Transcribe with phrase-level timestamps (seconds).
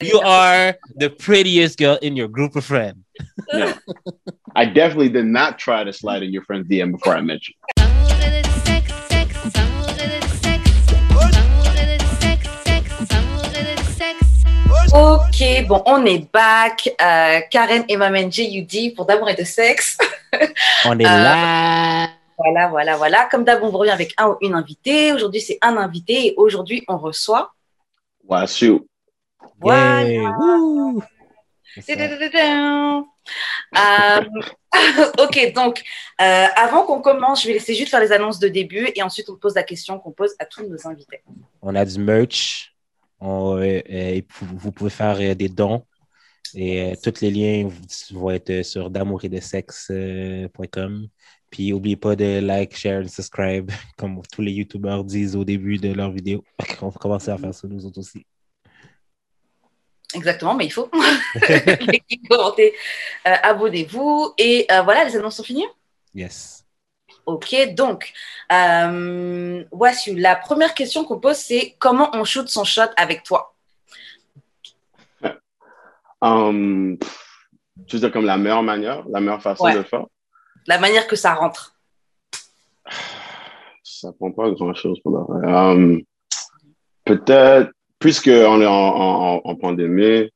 [0.00, 3.02] You are the prettiest girl in your group of friends.
[3.52, 3.74] Yeah.
[4.54, 7.54] I definitely did not try to slide in your friend's DM before I met you.
[14.92, 16.88] Ok, bon, on est back.
[17.00, 19.98] Euh, Karen et Maman JUD pour d'amour et de sexe.
[20.86, 22.08] On est Euh, là.
[22.38, 23.28] Voilà, voilà, voilà.
[23.30, 25.12] Comme d'hab, on vous revient avec un ou une invitée.
[25.12, 27.52] Aujourd'hui, c'est un invité et aujourd'hui, on reçoit.
[28.46, 28.86] Shoot.
[29.60, 30.04] Voilà.
[33.76, 34.24] Euh,
[35.18, 35.82] ok, donc,
[36.20, 39.28] euh, avant qu'on commence, je vais laisser juste faire les annonces de début et ensuite,
[39.28, 41.22] on pose la question qu'on pose à tous nos invités.
[41.62, 42.74] On a du merch.
[43.20, 45.84] On, euh, et vous pouvez faire euh, des dons.
[46.54, 47.68] Et tous les liens
[48.12, 51.08] vont être sur d'amour et de sexe.com.
[51.50, 55.76] Puis n'oubliez pas de like, share et subscribe, comme tous les YouTubeurs disent au début
[55.76, 56.42] de leur vidéo.
[56.80, 58.24] On va commencer à faire ça nous autres aussi.
[60.14, 60.90] Exactement, mais il faut.
[61.80, 62.74] L'équipe commentez.
[63.26, 64.32] Euh, Abonnez-vous.
[64.38, 65.66] Et euh, voilà, les annonces sont finies.
[66.14, 66.64] Yes.
[67.26, 68.12] Ok, donc,
[68.50, 73.54] euh, voici la première question qu'on pose, c'est comment on shoot son shot avec toi?
[76.22, 76.96] Um,
[77.86, 79.74] tu veux dire comme la meilleure manière, la meilleure façon Ouais.
[79.74, 80.04] de le faire?
[80.66, 81.74] La manière que ça rentre.
[83.84, 85.30] Ça prend pas grand-chose pour.
[85.44, 86.00] Um,
[87.04, 90.30] Peut-être, puisqu'on est en, en, en- en pandémie,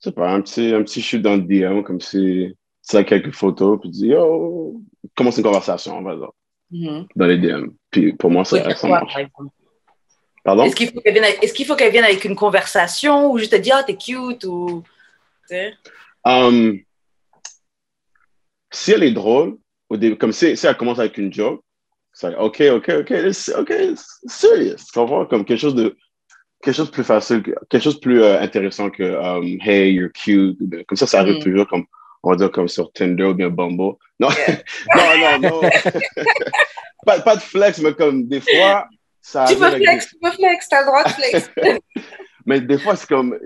[0.00, 2.56] c'est pas un petit, un petit shoot dans le DM, comme si
[2.88, 4.80] tu as quelques photos, puis tu dis, yo,
[5.14, 6.30] commence une conversation, on va dire,
[6.70, 7.06] Mhm.
[7.16, 7.68] dans les DM.
[7.90, 9.14] Puis pour moi, Faut ça, marche.
[10.44, 10.64] Pardon?
[10.64, 13.56] Est-ce qu'il faut qu'elle vienne, avec- faut qu'elle vienne avec une conversation ou juste te
[13.58, 14.82] dire, ah, t'es cute ou.
[16.24, 16.80] Um,
[18.70, 19.58] si elle est drôle,
[19.90, 21.62] au début, comme si, si elle commence avec une joke,
[22.12, 23.12] c'est OK, OK, OK,
[23.58, 23.72] OK,
[24.26, 24.76] serious.
[24.94, 25.96] Comme quelque chose de
[26.62, 29.92] quelque chose de plus facile, que- quelque chose de plus euh, intéressant que um, Hey,
[29.94, 30.58] you're cute.
[30.86, 31.42] Comme ça, ça arrive Mm.
[31.42, 31.84] toujours comme
[32.22, 33.96] on va dire comme sur Tinder ou bien Bumble.
[34.20, 34.28] Non,
[34.96, 35.60] non, non, non.
[37.06, 38.86] pas, pas de flex, mais comme des fois,
[39.20, 41.50] ça Tu peux des- flex, tu peux flex, t'as le droit de flex.
[42.46, 43.36] mais des fois, c'est comme,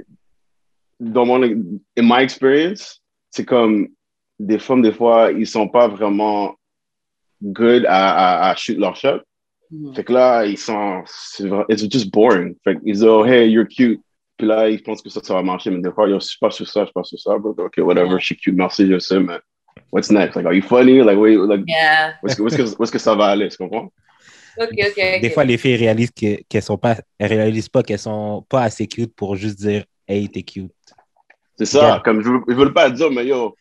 [1.00, 1.56] dans mon, in
[1.96, 3.88] my experience, c'est comme,
[4.38, 6.54] des femmes, des fois, ils sont pas vraiment
[7.42, 9.20] good à, à, à shoot leur shot.
[9.70, 9.94] Mhm.
[9.94, 11.02] Fait que là, ils sont,
[11.68, 12.54] it's just boring.
[12.64, 14.00] Fait qu'ils disent, oh, hey, you're cute.
[14.38, 15.70] Puis là, ils pensent que ça, ça va marcher.
[15.70, 17.36] Mais des fois, yo, je suis pas sur ça, je suis pas sur ça.
[17.38, 17.50] bro.
[17.58, 18.18] OK, whatever, Yeah.
[18.18, 19.38] je suis cute, merci, je sais, mais
[19.92, 20.36] what's next?
[20.36, 21.02] Like, are you funny?
[21.02, 22.14] Like, wait, like, Yeah.
[22.22, 23.48] où est-ce que, ça va aller?
[23.48, 23.90] Tu comprends?
[24.58, 25.20] Ok, ok, ok.
[25.20, 28.62] Des fois, les filles réalisent que- qu'elles sont pas, elles réalisent pas qu'elles sont pas
[28.62, 30.70] assez cute pour juste dire Hey, t'es cute.
[31.58, 32.02] C'est ça, Yeah.
[32.04, 33.54] comme je ne veux pas dire, mais yo,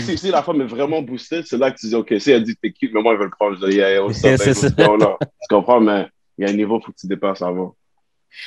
[0.00, 2.42] si, si la femme est vraiment boostée, c'est là que tu dis, OK, si elle
[2.42, 3.56] dit que t'es cute, mais moi, je veux le prendre.
[3.60, 4.68] Je dis, yeah, yeah, Yeah, c'est ça.
[4.90, 4.98] on?
[4.98, 6.06] Tu comprends, mais
[6.38, 7.74] il y a un niveau, il faut que tu dépasses avant.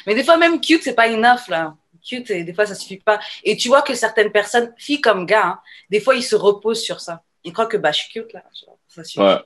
[0.05, 1.75] Mais des fois, même cute, c'est pas enough, là.
[2.05, 3.19] Cute, et des fois, ça suffit pas.
[3.43, 5.59] Et tu vois que certaines personnes, filles comme gars, hein,
[5.89, 7.23] des fois, ils se reposent sur ça.
[7.43, 8.43] Ils croient que, bah, je suis cute, là.
[8.87, 9.19] Ça suffit.
[9.21, 9.37] Ouais,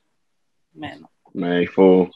[0.75, 1.07] Mais non.
[1.35, 2.09] mais il faut,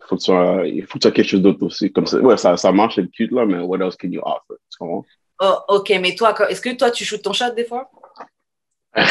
[0.00, 1.90] il faut que tu sois, il faut que tu aies quelque chose d'autre aussi.
[1.92, 4.56] Comme ça, ouais, ça, ça marche, c'est cute, là, mais what else can you offer?
[4.70, 5.04] Tu comprends?
[5.40, 7.90] Oh, ok, mais toi, est-ce que toi, tu shootes ton shot des fois?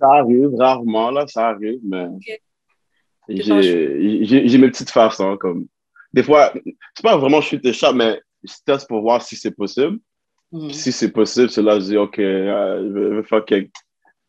[0.00, 2.08] Ça arrive, rarement, là, ça arrive, mais
[3.52, 5.66] un j'ai mes petites façons, comme,
[6.12, 6.52] des fois,
[6.94, 9.98] c'est pas vraiment shoot the shot, mais je teste pour voir si c'est possible.
[10.50, 13.44] Puis si c'est possible, c'est là, je dis, OK, euh, je, vais, je vais faire
[13.44, 13.70] quelques,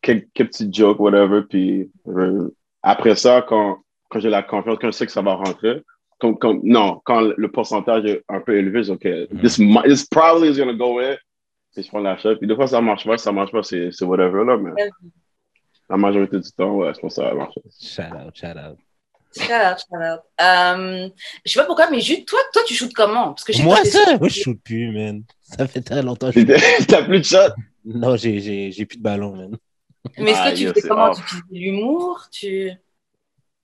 [0.00, 1.42] quelques, quelques petits jokes, whatever.
[1.42, 2.48] Puis euh,
[2.82, 3.78] après ça, quand,
[4.08, 5.82] quand j'ai la confiance, quand je sais que ça va rentrer,
[6.20, 9.82] comme, comme, non, quand le pourcentage est un peu élevé, je dis, OK, this, mi-
[9.84, 11.16] this probably is going to go in.
[11.74, 12.36] Puis je prends la shot.
[12.36, 14.56] Puis des fois, ça marche pas, ça marche pas, c'est c'est whatever, là.
[14.56, 14.70] Mais
[15.90, 17.60] la majorité du temps, ouais, je pense que ça va marcher.
[17.80, 18.78] Shout out, shout out.
[19.36, 20.20] Shout out, shout out.
[20.40, 21.08] Euh,
[21.44, 23.28] je sais pas pourquoi, mais Jude, toi, toi, tu shootes comment?
[23.34, 25.24] Parce que je sais Moi, que ça, moi, je shoot plus, man.
[25.42, 27.52] Ça fait très longtemps que je T'as plus de shot?
[27.84, 29.56] Non, j'ai- j'ai j'ai plus de ballon, man.
[30.18, 31.10] Mais est-ce Ah, que tu yo, fais comment?
[31.10, 31.16] off.
[31.18, 32.28] Tu utilises de l'humour?
[32.30, 32.70] Tu...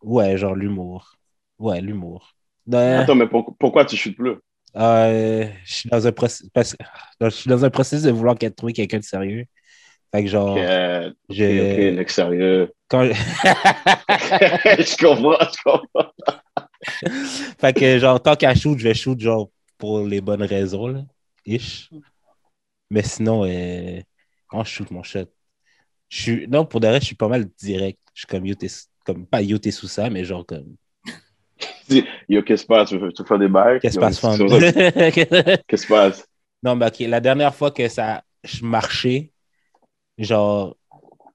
[0.02, 1.16] Ouais, genre l'humour.
[1.58, 2.34] Ouais, l'humour.
[2.66, 4.34] Ben, Attends, mais pour- pourquoi tu shootes plus?
[4.76, 6.12] Euh, je suis dans un
[7.22, 9.46] je suis dans un processus de vouloir qu'elle- trouver quelqu'un de sérieux.
[10.14, 10.64] Fait que genre, Ok,
[11.28, 12.72] ok, je- ok, mec, sérieux.
[12.88, 16.12] quand je comprends, je comprends.
[17.60, 21.02] fait que genre, tant qu'à shoot, je vais shoot genre pour les bonnes raisons, là.
[21.46, 21.90] Ish.
[22.90, 24.00] Mais sinon, euh,
[24.48, 25.26] quand je shoot mon shot,
[26.10, 26.48] je suis.
[26.48, 28.00] Non, pour de vrai, je suis pas mal direct.
[28.14, 28.68] Je suis comme yo, t'es
[29.06, 30.76] comme pas yo, t'es sous ça, mais genre comme.
[31.90, 32.88] Dis, Yo, qu'est-ce qui se passe?
[32.88, 33.80] Tu veux, faire des bails?
[33.80, 34.38] Qu'est-ce qui se passe.
[35.14, 36.26] Qu'est-ce qui se passe?
[36.62, 39.32] Non, mais ok, la dernière fois que ça je marchais,
[40.18, 40.76] genre,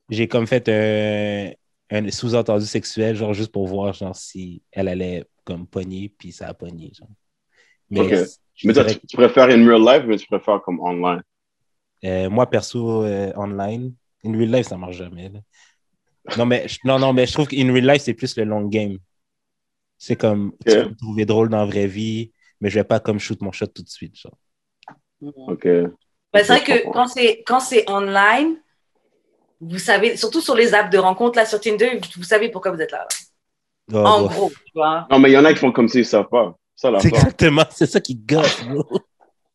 [0.10, 1.52] j'ai comme fait un,
[1.92, 6.48] un sous-entendu sexuel, genre juste pour voir genre si elle allait comme pogner, puis ça
[6.48, 6.92] a pogné.
[6.94, 7.08] Genre.
[7.90, 8.26] Mais,
[8.64, 11.22] Mais toi, tu, tu préfères in real life, mais tu préfères comme online?
[12.04, 13.94] Euh, moi, perso, euh, online,
[14.24, 15.30] in real life, ça marche jamais.
[15.30, 15.40] là.
[16.38, 18.98] Non, mais, non, non, mais je trouve qu'in real life, c'est plus le long game.
[20.08, 20.84] C'est comme, tu Ok.
[20.84, 22.32] peux me trouver drôle dans la vraie vie,
[22.62, 24.16] mais je vais pas comme shoot mon shot tout de suite.
[24.16, 24.38] Genre.
[25.48, 25.68] OK.
[26.32, 28.58] Bah, c'est vrai que quand c'est quand c'est online,
[29.62, 32.82] vous savez, surtout sur les apps de rencontre là sur Tinder, vous savez pourquoi vous
[32.82, 33.08] êtes là.
[33.92, 34.28] Oh, en bon.
[34.28, 35.08] gros, tu vois.
[35.10, 36.56] Non, mais il y en a qui font comme s'ils ne savent pas.
[36.76, 38.86] Ça, la C'est exactement, c'est ça qui gosse, bro.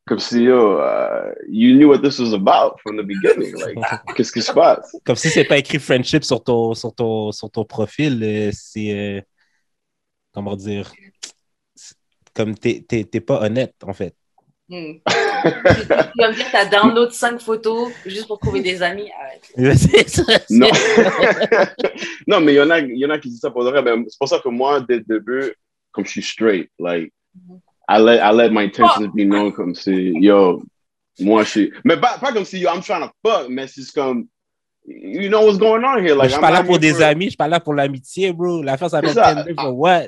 [0.08, 3.54] Comme si, yo, uh, you knew what this was about from the beginning.
[3.54, 3.78] Like,
[4.16, 4.96] qu'est-ce qui se passe?
[5.04, 8.92] Comme si c'est pas écrit friendship sur ton, sur ton, sur ton profil, euh, c'est.
[8.92, 9.20] euh,
[10.32, 10.92] comment dire?
[12.34, 14.14] Comme t'es t'es- t'es pas honnête, en fait.
[14.68, 14.98] Hmm.
[15.04, 15.12] tu,
[16.22, 19.10] vas me dire que tu as download 5 photos juste pour trouver des amis.
[19.56, 19.78] Arrête.
[20.08, 20.68] Ça, Non.
[22.28, 23.82] non, mais il y, en a, y en a qui disent ça pour de vrai.
[24.08, 25.52] C'est pour ça que moi, dès le début,
[25.90, 27.12] comme je suis straight, like,
[27.88, 30.62] I let, I let my intentions be known comme si, yo,
[31.18, 31.72] moi, je suis.
[31.84, 34.28] Mais pas, pas comme si, yo, I'm trying to fuck, mais c'est comme,
[34.86, 36.14] you know what's going on here.
[36.14, 37.58] Like, je suis I'm pas là not pour des for- amis, je suis pas là
[37.58, 38.62] pour l'amitié, bro.
[38.62, 39.34] L'affaire s'appelle C'est ça.
[39.34, 40.06] Tinder for what?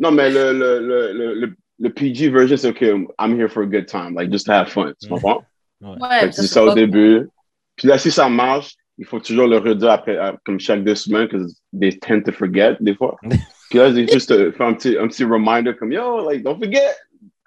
[0.00, 2.80] Non, mais le, le, le, le, le, le PG version, c'est OK,
[3.18, 4.94] I'm here for a good time, like, just to have fun.
[5.00, 5.12] Tu mm.
[5.12, 5.20] Ouais.
[5.20, 5.44] comprends?
[5.82, 7.28] Ouais, Fait que ça, tu dis c'est ça au pas- début.
[7.76, 10.94] Puis là, si ça marche, il faut toujours le redire après, euh, comme chaque deux
[10.94, 13.16] semaines, because they tend to forget des fois.
[13.70, 16.58] Puis là, c'est juste euh, faire un petit, un petit reminder comme, yo, like, don't
[16.58, 16.96] forget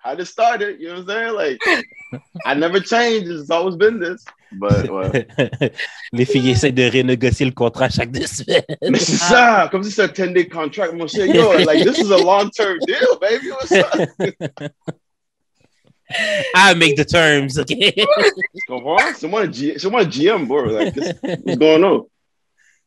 [0.03, 1.35] how this started, you know what I'm saying?
[1.35, 1.59] Like,
[2.45, 4.23] I never changed, it's always been this.
[4.55, 5.27] But, ouais.
[6.13, 8.63] Les filles essaient de renégocier le contrat chaque deux semaines.
[8.89, 12.11] Mais c'est ça, comme si c'est un 10-day contract, mon cher, yo, like, this is
[12.11, 14.09] a long-term deal, baby, what's up?
[16.55, 17.67] I make the terms, OK?
[17.67, 18.05] Tu
[18.67, 18.97] comprends?
[19.15, 20.65] C'est moi, le moi GM, bro.
[20.65, 22.07] Like, what's going on?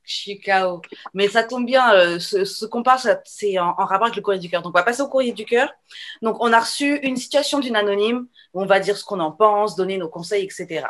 [0.06, 0.80] Je suis KO.
[1.14, 4.22] Mais ça tombe bien, euh, ce, ce qu'on parle, c'est en, en rapport avec le
[4.22, 4.62] courrier du cœur.
[4.62, 5.68] Donc, on va passer au courrier du cœur.
[6.22, 8.28] Donc, on a reçu une situation d'une anonyme.
[8.54, 10.86] où On va dire ce qu'on en pense, donner nos conseils, etc.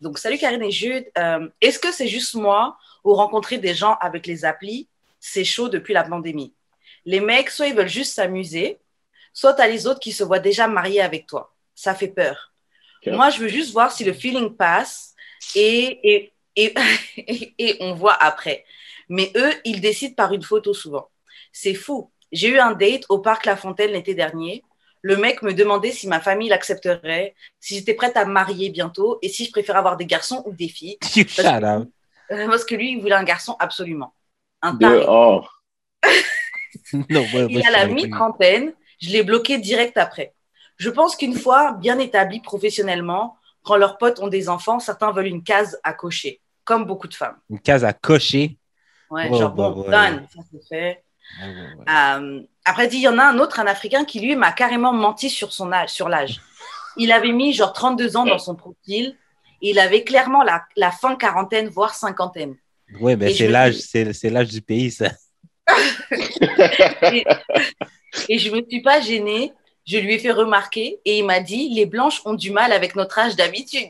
[0.00, 1.06] Donc, salut Karine et Jude.
[1.18, 4.88] Euh, Est-ce que c'est juste moi ou rencontrer des gens avec les applis,
[5.20, 6.54] c'est chaud depuis la pandémie
[7.04, 8.78] Les mecs, soit ils veulent juste s'amuser,
[9.32, 11.54] soit t'as les autres qui se voient déjà mariés avec toi.
[11.74, 12.52] Ça fait peur.
[13.06, 15.14] Moi, je veux juste voir si le feeling passe
[15.54, 16.74] et, et,
[17.58, 18.64] et on voit après.
[19.08, 21.08] Mais eux, ils décident par une photo souvent.
[21.52, 22.10] C'est fou.
[22.30, 24.62] J'ai eu un date au parc La Fontaine l'été dernier.
[25.02, 29.18] Le mec me demandait si ma famille l'accepterait, si j'étais prête à me marier bientôt
[29.22, 30.98] et si je préférais avoir des garçons ou des filles.
[31.16, 31.88] You shut up.
[32.30, 34.12] Euh, Parce que lui, il voulait un garçon absolument.
[34.60, 35.04] Un taré.
[35.08, 35.42] oh,
[36.92, 40.34] Non, moi, moi, Il a la mi-trentaine, je l'ai bloqué direct après.
[40.76, 45.26] Je pense qu'une fois bien établis professionnellement, quand leurs potes ont des enfants, certains veulent
[45.26, 47.36] une case à cocher, comme beaucoup de femmes.
[47.50, 48.56] Une case à cocher.
[49.10, 49.90] Ouais, Oh, genre, bah, bon, ouais.
[49.90, 51.02] done, ça c'est fait.
[51.42, 55.30] Euh, après, il y en a un autre, un Africain, qui lui m'a carrément menti
[55.30, 56.40] sur son âge, sur l'âge.
[56.96, 59.16] Il avait mis genre 32 ans dans son profil.
[59.60, 62.56] Et il avait clairement la, la fin quarantaine, voire cinquantaine.
[63.28, 65.10] Et je c'est me l'âge, c'est l'âge du pays, ça.
[68.28, 69.52] Et je me suis pas gênée.
[69.86, 72.94] Je lui ai fait remarquer et il m'a dit les blanches ont du mal avec
[72.94, 73.88] notre âge d'habitude.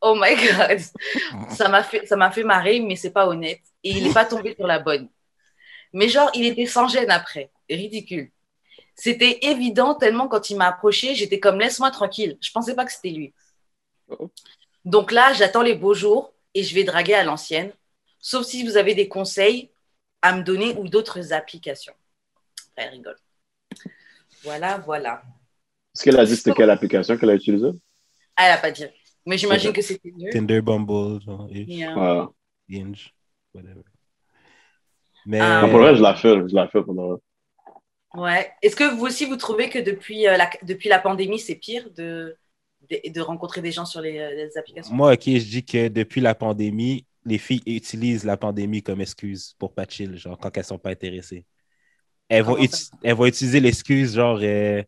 [0.00, 0.80] Oh my god,
[1.50, 3.60] ça m'a fait ça m'a fait marrer, mais c'est pas honnête.
[3.84, 5.08] Et il n'est pas tombé sur la bonne.
[5.96, 8.30] Mais genre, il était sans gêne après, ridicule.
[8.94, 12.36] C'était évident tellement quand il m'a approché, j'étais comme laisse-moi tranquille.
[12.42, 13.32] Je pensais pas que c'était lui.
[14.08, 14.30] Oh.
[14.84, 17.72] Donc là, j'attends les beaux jours et je vais draguer à l'ancienne.
[18.20, 19.70] Sauf si vous avez des conseils
[20.20, 21.94] à me donner ou d'autres applications.
[22.76, 23.16] Elle rigole.
[24.42, 25.22] Voilà, voilà.
[25.94, 27.72] Est-ce qu'elle a dit c'était quelle application qu'elle a utilisée?
[28.36, 28.84] Elle n'a pas dit.
[29.24, 30.30] Mais j'imagine que c'était mieux.
[30.30, 31.68] Tinder, Bumble, genre, Ish,
[32.68, 32.84] Yeah.
[33.54, 33.84] Whatever.
[35.26, 38.20] Mais Ah, Ah, pour reste, je la fais, je la fais pour le.
[38.20, 38.50] Ouais.
[38.62, 41.90] Est-ce que vous aussi, vous trouvez que depuis, euh, la, depuis la pandémie, c'est pire
[41.96, 42.36] de,
[42.90, 44.94] de, de rencontrer des gens sur les, euh, les applications?
[44.94, 49.54] Moi, OK, je dis que depuis la pandémie, les filles utilisent la pandémie comme excuse
[49.58, 51.44] pour pas chill, genre quand elles sont pas intéressées.
[52.28, 54.82] Elles vont, uti- elles vont utiliser l'excuse genre euh,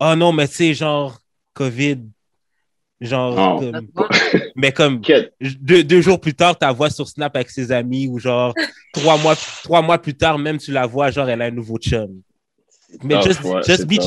[0.00, 1.18] Oh non, mais tu sais, genre
[1.54, 1.98] COVID.
[3.00, 3.88] Genre, comme-
[4.54, 5.00] mais comme
[5.40, 8.54] deux, deux jours plus tard, tu la vois sur Snap avec ses amis ou genre
[8.92, 9.34] trois mois,
[9.64, 12.22] trois mois plus tard, même tu la vois, genre elle a un nouveau chum.
[13.02, 14.00] Mais tough, just, ouais, just, be,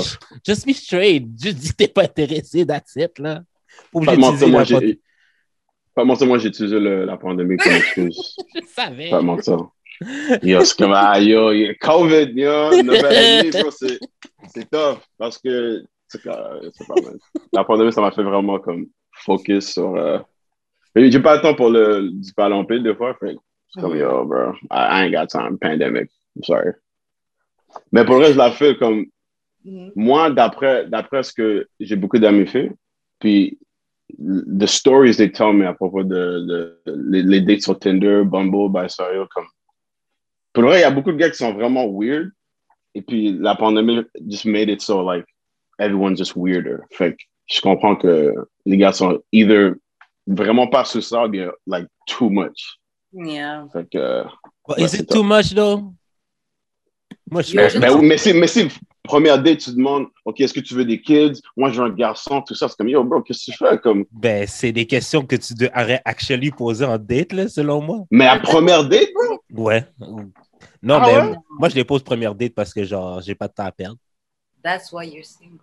[0.45, 1.27] just be straight.
[1.41, 3.41] Juste dis que t'es pas intéressé, that's it, là.
[3.91, 4.99] Pas mentir, moi, j'ai.
[5.93, 8.35] Pas mentir, moi, j'ai utilisé le- la pandémie comme excuse.
[8.55, 9.09] Je savais.
[9.09, 9.69] Pas mentir.
[10.43, 13.97] Yo, c'est comme, ah, yo, yo, COVID, yo, nouvelle année, bro, c'est
[14.53, 17.17] c'est tough parce que c'est pas mal.
[17.53, 19.95] La pandémie, ça m'a fait vraiment comme focus sur.
[19.95, 20.19] Euh...
[20.95, 23.35] J'ai pas le temps pour le du paralympique des fois, fait
[23.75, 26.71] c'est comme, yo, bro, I, ain't got time, pandemic, I'm sorry.
[27.91, 29.05] Mais pour le reste, la fais comme,
[29.65, 29.91] Mhm.
[29.95, 32.71] Moi, d'après, d'après ce que j'ai beaucoup d'amis fait,
[33.19, 33.57] puis
[34.19, 38.69] the stories they tell me à propos de, de- les, les dates sur Tinder, Bumble,
[38.69, 39.47] Bisario, comme.
[40.53, 42.29] Pour le vrai, il y a beaucoup de gars qui sont vraiment weird.
[42.93, 45.25] Et puis la pandémie just made it so like
[45.79, 46.77] everyone's just weirder.
[46.91, 48.33] Fait que je comprends que
[48.65, 49.71] les gars sont either
[50.27, 52.77] vraiment pas sur ça ou bien like too much.
[53.17, 53.65] Yeah.
[53.71, 53.97] Fait que.
[53.97, 54.23] euh,
[54.77, 55.93] is c'est it too much though?
[57.31, 58.67] Moi, je je- Ben oui, mais si, mais si,
[59.03, 61.39] première date, tu demandes, OK, est-ce que tu veux des kids?
[61.57, 62.67] Moi, je veux un garçon, tout ça.
[62.67, 63.79] C'est comme, yo, bro, qu'est-ce que tu fais?
[63.79, 68.03] Comme, Ben, c'est des questions que tu devrais actually poser en date, là, selon moi.
[68.11, 69.39] mais à première date, bro?
[69.63, 69.85] Ouais.
[70.81, 71.35] Non, Ah mais ouais?
[71.57, 73.97] moi, je les pose première date parce que, genre, j'ai pas de temps à perdre.
[74.63, 75.59] That's why you're single.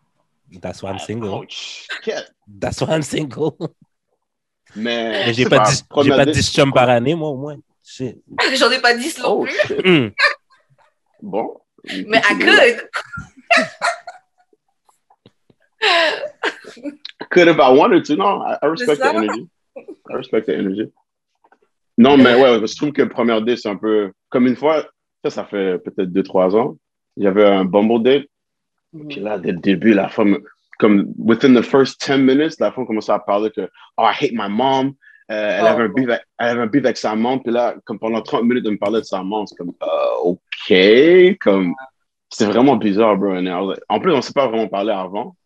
[0.61, 1.31] That's why I'm single.
[1.33, 2.33] Oh, shit.
[2.61, 3.57] That's why I'm single.
[4.77, 7.37] Mais, Mais j'ai pas, 10, j'ai première pas date, 10 chums par année, moi, au
[7.37, 7.57] moins.
[7.99, 9.77] J'en ai pas 10 non Oh, plus.
[9.85, 10.11] Hmm.
[11.21, 11.57] Bon.
[12.07, 12.89] Mais I could.
[17.31, 18.17] Could if I wanted to.
[18.17, 19.49] Non, I, I respect the energy.
[19.77, 20.93] I respect the energy.
[21.99, 24.13] Non, mais ouais, je trouve que première date, c'est un peu.
[24.31, 24.89] Comme une fois,
[25.25, 26.77] ça, ça fait peut-être 2-3 ans.
[27.17, 28.25] Il y avait un Bumble date.
[29.09, 30.39] Puis là, dès le début, la femme,
[30.83, 33.63] comme within the first 10 minutes, la femme commençait à parler que
[33.97, 34.93] Oh, I hate my mom.
[35.31, 35.67] Euh, elle, Oh.
[35.69, 37.41] avait un beef avec, elle avait un beef avec sa mom.
[37.43, 39.87] Puis là, comme pendant 30 minutes, de me parler de sa mom, c'est comme Euh,
[40.25, 41.39] OK.
[41.41, 41.75] Comme,
[42.29, 43.31] c'est vraiment bizarre, bro.
[43.33, 45.37] And I was like- en plus, on ne s'est pas vraiment parlé avant.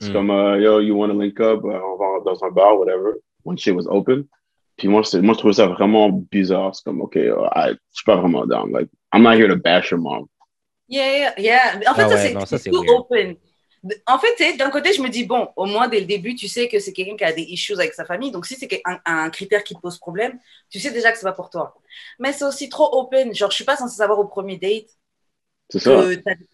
[0.00, 0.12] C'est Mm.
[0.12, 1.60] comme euh, Yo, you want to link up?
[1.64, 3.12] Euh, on va dans un bar, whatever.
[3.44, 4.24] When shit was open.
[4.76, 6.74] Puis moi, c'est- moi, je trouvais ça vraiment bizarre.
[6.74, 8.72] C'est comme, OK, euh, I- je suis pas vraiment down.
[8.72, 10.26] Like, I'm not here to bash your mom.
[10.88, 11.90] Yeah, yeah, yeah.
[11.90, 13.00] En fait, Ah ça, ouais, ça, c'est c'est tout weird.
[13.00, 13.36] open.
[14.06, 16.68] En fait, d'un côté, je me dis, bon, au moins dès le début, tu sais
[16.68, 18.30] que c'est quelqu'un qui a des issues avec sa famille.
[18.30, 20.38] Donc, si c'est un, un critère qui te pose problème,
[20.70, 21.74] tu sais déjà que c'est pas pour toi.
[22.18, 23.34] Mais c'est aussi trop open.
[23.34, 24.86] Genre, je suis pas censée savoir au premier date
[25.70, 26.06] ça?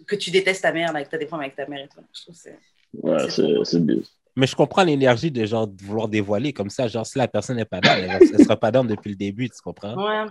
[0.07, 1.89] que, tu détestes ta mère, like, que tu as des problèmes avec ta mère et
[1.89, 2.03] tout.
[2.13, 2.59] Je trouve que c'est.
[2.95, 4.05] Ouais, c'est bizarre.
[4.37, 6.89] Mais je comprends l'énergie de genre de vouloir dévoiler comme ça.
[6.89, 9.49] Genre, si la personne n'est pas down, elle, elle sera pas down depuis le début,
[9.51, 9.97] tu comprends?
[9.97, 10.31] Ouais.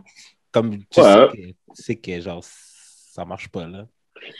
[0.51, 1.05] Comme tu Ouais.
[1.05, 3.87] sais, que, tu sais que genre ça marche pas là.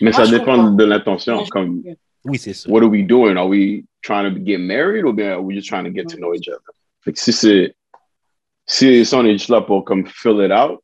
[0.02, 0.72] Mais Moi, ça dépend comprends.
[0.72, 1.44] de l'intention.
[1.44, 1.84] Je Comme,
[2.30, 2.72] Oui, c'est sûr.
[2.72, 3.38] what are we doing?
[3.38, 6.18] Are we trying to get married or bien are we just trying to get to
[6.18, 6.62] know each other?
[7.02, 7.76] Fait que si c'est,
[8.66, 10.84] si, on est juste là pour comme fill it out,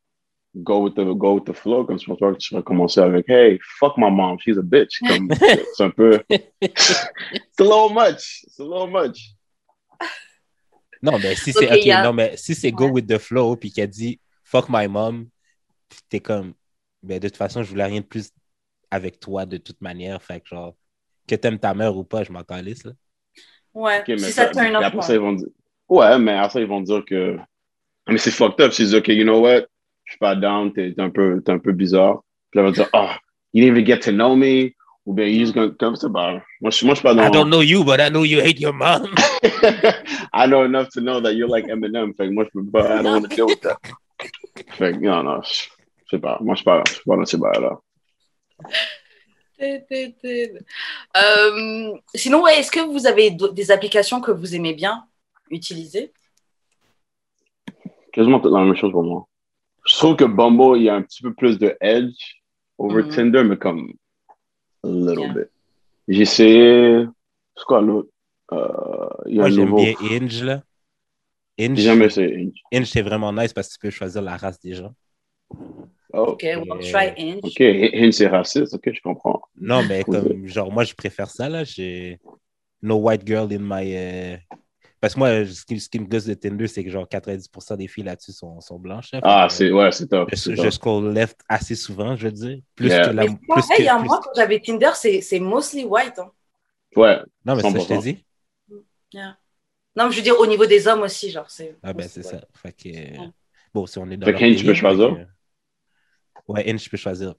[0.62, 3.28] go with the, go with the flow, comme je pense que tu vas commencer avec,
[3.28, 4.98] hey, fuck my mom, she's a bitch.
[5.06, 5.28] Comme,
[5.74, 8.42] c'est un peu, it's a little much.
[8.44, 9.34] It's a little much.
[11.02, 13.54] Non, mais si c'est ok, y a- non, mais si c'est go with the flow
[13.56, 15.28] puis qu'elle dit fuck my mom,
[16.08, 16.54] t'es comme
[17.02, 18.30] ben de toute façon, je voulais rien de plus
[18.90, 20.22] avec toi de toute manière.
[20.22, 20.74] Fait que genre
[21.26, 22.92] que t'aimes ta mère ou pas, je m'en calisse là.
[23.74, 24.00] Ouais.
[24.00, 24.56] Ok, mais si ça off.
[24.56, 25.14] après ça, ouais.
[25.16, 25.48] ils vont dire,
[25.88, 27.36] ouais, mais après ça, ils vont dire que,
[28.08, 28.72] mais c'est fucked up.
[28.72, 29.66] S'ils disent, OK, you know what,
[30.04, 32.22] je suis pas down, t'es un peu, t'es un peu bizarre.
[32.50, 33.10] Puis là, ils vont dire, oh,
[33.52, 34.72] you didn't even get to know me.
[35.04, 37.26] Ou bien, you just gonna, comme ça, bah, moi, je, moi, je suis pas dans.
[37.26, 39.14] I don't know you, but I know you hate your mom.
[40.32, 42.12] I know enough to know that you're like Eminem.
[42.16, 43.78] Fait que moi, je peux pas, I don't want to deal with that.
[44.70, 45.68] Fait que, non, non, je
[46.10, 46.38] sais pas.
[46.40, 47.78] Moi, je suis pas, je suis pas dans ces bails-là.
[49.60, 50.58] Euh,
[52.14, 55.06] sinon, ouais, est-ce que vous avez des applications que vous aimez bien
[55.50, 56.12] utiliser?
[58.12, 59.26] Quasiment la même chose pour moi.
[59.86, 62.40] Je trouve que Bumble, il y a un petit peu plus de edge
[62.78, 63.10] over Mhm.
[63.10, 63.92] Tinder, mais comme
[64.84, 65.32] a little Yeah.
[65.34, 65.48] bit.
[66.08, 67.06] J'ai essayé,
[67.56, 68.10] c'est quoi l'autre?
[68.52, 70.62] Euh, il y a Moi, un j'aime bien Inge là.
[71.58, 72.52] J'ai Inge, jamais essayé.
[72.72, 74.94] Inge, c'est vraiment nice parce que tu peux choisir la race des gens.
[76.16, 77.42] Oh, Ok, well, try Inch.
[77.44, 77.60] ok.
[77.60, 78.74] Hinge, c'est raciste.
[78.74, 79.42] Ok, je comprends.
[79.60, 81.64] Non, mais comme, genre, moi, je préfère ça, là.
[81.64, 82.18] J'ai
[82.82, 83.94] no white girl in my.
[83.94, 84.36] euh,
[85.00, 87.76] Parce que moi, ce qui, ce qui me gosse de Tinder, c'est que, genre, 90%
[87.76, 89.12] des filles là-dessus sont, sont blanches.
[89.12, 89.20] là.
[89.22, 90.30] Ah, c'est, ouais, c'est top.
[90.32, 90.70] Je, je top.
[90.72, 92.58] scroll left assez souvent, je veux dire.
[92.74, 93.08] Plus Yeah.
[93.08, 93.26] que la.
[93.26, 96.18] Plus pareil, que- hein, plus- moi, quand j'avais Tinder, c'est c'est mostly white.
[96.18, 96.30] hein.
[96.96, 98.00] Ouais, Non, mais ça, je t'ai 100%.
[98.00, 98.24] dit.
[99.96, 101.74] Non, mais je veux dire, au niveau des hommes aussi, genre, c'est.
[101.82, 102.40] Ah, ben, c'est ça.
[102.54, 102.88] Fait que.
[102.88, 103.28] Ouais.
[103.72, 105.26] Bon, si on est dans Fait que Hinge, tu peux choisir?
[106.48, 107.34] Ouais, Hinge, tu peux choisir.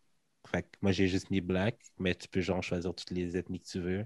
[0.48, 3.60] Fait que moi, j'ai juste mis black, mais tu peux, genre, choisir toutes les ethnies
[3.60, 4.06] que tu veux.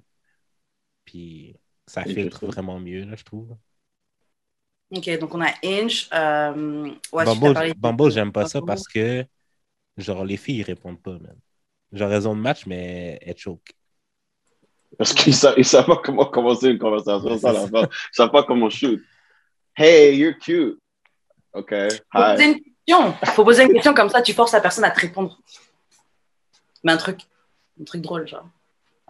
[1.06, 1.56] Puis,
[1.88, 3.56] ça filtre vraiment mieux, là, je trouve.
[4.92, 6.10] Ok, donc on a Inch.
[6.14, 6.94] Euh...
[7.14, 9.26] Ouais, Bumble, Bumble, j'aime pas ça parce que,
[9.98, 11.38] genre, les filles, ils répondent pas, man.
[11.92, 13.74] Genre, raison de match, mais elles choke.
[14.98, 17.38] Parce qu'ils savent, ils savent pas comment commencer une conversation.
[17.38, 17.84] Ça, la fin.
[17.84, 19.02] Ils savent pas comment shoot.
[19.76, 20.78] Hey, you're cute.
[21.54, 21.74] OK.
[22.14, 22.62] Hi.
[22.92, 23.34] Question.
[23.34, 25.38] Faut poser une question comme ça, tu forces la personne à te répondre.
[26.84, 27.20] Mais un truc,
[27.80, 28.46] un truc drôle, genre.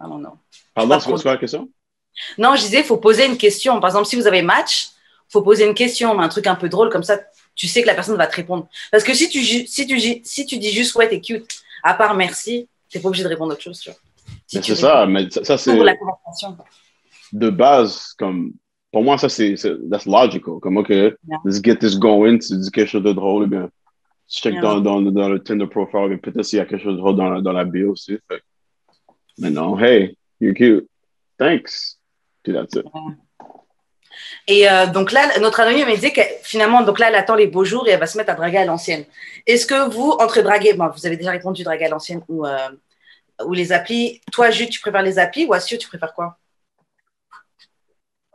[0.00, 0.38] I don't know.
[0.74, 1.68] Pardon, c'est quoi la question?
[2.38, 3.80] Non, je disais, faut poser une question.
[3.80, 4.90] Par exemple, si vous avez match,
[5.28, 7.18] faut poser une question, mais un truc un peu drôle comme ça,
[7.54, 8.68] tu sais que la personne va te répondre.
[8.90, 11.48] Parce que si tu, si tu, si tu dis juste ouais, t'es cute,
[11.82, 13.98] à part merci, t'es pas obligé de répondre autre chose, tu vois.
[14.46, 16.56] Si c'est ça, mais ça, ça, c'est ouvres la conversation.
[17.32, 18.52] de base, comme,
[18.92, 19.54] pour moi, ça, c'est,
[19.90, 20.60] that's logical.
[20.60, 20.90] Comme, OK,
[21.44, 22.38] let's get this going.
[22.38, 23.70] Tu dis quelque chose de drôle, eh bien,
[24.28, 24.62] tu check Yeah.
[24.62, 27.16] dans, dans, dans le Tinder profile, mais peut-être s'il y a quelque chose de drôle
[27.16, 28.18] dans, la- dans la bio aussi.
[28.28, 28.42] Fait.
[29.38, 30.86] Mais non, hey, you're cute.
[31.38, 31.98] Thanks.
[32.42, 32.84] Puis that's it.
[34.46, 37.46] Et euh, donc là, notre anonyme me disait que finalement, donc là, elle attend les
[37.46, 39.04] beaux jours et elle va se mettre à draguer à l'ancienne.
[39.46, 42.68] Est-ce que vous, entre draguer, bon, vous avez déjà répondu draguer à l'ancienne ou, euh,
[43.46, 46.36] ou les applis, toi, Jules, tu préfères les applis ou Assio, tu préfères quoi?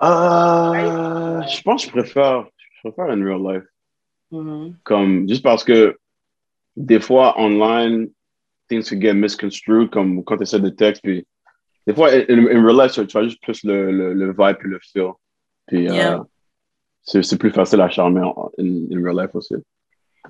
[0.03, 2.45] Euh, je pense que je préfère,
[2.83, 3.67] je préfère in real life.
[4.31, 4.75] Mhm.
[4.83, 5.97] Comme, juste parce que
[6.75, 8.09] des fois, online,
[8.69, 11.25] things can get misconstrued, comme quand tu essaies de texte, puis
[11.87, 14.67] des fois, in, in real life, tu vois juste plus le, le, le vibe et
[14.67, 15.11] le feel.
[15.67, 16.25] Puis, euh, Yeah.
[17.03, 19.55] c'est c'est plus facile à charmer en in, in real life aussi.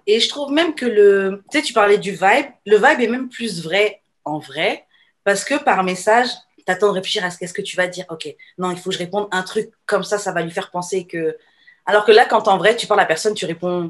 [0.05, 1.43] Et je trouve même que le.
[1.51, 2.51] Tu sais, tu parlais du vibe.
[2.65, 4.85] Le vibe est même plus vrai en vrai
[5.23, 6.29] parce que par message,
[6.67, 8.05] tu attends de réfléchir à ce qu'est-ce que tu vas dire.
[8.09, 10.69] Ok, non, il faut que je réponde un truc comme ça, ça va lui faire
[10.69, 11.37] penser que.
[11.85, 13.87] Alors que là, quand en vrai, tu parles à la personne, tu réponds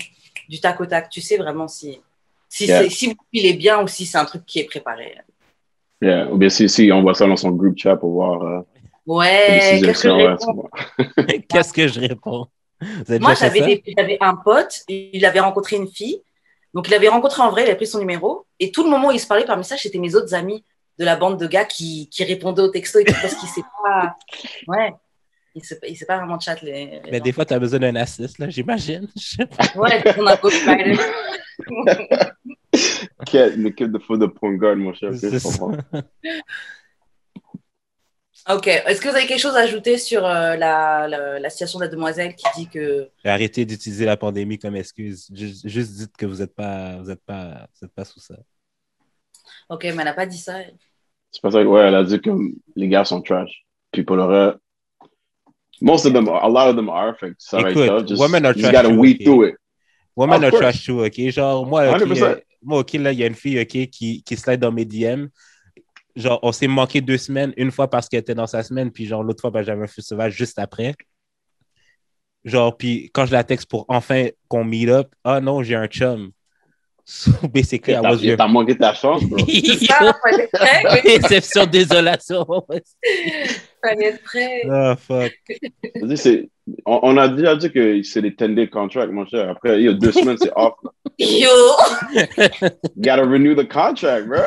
[0.47, 1.09] du tac au tac.
[1.09, 1.99] Tu sais vraiment si,
[2.47, 2.89] si, Yeah.
[2.89, 5.17] si il est bien ou si c'est un truc qui est préparé.
[5.99, 6.31] Yeah.
[6.31, 8.59] Ou bien si, si on voit ça dans son group chat pour voir euh,
[9.07, 10.69] Ouais, qu'est-ce que je ouais, réponds.
[11.49, 16.21] Qu'est-ce que je Moi, j'avais un pote, il avait rencontré une fille.
[16.73, 18.45] Donc, il avait rencontré en vrai, il a pris son numéro.
[18.59, 20.63] Et tout le moment où il se parlait par message, c'était mes autres amis
[20.99, 23.61] de la bande de gars qui, qui répondaient aux textos et tout, parce qu'il sait
[23.83, 24.15] pas.
[24.67, 24.93] Ouais.
[25.55, 26.61] Il il sait pas vraiment chat.
[26.61, 27.23] Les, les Mais gens.
[27.23, 29.07] des fois, tu as besoin d'un assist, là, j'imagine.
[29.75, 30.37] Ouais, on a.
[33.25, 35.11] Quête, une équipe de foot de point guard, mon cher.
[38.49, 38.67] ok.
[38.67, 41.85] Est-ce que vous avez quelque chose à ajouter sur euh, la, la, la situation de
[41.85, 43.09] la demoiselle qui dit que.
[43.23, 45.27] Arrêté d'utiliser la pandémie comme excuse.
[45.33, 48.35] Juste, juste dites que vous n'êtes pas, vous êtes pas, vous êtes pas sous ça.
[49.69, 50.59] Ok, mais elle n'a pas dit ça.
[51.37, 52.31] C'est pas ça que, ouais, elle a dit que
[52.75, 53.63] les gars sont trash.
[53.91, 54.57] Puis pour le reste,
[55.81, 58.07] most of them, a lot of them are, fait que ça va être tough.
[58.07, 59.55] Just, women are you trash gotta weed through it.
[60.15, 60.61] Women Of are course.
[60.61, 61.29] trash too, OK?
[61.29, 62.23] Genre, moi, OK, 100%.
[62.23, 64.83] euh, moi, OK, là, il y a une fille, OK, qui, qui slide dans mes
[64.85, 65.27] DM.
[66.15, 69.05] Genre, on s'est manqué deux semaines, une fois parce qu'elle était dans sa semaine, puis
[69.05, 70.95] genre, l'autre fois, ben, j'avais un feu sauvage juste après.
[72.43, 75.85] Genre, puis quand je la texte pour enfin qu'on meet up, ah non, j'ai un
[75.87, 76.31] chum.
[77.09, 78.35] So, basically, I T'as was your...
[78.35, 79.37] t'as manqué ta chance, bro.
[81.05, 82.45] Exception, désolation.
[83.81, 84.63] Fallait être prêt.
[84.97, 85.31] fuck.
[85.95, 86.49] Je dis, c'est-
[86.85, 89.49] On, on a déjà dit que c'est des 10-day contracts, mon cher.
[89.51, 90.73] Après, il y a deux semaines, c'est off.
[91.17, 91.47] Yo!
[92.97, 94.41] Gotta renew the contract, bro.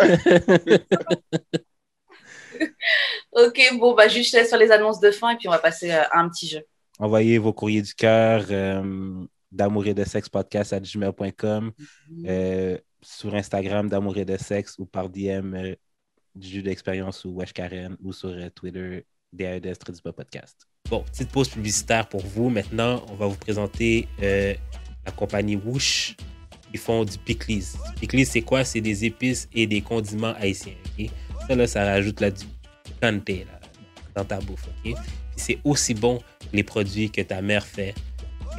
[3.33, 5.91] Ok, bon, bah, juste laisse faire les annonces de fin et puis on va passer
[5.91, 6.61] euh, à un petit jeu.
[6.99, 8.83] Envoyez vos courriers du cœur euh,
[9.53, 11.73] d'amour et de sexe podcast à gmail.com,
[12.27, 15.75] euh, sur Instagram d'amour et de sexe ou par DM euh,
[16.35, 20.67] du jeu d'expérience ou Wesh Karen ou sur euh, Twitter DAEDS Trait podcast.
[20.89, 22.49] Bon, petite pause publicitaire pour vous.
[22.49, 24.55] Maintenant, on va vous présenter euh,
[25.05, 26.17] la compagnie Woosh.
[26.73, 27.63] Ils font du pickles.
[28.01, 28.65] Pickles, c'est quoi?
[28.65, 30.75] C'est des épices et des condiments haïtiens.
[31.47, 32.45] Ça, là, ça rajoute là, du
[33.03, 33.13] là,
[34.15, 34.69] dans ta bouffe.
[35.37, 37.95] c'est aussi bon que les produits que ta mère fait,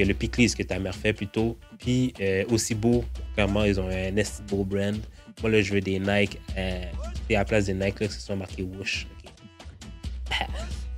[0.04, 1.58] le pickles que ta mère fait plutôt.
[1.80, 4.98] Puis euh, aussi beau, clairement, ils ont un esti beau brand.
[5.42, 6.40] Moi, là, je veux des Nike.
[6.58, 6.84] Euh,
[7.28, 9.08] c'est à la place des Nike, là, que ce soit marqué Woosh.
[10.30, 10.38] ok?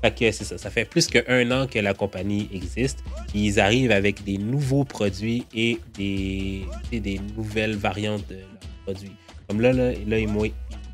[0.02, 0.58] Fait que c'est ça.
[0.58, 3.04] Ça fait plus qu'un an que la compagnie existe.
[3.34, 9.16] Ils arrivent avec des nouveaux produits et des, sais, des nouvelles variantes de leurs produits.
[9.48, 10.44] Comme là, là, là, ils m'ont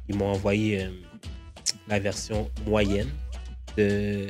[0.10, 0.90] ils envoyé euh,
[1.88, 3.10] la version moyenne
[3.78, 4.28] de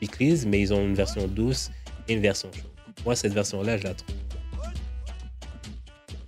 [0.00, 2.50] Pickles, mais ils ont une version douce et une version.
[3.04, 4.16] Moi, cette version-là, je la trouve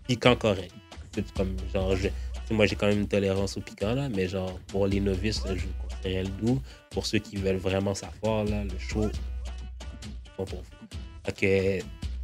[0.07, 0.73] piquant correct.
[1.37, 2.09] Comme genre, je-
[2.51, 5.55] moi j'ai quand même une tolérance au piquant, là, mais genre pour les novices, là,
[5.57, 6.61] je conseillerais le doux.
[6.91, 9.09] Pour ceux qui veulent vraiment savoir, là, le chaud,
[10.37, 11.33] bon pour vous.
[11.33, 11.79] Que,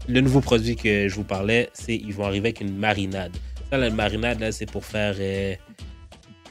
[0.08, 3.34] le nouveau produit que je vous parlais, c'est ils vont arriver avec une marinade.
[3.70, 5.14] Ça, la marinade, là, c'est pour faire.
[5.18, 5.54] euh,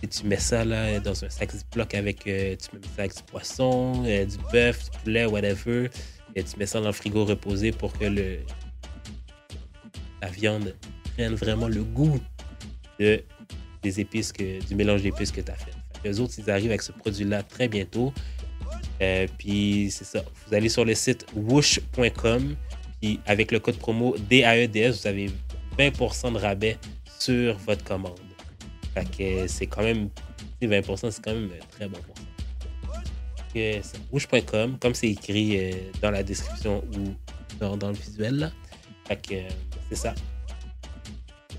[0.09, 3.23] tu mets ça là, dans un sac Ziploc avec, euh, tu mets ça avec du
[3.23, 5.89] poisson, euh, du bœuf, du poulet, whatever.
[6.35, 8.39] Et tu mets ça dans le frigo reposé pour que le,
[10.21, 10.75] la viande
[11.15, 12.19] prenne vraiment le goût
[12.99, 13.23] de,
[13.81, 15.71] des épices, que, du mélange d'épices que tu as fait.
[16.03, 18.13] Les autres, ils arrivent avec ce produit-là très bientôt.
[19.01, 20.23] Euh, puis c'est ça.
[20.47, 22.55] Vous allez sur le site whoosh.com.
[23.01, 25.29] Puis avec le code promo DAEDS, vous avez
[25.77, 26.77] 20% de rabais
[27.19, 28.19] sur votre commande.
[29.17, 30.09] Que c'est quand même,
[30.59, 32.25] tu sais, 20%, c'est quand même très bon pourcentage.
[32.25, 32.28] Fait
[33.53, 37.15] que c'est Rouge.com, comme c'est écrit euh, dans la description ou
[37.59, 38.35] dans, dans le visuel.
[38.37, 38.51] Là.
[39.07, 39.49] Fait que euh,
[39.89, 40.15] c'est ça.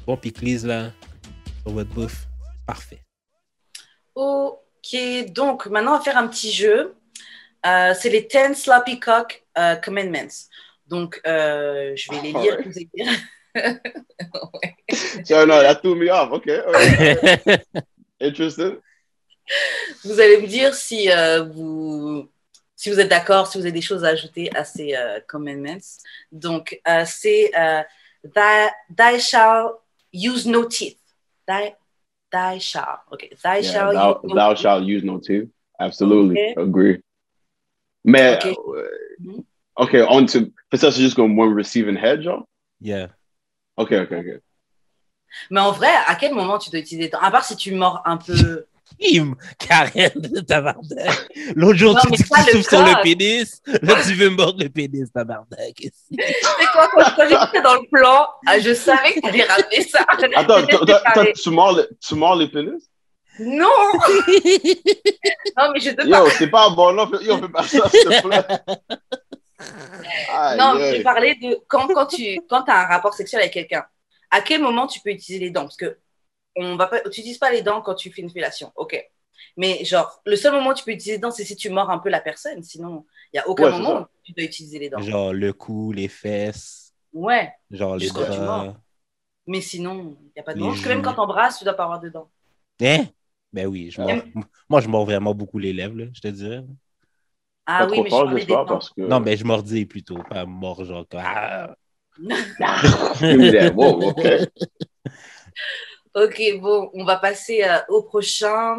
[0.06, 0.90] Bon pickles là,
[1.62, 2.26] sur votre bouffe.
[2.66, 3.02] Parfait.
[4.14, 4.60] Ok.
[4.82, 6.94] Ok, donc maintenant on va faire un petit jeu.
[7.66, 9.44] Euh, c'est les 10 Sloppy Cock
[9.84, 10.48] Commandments.
[10.86, 12.56] Donc, euh, je vais les lire.
[12.58, 12.66] Alright.
[12.66, 13.00] Vous.
[14.52, 14.76] Ouais.
[15.24, 16.30] So, no, that threw me off.
[16.30, 16.60] Okay.
[16.60, 17.62] all right.
[18.20, 18.80] Interested?
[20.04, 22.28] Vous allez me dire si, euh, vous,
[22.76, 25.78] si vous êtes d'accord, si vous avez des choses à ajouter à ces euh, commandments.
[26.32, 27.82] Donc, euh, c'est euh,
[28.24, 29.72] thy, thy shall
[30.12, 30.98] use no teeth.
[31.46, 31.74] Thy,
[32.32, 33.00] thy shall.
[33.10, 33.28] OK.
[33.42, 34.62] Thy Yeah, shall thou, use no thou teeth.
[34.62, 35.48] shalt use no teeth.
[35.78, 36.38] Absolutely.
[36.52, 36.54] Okay.
[36.60, 37.02] Agree.
[38.04, 38.54] Mais, Okay.
[38.74, 39.44] euh, Mhm.
[39.76, 40.38] okay, on to,
[40.74, 42.46] ça, c'est juste comme one receiving head, genre?
[42.80, 43.08] Yeah.
[43.76, 44.38] Okay, okay, okay.
[45.50, 47.10] Mais en vrai, à quel moment tu dois utiliser?
[47.20, 48.66] À part si tu mords un peu.
[48.98, 51.28] Him, Karen de tabarnak.
[51.54, 53.62] L'autre jour, Non, tu dis que tu le souffles sur le pénis.
[53.82, 55.48] Là, tu veux mordre le pénis, tabarnak.
[55.78, 59.82] C'est quoi, quand, quand j'étais dans le plan, ah, je savais que tu allais ramener
[59.82, 60.04] ça.
[60.08, 62.82] Attends, tu mords le- tu mords les pénis?
[63.38, 63.66] Non
[65.56, 68.04] Non, mais je te Yo, c'est pas bon, non, fais- yo, fais pas ça, s'il
[68.04, 68.44] te plaît.
[70.32, 70.98] Aïe, Non, mais aïe.
[70.98, 73.84] je parlais de quand, quand tu quand as un rapport sexuel avec quelqu'un,
[74.30, 75.62] à quel moment tu peux utiliser les dents?
[75.62, 75.96] Parce que
[76.56, 78.96] on va pas, tu n'utilises pas les dents quand tu fais une fellation, ok.
[79.56, 81.90] Mais genre, le seul moment où tu peux utiliser les dents, c'est si tu mords
[81.90, 82.62] un peu la personne.
[82.62, 84.02] Sinon, il n'y a aucun Ouais, moment ça.
[84.02, 85.00] où tu dois utiliser les dents.
[85.02, 88.76] Genre le cou, les fesses, Ouais, genre les mords.
[89.46, 90.68] mais sinon, il n'y a pas de dents.
[90.68, 92.30] Parce que même quand tu embrasses, tu dois pas avoir de dents.
[92.80, 93.06] Hein?
[93.52, 94.22] Ben oui, je Ouais.
[94.34, 94.44] mords.
[94.68, 96.64] Moi, je mords vraiment beaucoup les lèvres, là, je te dirais.
[97.66, 98.66] Ah Pas oui, trop mais je des dents.
[98.66, 99.00] parce que...
[99.02, 101.06] Non, mais je mordis plutôt, pas mort, genre.
[101.14, 101.74] Ah!
[102.58, 103.74] That.
[103.74, 104.46] Wow, okay.
[106.14, 108.76] Ok, bon, on va passer euh, au prochain.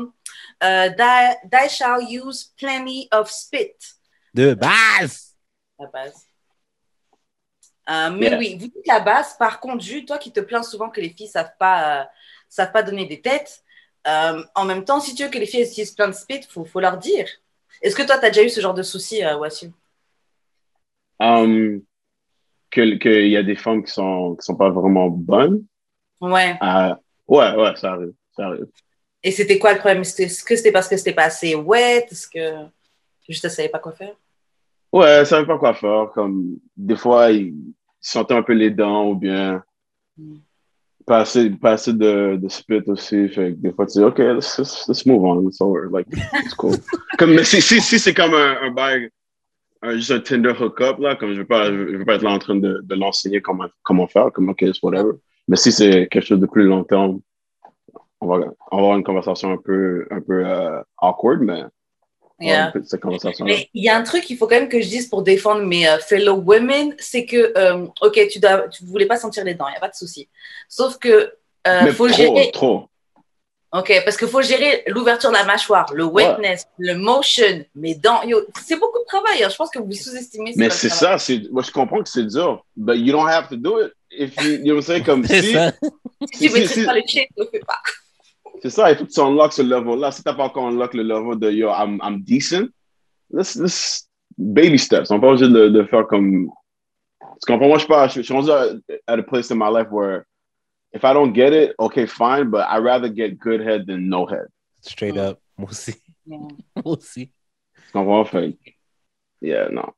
[0.64, 3.74] Euh, thou, thou shall use plenty of spit.
[4.34, 5.36] De base!
[5.80, 6.26] La base.
[7.90, 8.38] Euh, mais Yeah.
[8.38, 9.36] oui, vous dites la base.
[9.38, 12.06] Par contre, Jules, toi qui te plains souvent que les filles ne savent, pas, euh,
[12.50, 13.64] savent pas donner des têtes,
[14.08, 16.48] euh, en même temps, si tu veux que les filles utilisent plein de spit, il
[16.48, 17.28] faut, faut leur dire.
[17.82, 19.72] Est-ce que toi, tu as déjà eu ce genre de souci, euh, Wassim?
[21.20, 21.82] Um,
[22.70, 25.66] que- qu'il y a des femmes qui sont, qui sont pas vraiment bonnes.
[26.20, 26.58] Ouais.
[26.62, 26.96] Euh,
[27.32, 28.14] ouais, ouais, ça arrive.
[28.36, 28.68] Ça arrive.
[29.24, 30.02] Et c'était quoi le problème?
[30.02, 32.08] Est-ce que c'était parce que c'était pas assez wet?
[32.10, 32.66] Est-ce que
[33.28, 34.16] juste ne savais pas quoi faire?
[34.92, 36.10] Ouais, ça savait pas quoi faire.
[36.14, 37.54] Comme, des fois, ils
[38.00, 39.64] sentaient un peu les dents ou bien
[40.18, 40.38] Mm.
[41.06, 43.28] pas assez, pas assez de, de spit aussi.
[43.30, 45.48] Fait que des fois, tu dis, OK, let's, let's, let's move on.
[45.48, 45.90] It's over.
[45.92, 46.76] Like, it's cool.
[47.18, 49.10] comme, mais si, si, si c'est comme un, un bail,
[49.82, 52.32] un, juste un Tinder hookup, là, comme je veux pas, je veux pas être là
[52.32, 55.14] en train de, de l'enseigner comment, comment faire, comme, OK, it's whatever.
[55.52, 57.20] Mais si c'est quelque chose de plus long terme,
[58.22, 58.36] on va,
[58.72, 61.64] on va avoir une conversation un peu, un peu euh, awkward, mais
[62.44, 62.74] Yeah.
[63.42, 65.64] Mais il y a un truc qu'il faut quand même que je dise pour défendre
[65.64, 69.54] mes euh, fellow women, c'est que, euh, ok, tu ne tu voulais pas sentir les
[69.54, 70.28] dents, il n'y a pas de souci.
[70.68, 71.32] Sauf que
[71.68, 72.90] euh, mais faut trop, gérer, trop.
[73.74, 78.22] ok, parce qu'il faut gérer l'ouverture de la mâchoire, le wetness, le motion, mes dents.
[78.66, 79.44] C'est beaucoup de travail.
[79.44, 79.50] hein.
[79.50, 80.54] Je pense que vous sous-estimez.
[80.56, 81.18] Mais c'est ça,
[81.52, 83.94] moi je comprends que c'est dur, but you don't have to do it.
[84.12, 85.72] If you, you know what I'm saying, comme C'est si, ça.
[85.72, 87.80] Si tu si- maîtrises si- pas le shit, ne le fais pas.
[88.62, 90.12] c'est ça, il faut que tu unlock ce level-là.
[90.12, 92.70] Si t'as pas encore unlock le level de yo, I'm, I'm decent,
[93.32, 95.10] let's, let's baby steps.
[95.12, 96.50] On peut pas obligé de, de faire comme,
[97.22, 98.66] tu comprends, moi je suis pas, je, je suis rendu à,
[99.08, 100.26] at a place in my life where
[100.94, 104.26] if I don't get it, okay, fine, but I'd rather get good head than no
[104.26, 104.48] head.
[104.82, 105.40] Straight up.
[105.58, 105.96] Moi aussi.
[106.26, 106.38] Yeah.
[106.84, 107.28] Moi aussi.
[107.28, 108.26] Tu comprends?
[108.26, 108.58] Fait,
[109.42, 109.90] yeah, non.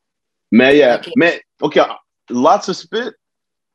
[0.51, 1.09] Mais, yeah, Ok.
[1.15, 1.79] mais, OK,
[2.29, 3.11] lots of spit.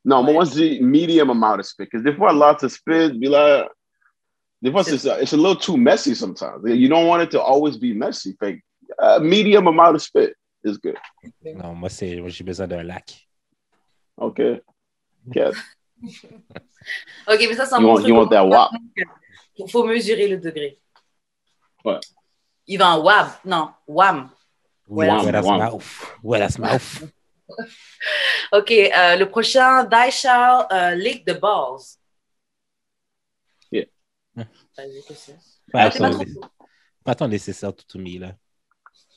[0.09, 0.33] Non, Ouais.
[0.33, 1.85] moi, je dis medium amount of spit.
[1.85, 3.69] Because des fois, lots of spit, be like,
[4.63, 6.61] des fois, C'est- c'est it's a little too messy sometimes.
[6.65, 8.35] You don't want it to always be messy.
[8.41, 8.63] Fait,
[8.99, 10.97] uh, medium amount of spit is good.
[11.45, 13.29] Non, moi, c'est, moi, j'ai besoin d'un lac.
[14.17, 14.41] OK.
[15.29, 15.51] Okay.
[17.31, 18.09] Ok, mais ça, c'est un You bon want, truc.
[18.09, 18.71] you want that wop.
[19.57, 20.79] Il faut mesurer le degré.
[21.85, 21.99] Ouais.
[22.67, 23.27] Il va en wab.
[23.45, 24.31] Non, wham.
[24.89, 25.59] Oui, Wham, wet as wham.
[25.59, 26.17] mouth.
[26.23, 27.05] Wet as mouth.
[28.53, 31.99] Ok, euh, le prochain, Thou shall euh, lick the balls.
[33.71, 33.85] Yeah.
[34.37, 35.39] Vas-y, qu'est-ce que c'est?
[35.73, 36.41] Pas Ah, pas tant, trop-
[37.05, 38.33] pas tant nécessaire, tout mis, là.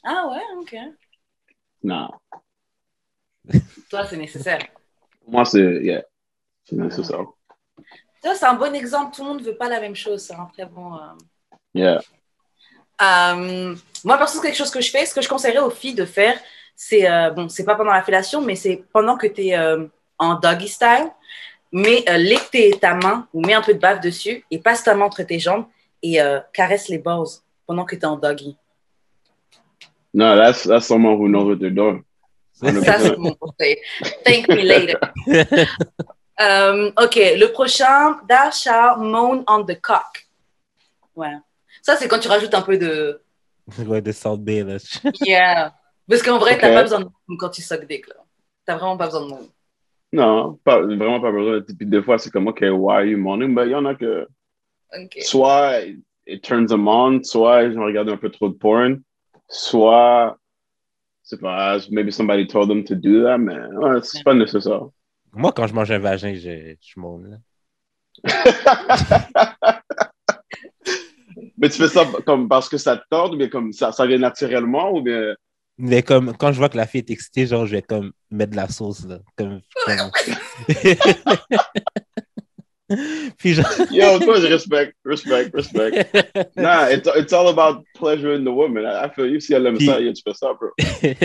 [0.03, 0.75] Ah ouais, ok.
[1.83, 2.09] Non.
[3.89, 4.59] Toi, c'est nécessaire.
[5.21, 6.03] Pour moi, c'est, yeah,
[6.65, 7.25] c'est nécessaire.
[8.21, 9.15] Toi, c'est un bon exemple.
[9.15, 10.21] Tout le monde ne veut pas la même chose.
[10.21, 10.95] C'est un très bon.
[10.95, 11.13] euh,
[11.73, 12.01] Yeah.
[13.01, 15.05] Euh, moi, perso, c'est quelque chose que je fais.
[15.05, 16.39] Ce que je conseillerais aux filles de faire,
[16.83, 19.57] c'est, euh, bon, c'est pas pendant la fellation, mais c'est pendant que tu es
[20.17, 21.11] en doggy style,
[21.71, 25.05] mais euh, ta main ou mets un peu de bave dessus et passe ta main
[25.05, 25.65] entre tes jambes
[26.01, 27.27] et euh, caresse les balls
[27.67, 28.57] pendant que tu es en doggy.
[30.11, 32.03] No, that's, that's someone who knows what they're doing.
[32.53, 33.77] Ça, c'est mon conseil.
[34.25, 34.97] Thank me later.
[36.39, 40.27] Euh, ok, le prochain, thou shall moan on the cock.
[41.15, 41.35] Ouais.
[41.83, 43.21] Ça, c'est quand tu rajoutes un peu de.
[43.85, 44.77] Ouais, de Salt Bay, là.
[45.21, 45.71] Yeah.
[46.09, 46.61] Parce qu'en vrai, Ok.
[46.61, 48.15] t'as pas besoin de moon quand tu suck dick, là.
[48.65, 49.49] T'as vraiment pas besoin de moon.
[50.13, 51.61] Non, pas, vraiment pas besoin.
[51.61, 53.55] Puis des fois, c'est comme, OK, why are you moaning?
[53.55, 54.27] Ben, il y en a que
[54.93, 55.19] Ok.
[55.21, 55.79] soit
[56.27, 59.01] it turns them on, soit ils ont regardé un peu trop de porn,
[59.47, 60.37] soit,
[61.23, 64.81] c'est pas, maybe somebody told them to do that, mais ouais, c'est pas nécessaire.
[65.33, 67.37] Moi, quand je mange un vagin, je, je monte, là.
[71.57, 74.05] mais tu fais ça comme parce que ça te tord, ou bien comme ça, ça
[74.05, 75.35] vient naturellement, ou bien.
[75.77, 78.51] Mais comme, quand je vois que la fille est excitée, genre, je vais comme mettre
[78.51, 79.19] de la sauce, là.
[79.35, 80.11] Comme, comme-
[83.37, 83.65] Puis genre...
[83.89, 86.09] Yo, toi, je respecte, respect, respect.
[86.57, 88.85] Nah, it's, it's all about pleasure in the woman.
[88.85, 89.39] I, I feel you.
[89.39, 90.67] Si elle aime Puis- ça, tu fais ça, bro.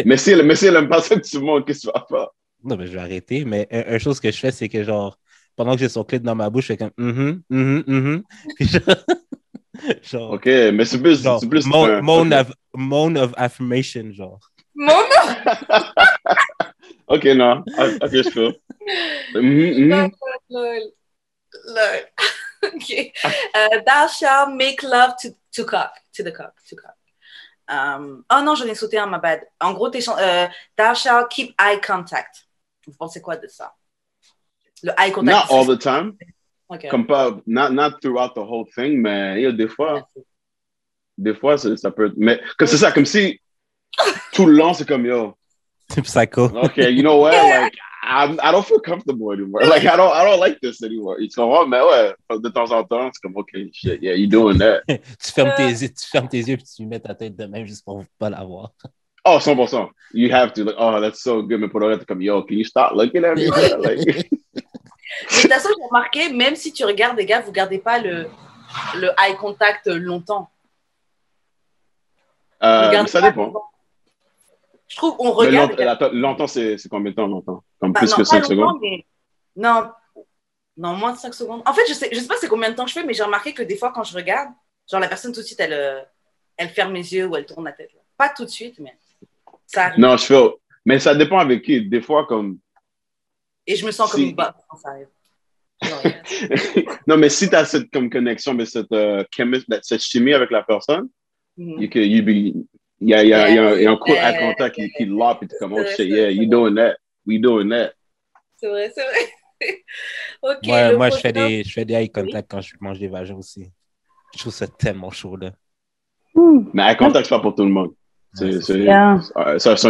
[0.05, 2.07] Mais si elle, mais si elle aime pas ça tu montes, qu'est-ce que tu vas
[2.09, 2.29] faire?
[2.63, 3.45] Non, mais je vais arrêter.
[3.45, 5.19] Mais un, un chose que je fais, c'est que genre,
[5.57, 8.23] pendant que j'ai son clit dans ma bouche, je fais comme mhm, mhm, mhm.
[8.55, 8.83] Puis genre,
[10.03, 11.67] genre, OK, mais c'est plus, genre, c'est plus.
[11.67, 12.41] moan, un- moan OK.
[12.41, 14.41] of, moan of affirmation, genre.
[14.75, 15.37] Mon nom!
[17.09, 17.65] OK, non.
[17.79, 18.61] Ah, OK, je fais.
[19.35, 20.11] Mhm, mhm.
[20.51, 20.93] Lol.
[21.65, 22.01] Lol.
[22.75, 23.13] ok.
[23.55, 25.93] Euh, thou shall make love to, to cock.
[26.15, 26.55] To the cock.
[26.69, 26.95] To cock.
[27.69, 29.41] Um, oh non, j'en ai sauté un, ma bad.
[29.61, 32.47] En gros, t'es euh, thou shall keep eye contact.
[32.87, 33.75] Vous pensez quoi de ça?
[34.83, 35.51] Le eye contact.
[35.51, 36.17] Not all the time.
[36.69, 36.89] Ok.
[36.91, 40.07] Comme pas, not, not throughout the whole thing, mais yo, des fois,
[41.17, 42.15] des fois, ça, ça peut être.
[42.17, 43.41] Mais que c'est ça, comme si
[44.33, 45.35] tout le long, c'est comme yo.
[46.03, 46.47] Psycho.
[46.65, 47.33] Okay, you know what?
[47.33, 49.63] Like, I'm, I don't feel comfortable anymore.
[49.63, 51.17] Like, I don't, I don't like this anymore.
[51.21, 54.59] Ils sont mais ouais, de temps en temps, c'est comme, okay, shit, yeah, you doing
[54.59, 54.83] that.
[54.89, 55.71] tu fermes tes euh.
[55.71, 58.31] yeux, tu fermes tes yeux puis tu mets ta tête de même juste pour pas
[58.31, 58.73] la voir.
[59.25, 59.89] Oh, 100%.
[60.13, 61.61] You have to, like, oh, that's so good.
[61.61, 63.47] Mais pour le reste, comme, yo, can you stop looking at me?
[63.79, 64.63] Like, Mais
[65.23, 68.29] de toute façon, j'ai remarqué, même si tu regardes, les gars, vous gardez pas le,
[68.97, 70.51] le eye contact longtemps.
[72.63, 73.47] Euh, ça dépend.
[73.47, 73.65] longtemps.
[74.89, 75.79] Je trouve on Mais regarde.
[75.81, 77.63] longtemps, longtemps, c'est combien de temps, longtemps?
[77.81, 78.79] Comme Bah, plus non, que pas 5 longtemps, secondes?
[78.83, 79.05] mais-
[79.57, 79.91] Non,
[80.77, 81.63] non, moins de 5 secondes.
[81.67, 83.23] En fait, je sais, je sais pas c'est combien de temps je fais, mais j'ai
[83.25, 84.51] remarqué que des fois, quand je regarde,
[84.91, 86.01] genre la personne tout de suite, elle, euh,
[86.57, 87.91] elle ferme les yeux ou elle tourne la tête.
[88.17, 88.97] Pas tout de suite, mais
[89.67, 90.01] ça arrive.
[90.01, 90.49] Non, je fais.
[90.87, 91.83] Mais ça dépend avec qui.
[91.87, 92.59] Des fois, comme.
[93.67, 95.09] Et je me sens comme une baffe quand ça arrive.
[97.07, 100.51] Non, mais si tu as cette comme, connexion, mais cette, euh, chemi- cette chimie avec
[100.51, 101.09] la personne,
[101.57, 102.29] you can, you be,
[103.01, 104.27] il y a, il y a, y a, y a un coup Yeah.
[104.27, 106.47] à contact qui, qui lop et tu comme, oh shit, yeah, c'est you vrai.
[106.47, 106.97] doing that.
[107.27, 107.93] We doing that.
[108.57, 109.35] C'est vrai, c'est vrai.
[110.97, 113.71] Moi, je, fais des, je fais des eye contact quand je mange des vagins aussi.
[114.35, 115.53] Je trouve ça tellement chaud, là.
[116.35, 116.65] Hmm.
[116.73, 117.93] Mais eye contact, c'est pas pour tout le monde.
[118.35, 119.17] C'est Ouais, un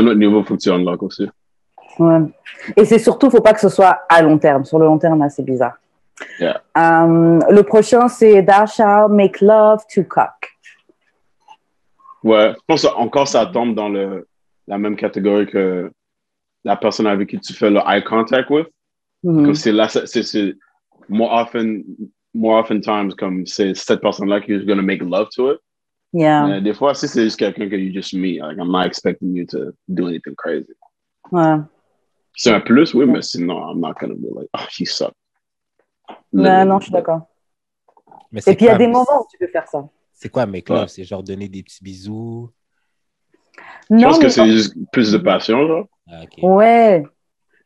[0.06, 1.26] autre niveau, faut que tu unlock aussi.
[1.98, 2.20] Ouais.
[2.76, 4.64] Et c'est surtout, faut pas que ce soit à long terme.
[4.64, 5.76] Sur le long terme, là, c'est bizarre.
[6.40, 6.62] Yeah.
[6.76, 10.56] Euh, le prochain, c'est Thou shall make love to cock.
[12.22, 14.26] Ouais, je pense que encore ça tombe dans le,
[14.66, 15.90] la même catégorie que
[16.64, 18.66] la personne avec qui tu fais le eye contact with.
[19.22, 19.44] Mhm.
[19.44, 20.54] Comme c'est là, c'est,
[21.08, 21.84] more often,
[22.34, 25.58] more often times, comme c'est cette personne-là qui is going to make love to it.
[26.12, 26.46] Yeah.
[26.46, 29.36] Mais des fois, si c'est juste quelqu'un que you just meet, like, I'm not expecting
[29.36, 30.74] you to do anything crazy.
[31.30, 31.58] Ouais.
[32.38, 35.14] C'est un plus, oui, mais sinon, I'm not to be like, oh, she sucked.
[36.34, 37.22] Ouais, non, je suis d'accord.
[38.34, 39.88] Et puis, il y a des moments où tu peux faire ça.
[40.12, 40.82] C'est quoi, make love?
[40.82, 40.88] Ouais.
[40.88, 42.50] C'est genre donner des petits bisous?
[43.88, 45.86] Je Non, pense mais que c'est juste plus de passion, genre.
[46.10, 46.38] Ah, ok.
[46.42, 47.04] Ouais.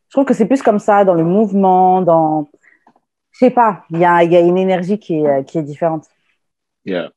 [0.07, 2.49] Je trouve que c'est plus comme ça, dans le mouvement, dans.
[3.33, 5.63] Je sais pas, il y a, il y a une énergie qui est, qui est
[5.63, 6.07] différente.
[6.85, 7.11] Yeah.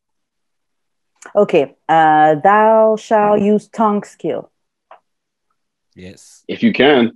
[1.36, 1.54] OK.
[1.54, 4.42] Euh, thou shall use tongue skill.
[5.96, 6.44] Yes.
[6.48, 7.12] If you can.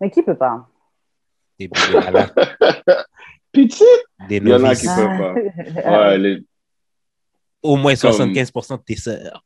[0.00, 0.66] Mais qui peut pas?
[1.58, 2.30] Des la-
[3.52, 3.82] Petite.
[4.28, 5.34] des Il y en a qui peuvent pas.
[5.84, 6.08] Ah.
[6.10, 6.42] Ouais, les,
[7.62, 9.44] Au moins Comme- 75% de tes sœurs.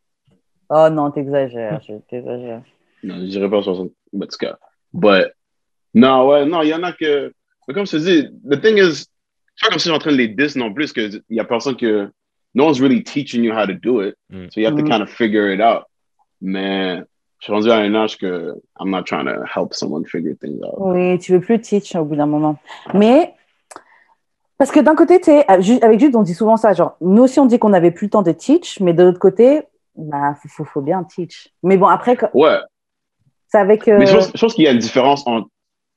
[0.68, 2.62] Oh non, t'exagères, je- t'exagères.
[3.02, 3.90] Non, je dirais pas 60.
[4.14, 4.58] En tout cas.
[4.92, 5.32] But,
[5.94, 7.32] non, ouais, non, il y en a que.
[7.66, 9.06] Mais comme je te dis, the thing is,
[9.54, 11.22] c'est pas comme si je suis en train de les diss non plus, parce qu'il
[11.30, 12.10] y a personne que.
[12.54, 14.14] No one's really teaching you how to do it.
[14.28, 14.50] Mm.
[14.50, 14.88] So you have to Mm.
[14.90, 15.84] kind of figure it out.
[16.42, 17.02] Mais
[17.42, 20.60] je suis rendu à un âge que I'm not trying to help someone figure things
[20.62, 20.74] out.
[20.78, 22.56] Oui, tu veux plus teach au bout d'un moment.
[22.94, 23.34] Mais,
[24.58, 27.40] parce que d'un côté, tu sais, avec Jude, on dit souvent ça, genre, nous aussi,
[27.40, 29.62] on dit qu'on n'avait plus le temps de teach, mais de l'autre côté,
[29.96, 31.48] bah, faut, faut, faut bien teach.
[31.64, 32.58] Mais bon, après, Ouais,
[33.48, 33.88] c'est avec.
[33.88, 35.48] euh, mais je pense, qu'il y a une différence entre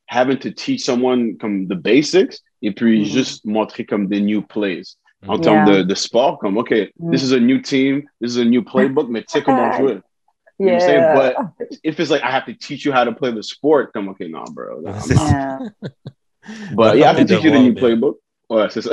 [0.10, 3.06] having to teach someone comme the basics et puis Mm.
[3.06, 4.82] juste montrer comme des new plays.
[5.28, 5.42] En Mm.
[5.42, 7.12] termes de, de sport, comme, OK, Mm.
[7.12, 10.00] this is a new team, this is a new playbook, mais tu sais comment jouer.
[10.58, 11.02] You know what I'm saying?
[11.02, 11.16] yeah.
[11.16, 14.10] But if it's like I have to teach you how to play the sport, I'm
[14.10, 14.84] okay, nah, bro.
[14.88, 15.30] I'm C'est not.
[15.30, 15.60] Yeah.
[16.76, 18.16] But yeah, I can teach you the new mais- playbook.
[18.50, 18.92] Ouais, c'est ça.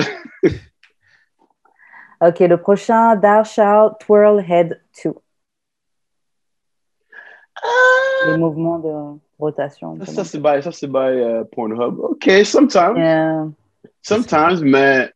[2.20, 5.20] Ok, le prochain, Thou shalt twirl head to.
[7.62, 8.30] Ah.
[8.30, 9.98] Les mouvements de rotation.
[10.04, 11.98] Ça, ça, c'est by, ça, c'est by euh, Pornhub.
[12.00, 12.96] OK, sometimes.
[12.96, 13.46] Yeah.
[14.02, 15.12] Sometimes, mais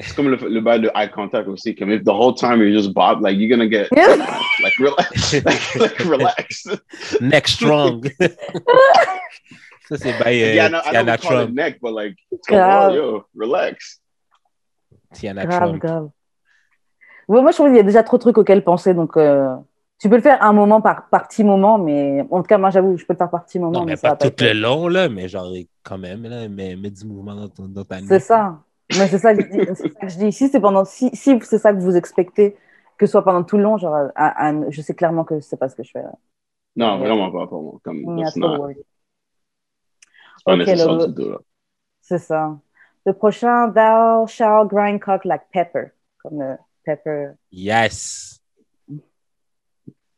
[0.00, 1.74] c'est comme le, le bail de eye contact aussi.
[1.74, 4.16] Comme if the whole time you just bob, like, you're gonna get, Yeah.
[4.62, 5.32] like, relax.
[5.32, 6.66] like, like, relax.
[7.20, 8.02] Neck strong.
[9.88, 11.54] ça, c'est by euh, yeah, know, I Tiana we call it Trump.
[11.54, 14.00] neck, but like, it's oh, yo, relax.
[15.12, 15.82] Tiana Grave, Trump.
[15.82, 16.08] grave.
[17.28, 18.94] Ouais, moi, je trouve qu'il y a déjà trop de trucs auxquels penser.
[18.94, 19.54] Donc, euh,
[20.00, 22.70] tu peux le faire un moment par, par petit moment, mais en tout cas, moi,
[22.70, 23.80] j'avoue, je peux le faire par petit moment.
[23.80, 26.74] Non, mais ça pas va tout le long, là, mais genre, quand même, là, mais
[26.74, 28.22] mets du mouvement dans, ton, dans ta C'est nuque.
[28.22, 28.58] ça.
[28.98, 30.32] Mais c'est ça, que je dis- c'est ça que je dis.
[30.32, 32.56] Si c'est pendant, si, si c'est ça que vous expectez,
[32.98, 35.56] que ce soit pendant tout le long, genre, à- à- je sais clairement que c'est
[35.56, 36.02] pas ce que je fais.
[36.02, 36.12] là.
[36.76, 37.80] Non, vraiment pas pour moi.
[37.82, 38.40] Comme, Yeah, not c'est
[40.44, 41.38] pas Ok, nécessaire le- du tout, là.
[42.00, 42.58] C'est ça.
[43.06, 45.92] Le prochain, thou shall grind cock like pepper.
[46.22, 47.30] Comme le pepper.
[47.50, 48.40] Yes.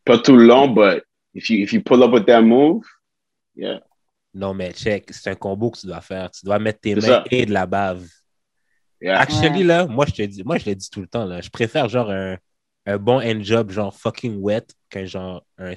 [0.05, 1.05] Pas tout le long, but
[1.35, 2.85] if you, if you pull up with that move,
[3.55, 3.81] yeah.
[4.35, 6.31] Non, mais check, c'est un combo que tu dois faire.
[6.31, 7.25] Tu dois mettre tes mains ça.
[7.31, 8.07] et de la bave.
[9.03, 9.19] Yeah.
[9.21, 9.65] Actually, Ouais.
[9.65, 11.41] là, moi, je te dis, moi, je le dis tout le temps, là.
[11.41, 12.39] Je préfère genre un,
[12.87, 15.75] un bon hand job, genre fucking wet, qu'un genre un,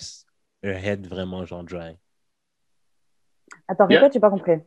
[0.63, 1.97] un head vraiment genre dry.
[3.67, 3.99] Attends, Yeah.
[4.01, 4.59] répète, j'ai pas compris.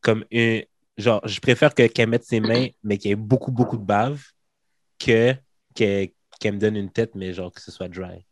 [0.00, 0.60] Comme un,
[0.96, 3.84] genre, je préfère que- qu'elle mette ses mains, mais qu'il y ait beaucoup, beaucoup de
[3.84, 4.22] bave,
[4.98, 5.34] que
[5.74, 8.24] qu'elle qu'elle me donne une tête, mais genre que ce soit dry.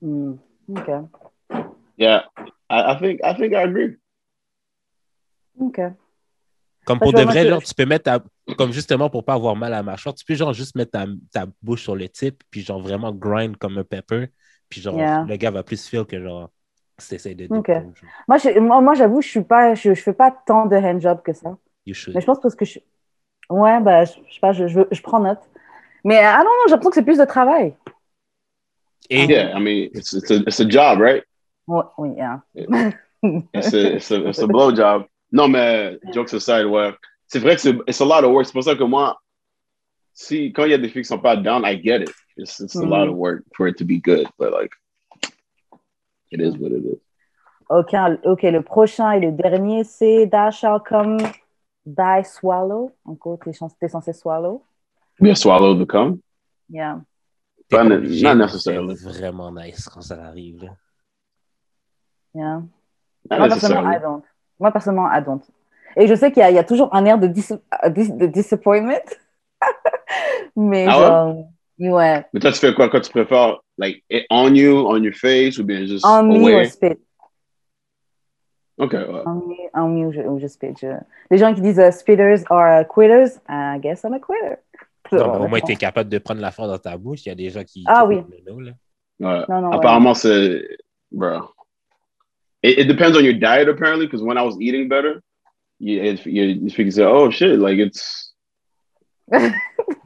[0.00, 0.34] Hmm.
[0.68, 0.88] Ok.
[1.98, 2.28] Yeah.
[2.70, 3.96] I, I think, I think I agree.
[5.58, 5.76] Ok.
[6.84, 8.24] Comme Parce pour de vrai, genre, tu peux mettre ta,
[8.56, 11.06] comme justement pour pas avoir mal à la mâchoire, tu peux genre juste mettre ta,
[11.32, 14.28] ta bouche sur le type, puis genre vraiment grind comme un pepper,
[14.68, 15.26] puis genre Yeah.
[15.26, 16.50] le gars va plus feel que genre,
[17.08, 17.68] t'essayes de Ok.
[17.68, 20.66] détendre, genre, Moi, je- moi, moi, j'avoue, je suis pas, je, je fais pas tant
[20.66, 21.56] de handjob que ça.
[21.84, 22.14] you should.
[22.14, 22.78] Mais je pense parce que je.
[23.50, 25.40] Ouais, bah, je, je sais pas, je, je, je prends note.
[26.04, 27.74] Mais ah non, non, j'ai l'impression que c'est plus de travail.
[29.10, 31.22] Et Yeah, I mean, it's, it's, a, it's a job, right?
[31.66, 32.40] Ouais, oui, yeah.
[33.54, 35.06] It's a, it's a, it's a blow job.
[35.32, 36.92] Non, mais jokes aside, ouais.
[37.32, 38.44] C'est vrai que c'est it's a lot of work.
[38.44, 39.18] C'est pour ça que moi,
[40.12, 42.12] si, quand il y a des filles qui sont pas down, I get it.
[42.36, 42.90] It's, it's a Mhm.
[42.90, 44.74] lot of work for it to be good, but like,
[46.30, 47.00] it is what it is.
[47.70, 51.16] Ok, ok, le prochain et le dernier, c'est Thou shall come,
[51.86, 52.92] die swallow.
[53.06, 53.54] En gros, t'es
[53.88, 54.62] censé swallow.
[55.18, 56.18] Be a swallow to come.
[56.68, 57.00] Yeah.
[57.70, 58.00] Pas not
[58.36, 58.94] necessarily.
[58.98, 60.70] C'est vraiment nice quand ça arrive.
[62.34, 62.60] Yeah.
[63.30, 64.22] Not Moi, personnellement, I don't.
[64.60, 65.42] Moi, personnellement, I don't.
[65.96, 68.26] Et je sais qu'il y, a- il y a toujours un air de, dis- de
[68.26, 69.00] disappointment.
[70.56, 71.04] Mais Ah ouais?
[71.06, 71.44] genre,
[71.78, 72.24] ouais.
[72.32, 75.58] Mais toi, tu fais quoi quand tu préfères, like, it on you, on your face,
[75.58, 76.98] ou bien juste On me or spit.
[78.78, 79.22] OK, ouais.
[79.26, 80.74] On me, on me ou je, ou je spit.
[80.80, 80.86] Je-
[81.30, 84.56] Les gens qui disent uh, spitters are quitters, I guess I'm a quitter.
[85.12, 87.26] Non, mais au moins, tu es capable de prendre l'affaire dans ta bouche.
[87.26, 87.84] Il y a des gens qui.
[87.86, 88.22] Ah oui.
[88.46, 88.70] no, là.
[89.20, 89.44] Ouais.
[89.48, 89.76] Non, non, ouais.
[89.76, 90.62] Apparemment, c'est,
[91.10, 91.50] bro.
[92.62, 95.20] It, it depends on your diet, apparently, because when I was eating better,
[95.82, 98.32] you, it, you, you figure, say, oh shit, like it's,
[99.32, 99.52] it,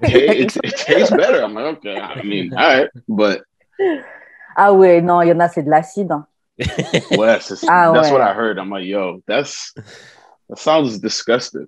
[0.03, 1.43] it, it tastes better.
[1.45, 3.43] I'm like, okay, I mean, all right, but
[4.57, 6.11] Ah ouais, non, il y en a, c'est de l'acide.
[6.11, 6.27] hein.
[7.11, 8.13] Wes, it's, Ah, that's ouais.
[8.13, 8.59] what I heard.
[8.59, 9.75] I'm like, yo, that's,
[10.49, 11.67] that sounds disgusting.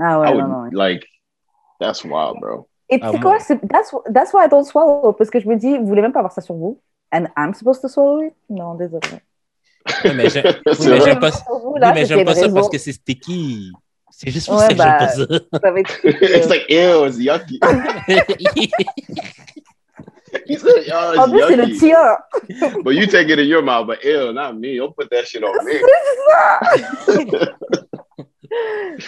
[0.00, 0.70] Ah ouais, I non, would, non.
[0.72, 1.06] like,
[1.78, 2.66] that's wild, bro.
[2.90, 3.38] Et Ah, c'est quoi?
[3.38, 5.12] c'est- That's, that's why I don't swallow.
[5.12, 6.80] Parce que je me dis, vous voulez même pas avoir ça sur vous?
[7.12, 8.34] And I'm supposed to swallow it?
[8.50, 9.20] Non, désolé.
[10.04, 10.30] Oui, mais oui,
[11.04, 13.70] j'aime pas, oui, mais j'aime ça parce que c'est sticky.
[14.10, 16.00] C'est juste pour Ouais, ça que bah, j'aime pas Ça va être...
[16.04, 17.58] it's like, ew, it's yucky.
[17.60, 17.68] ça.
[20.46, 21.78] He said, oh, En plus, it's c'est le yucky.
[21.78, 22.16] tir.
[22.82, 24.76] But you take it in your mouth, but ew, not me.
[24.78, 25.74] Don't put that shit on me.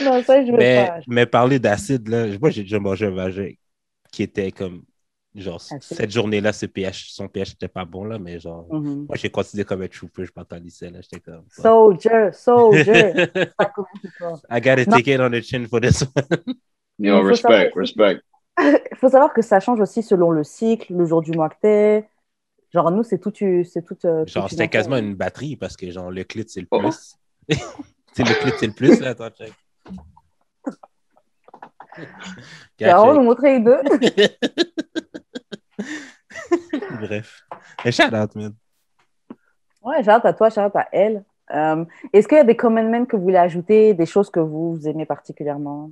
[0.03, 0.99] Non, ça, je veux mais, pas.
[1.07, 3.51] mais parler d'acide, là, moi, j'ai déjà mangé un vagin
[4.11, 4.83] qui était comme.
[5.39, 5.83] Genre, Acide.
[5.83, 9.05] cette journée-là, ce pH, son pH n'était pas bon, là, mais genre, Mhm.
[9.07, 11.45] moi, j'ai considéré comme un trooper, je m'entendissais, là, j'étais comme.
[11.51, 13.13] Soldier, soldier.
[14.19, 14.33] Ça.
[14.51, 14.97] I gotta Non.
[14.97, 16.09] take it on the chin for this one.
[16.99, 18.21] Yo, respect, savoir- respect.
[18.59, 21.57] Il faut savoir que ça change aussi selon le cycle, le jour du mois que
[21.61, 22.09] t'es.
[22.73, 23.31] Genre, nous, c'est tout.
[23.37, 26.63] C'est tout euh, Genre, toute c'était quasiment une batterie parce que, genre, le clit, c'est
[26.63, 26.79] le Oh.
[26.79, 27.17] plus.
[28.15, 29.53] c'est le clit, c'est le plus, là, attends, check.
[32.81, 33.79] Vraiment nous montrer les deux.
[37.01, 37.43] Bref.
[37.85, 38.55] Mais shout out, man.
[39.83, 41.25] Ouais, shout out à toi, shout out à elle.
[41.53, 44.81] Euh, Est-ce qu'il y a des commandments que vous voulez ajouter, des choses que vous
[44.87, 45.91] aimez particulièrement?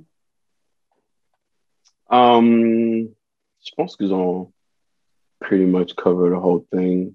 [2.09, 3.07] Um,
[3.63, 4.51] je pense qu'ils ont
[5.39, 7.13] pretty much covered the whole thing.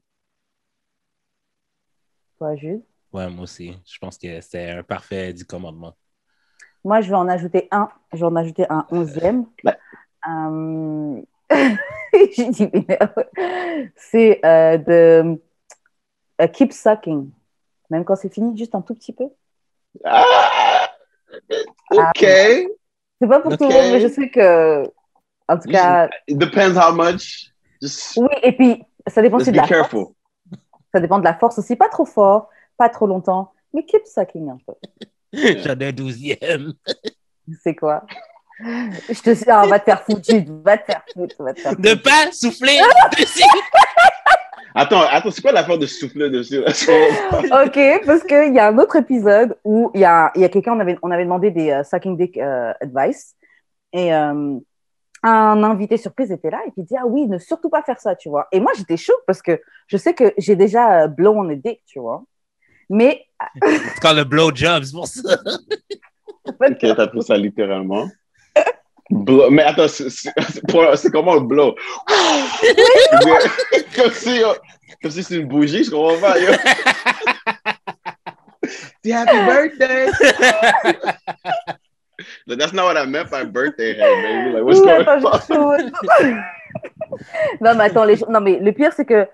[2.39, 2.83] Toi, Jude?
[3.13, 3.77] Ouais, moi aussi.
[3.87, 5.95] Je pense que c'est un parfait du commandement.
[6.83, 7.89] Moi, je vais en ajouter un.
[8.13, 9.47] Je vais en ajouter un onzième.
[9.65, 9.77] Ouais.
[10.27, 11.23] Euh,
[12.37, 12.99] J'ai dit, mais,
[13.97, 15.41] c'est euh, de
[16.41, 17.31] euh, keep sucking.
[17.91, 19.29] Même quand c'est fini, juste un tout petit peu.
[20.05, 20.91] Ah,
[21.91, 22.21] OK.
[22.21, 24.85] C'est pas pour tout le monde, mais je sais que,
[25.49, 27.53] en tout cas, It depends how much.
[27.83, 30.01] Just, oui, et puis ça dépend aussi de be la careful.
[30.01, 30.13] force.
[30.93, 34.51] Ça dépend de la force aussi, pas trop fort, pas trop longtemps, mais keep sucking
[34.51, 34.75] un peu.
[35.33, 36.75] J'en ai un douzième.
[37.63, 38.05] C'est quoi?
[39.09, 40.31] Je te ah, va te faire foutre,
[40.65, 42.03] va te faire foutre, va te faire Ne foutre.
[42.03, 42.79] pas souffler
[43.19, 43.43] dessus.
[44.75, 46.59] Attends, attends, c'est quoi l'affaire de souffler dessus?
[46.65, 50.49] Ok, parce qu'il y a un autre épisode où il y a, il y a
[50.49, 53.35] quelqu'un, on avait, on avait demandé des euh, sucking dick euh, advice,
[53.93, 54.59] et euh,
[55.23, 58.01] un invité surprise était là, et puis il dit, ah oui, ne surtout pas faire
[58.01, 58.49] ça, tu vois.
[58.53, 61.55] Et moi, j'étais choquée parce que je sais que j'ai déjà euh, blow on a
[61.55, 62.23] dick, tu vois.
[62.89, 63.27] Mais,
[63.63, 65.21] C'est quand le blowjob, c'est pour ça.
[66.47, 68.09] Ok, t'as pris ça littéralement.
[69.11, 69.51] Blow.
[69.51, 70.31] Mais attends, c'est-
[71.13, 71.75] comment le blow?
[73.97, 74.55] comme si, euh,
[75.03, 76.39] comme si c'est une bougie, je comprends pas.
[76.39, 76.53] Yo.
[79.13, 80.11] Happy birthday!
[82.47, 84.51] Like, that's not what I meant by birthday head, baby.
[84.53, 86.43] Like, what's going on?
[87.61, 88.17] non, mais attends, les...
[88.29, 89.29] non, mais le pire, c'est que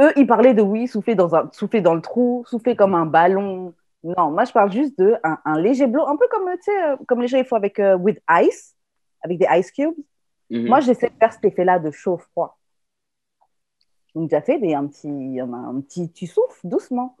[0.00, 1.48] eux, ils parlaient de oui, souffler dans, un...
[1.52, 3.74] souffler dans le trou, souffler comme un ballon.
[4.02, 7.22] Non, moi, je parle juste de un, un léger blow, un peu comme, euh, comme
[7.22, 8.73] les gens ils font avec euh, with ice,
[9.24, 9.96] avec des ice cubes.
[10.50, 10.66] Mhm.
[10.68, 12.56] Moi, j'essaie de faire cet effet-là de chaud-froid.
[14.14, 16.12] Donc, déjà fait des, un, petit, un, un petit.
[16.12, 17.16] Tu souffles doucement.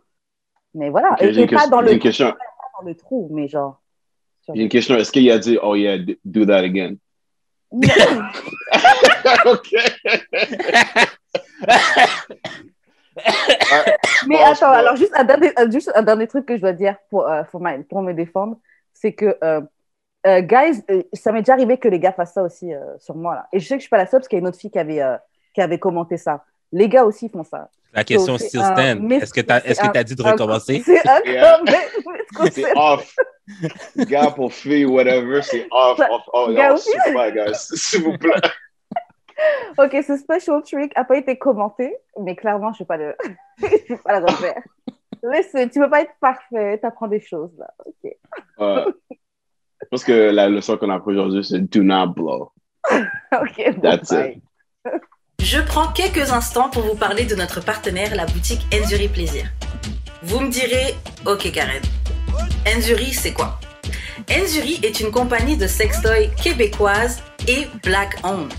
[0.74, 1.12] Mais voilà.
[1.12, 2.30] Ok, et, j'ai pas dans j'ai le, question.
[2.30, 2.38] pas
[2.80, 3.80] dans le trou, mais genre.
[4.54, 4.94] J'ai une question.
[4.96, 6.96] Est-ce qu'il a dit, oh yeah, do that again?
[7.72, 7.88] Non.
[9.46, 9.74] ok.
[14.26, 16.72] Mais Pense attends, alors juste un, dernier, euh, juste un dernier truc que je dois
[16.72, 18.58] dire pour, euh, pour, ma- pour me défendre,
[18.92, 19.60] c'est que, euh,
[20.26, 23.14] euh, guys, euh, ça m'est déjà arrivé que les gars fassent ça aussi euh, sur
[23.14, 23.34] moi.
[23.34, 23.46] Là.
[23.52, 24.58] Et je sais que je suis pas la seule parce qu'il y a une autre
[24.58, 25.16] fille qui avait, euh,
[25.54, 26.44] qui avait commenté ça.
[26.72, 27.68] Les gars aussi font ça.
[27.92, 29.12] La question c'est still stand.
[29.12, 30.82] Est-ce que tu as, que un- t'as dit de un- recommencer?
[30.84, 31.58] C'est un Yeah.
[31.58, 33.14] comment- C'est off.
[33.96, 36.22] Gars pour filles, whatever, c'est off, Ça- off.
[36.32, 36.90] Oh, gars non, aussi?
[37.04, 37.54] s'il vous plaît, guys.
[37.54, 38.40] S'il vous plaît.
[39.78, 43.14] Ok, ce special trick n'a pas été commenté, mais clairement, je ne vais pas le,
[43.88, 44.62] je vais pas le refaire.
[45.22, 47.70] Listen, tu ne peux pas être parfait, tu apprends des choses là.
[47.86, 48.12] Ok.
[49.94, 52.50] Pense que la leçon qu'on a appris aujourd'hui, c'est do not blow.
[53.32, 54.40] Ok, bon, That's bye.
[55.40, 59.46] Je prends quelques instants pour vous parler de notre partenaire, la boutique Enzuri Plaisir.
[60.22, 60.94] Vous me direz,
[61.26, 61.82] ok Karen,
[62.66, 63.58] Enzuri c'est quoi?
[64.30, 68.52] Enzuri est une compagnie de sextoy québécoise et black owned.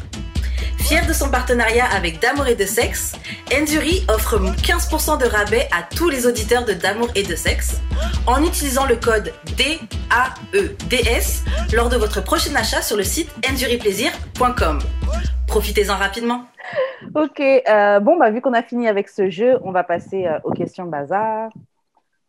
[0.85, 3.15] Fier de son partenariat avec D'amour et de sexe,
[3.51, 7.81] Enzuri offre 15% de rabais à tous les auditeurs de D'amour et de sexe
[8.27, 11.43] en utilisant le code DAEDS
[11.75, 14.77] lors de votre prochain achat sur le site enzuriplaisir.com.
[15.47, 16.43] Profitez-en rapidement.
[17.15, 20.37] Ok, euh, bon, bah, vu qu'on a fini avec ce jeu, on va passer euh,
[20.43, 21.49] aux questions bazar.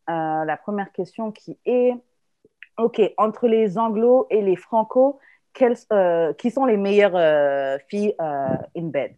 [0.09, 1.93] Euh, la première question qui est
[2.79, 5.19] Ok, entre les anglos et les franco,
[5.57, 9.17] quelles, euh, qui sont les meilleures euh, filles euh, in bed?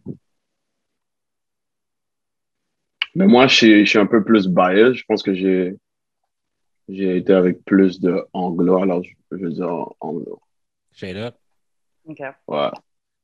[3.15, 4.93] Mais moi, je suis, je suis un peu plus biased.
[4.95, 5.75] Je pense que j'ai
[6.87, 9.69] j'ai été avec plus de anglo, alors je, je veux dire
[9.99, 10.41] anglo.
[10.91, 11.35] Straight up.
[12.05, 12.19] Ok.
[12.47, 12.71] Ouais.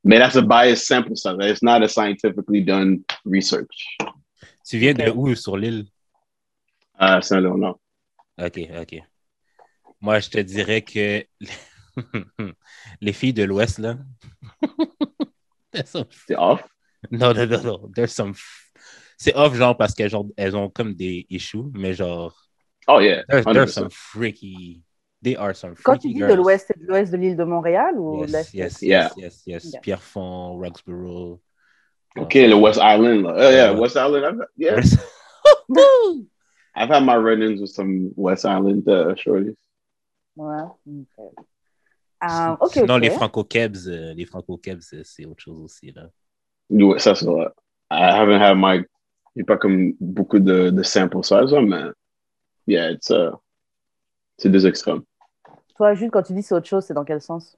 [0.04, 1.36] Mais that's a bias sample size.
[1.40, 3.98] It's not a scientifically done research.
[4.68, 5.16] Tu viens de Ok.
[5.16, 5.86] où sur l'île?
[6.98, 7.78] À Saint-Léonard.
[8.38, 9.02] OK, OK.
[10.00, 11.26] Moi, je te dirais que
[13.02, 13.98] les filles de l'Ouest, là.
[15.86, 16.64] Some- C'est off?
[17.12, 17.92] Non, non, non, non.
[17.96, 18.34] There's some...
[19.18, 22.34] C'est off, genre, parce qu'elles genre, elles ont comme des issues, mais genre,
[22.88, 23.24] Oh yeah.
[23.30, 23.54] there's, 100%.
[23.54, 24.84] there's some freaky...
[25.22, 26.30] They are some freaky Quand tu dis girls.
[26.32, 29.10] de l'ouest, c'est de l'ouest de l'île de Montréal ou de Yes, l'est yes, Yeah.
[29.16, 29.72] yes, yes, yes.
[29.74, 29.80] Yeah.
[29.82, 31.40] Pierrefonds, Roxborough.
[32.18, 33.24] OK, le West Island.
[33.24, 33.34] Là.
[33.36, 33.72] Oh, yeah.
[33.74, 34.24] West Island.
[34.26, 34.82] I've, yeah.
[36.76, 39.56] I've had my run-ins with some West Island uh, shorties.
[40.36, 40.64] Ouais.
[41.18, 41.46] Ok.
[42.28, 43.02] Ah, ok, Sinon, ok.
[43.04, 46.10] les franco-kebs, euh, les franco-kebs, c'est- c'est autre chose aussi, là.
[46.70, 47.48] Ouais, ça, c'est vrai.
[47.92, 48.84] I haven't had my...
[49.36, 51.84] J'ai pas comme beaucoup de, de sample size, mais...
[52.68, 53.32] Yeah, it's, uh,
[54.38, 55.04] c'est deux extrêmes.
[55.78, 57.58] Toi, Jules, quand tu dis c'est autre chose, c'est dans quel sens?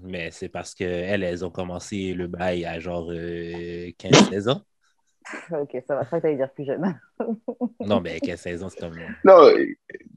[0.00, 4.62] Mais c'est parce qu'elles, elles ont commencé le bail à genre euh, 15-16 ans.
[5.50, 6.02] Ok, ça va.
[6.02, 6.98] Je crois que t'allais dire plus jeune.
[7.80, 8.94] Non, mais 15-16 ans, c'est comme.
[9.24, 9.50] Non,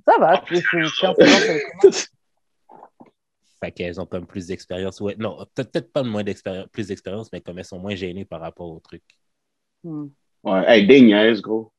[0.06, 0.38] Ça va.
[0.40, 1.08] tu- tu- tu- tu-
[1.82, 2.08] tu- tu-
[3.64, 5.02] Fait qu'elles ont comme plus d'expérience.
[5.02, 8.40] Ouais, non, peut-être pas moins d'expérience, plus d'expérience, mais comme elles sont moins gênées par
[8.42, 9.02] rapport au truc.
[9.84, 10.08] Hmm.
[10.44, 11.72] ouais, hey, des niaises, gros.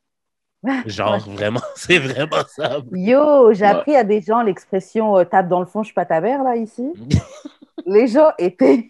[0.87, 2.81] Genre, vraiment, c'est vraiment ça.
[2.93, 3.71] Yo, j'ai Ouais.
[3.71, 6.43] appris à des gens l'expression euh, tape dans le fond, je suis pas ta mère,
[6.43, 6.83] là, ici.
[7.87, 8.89] Les gens étaient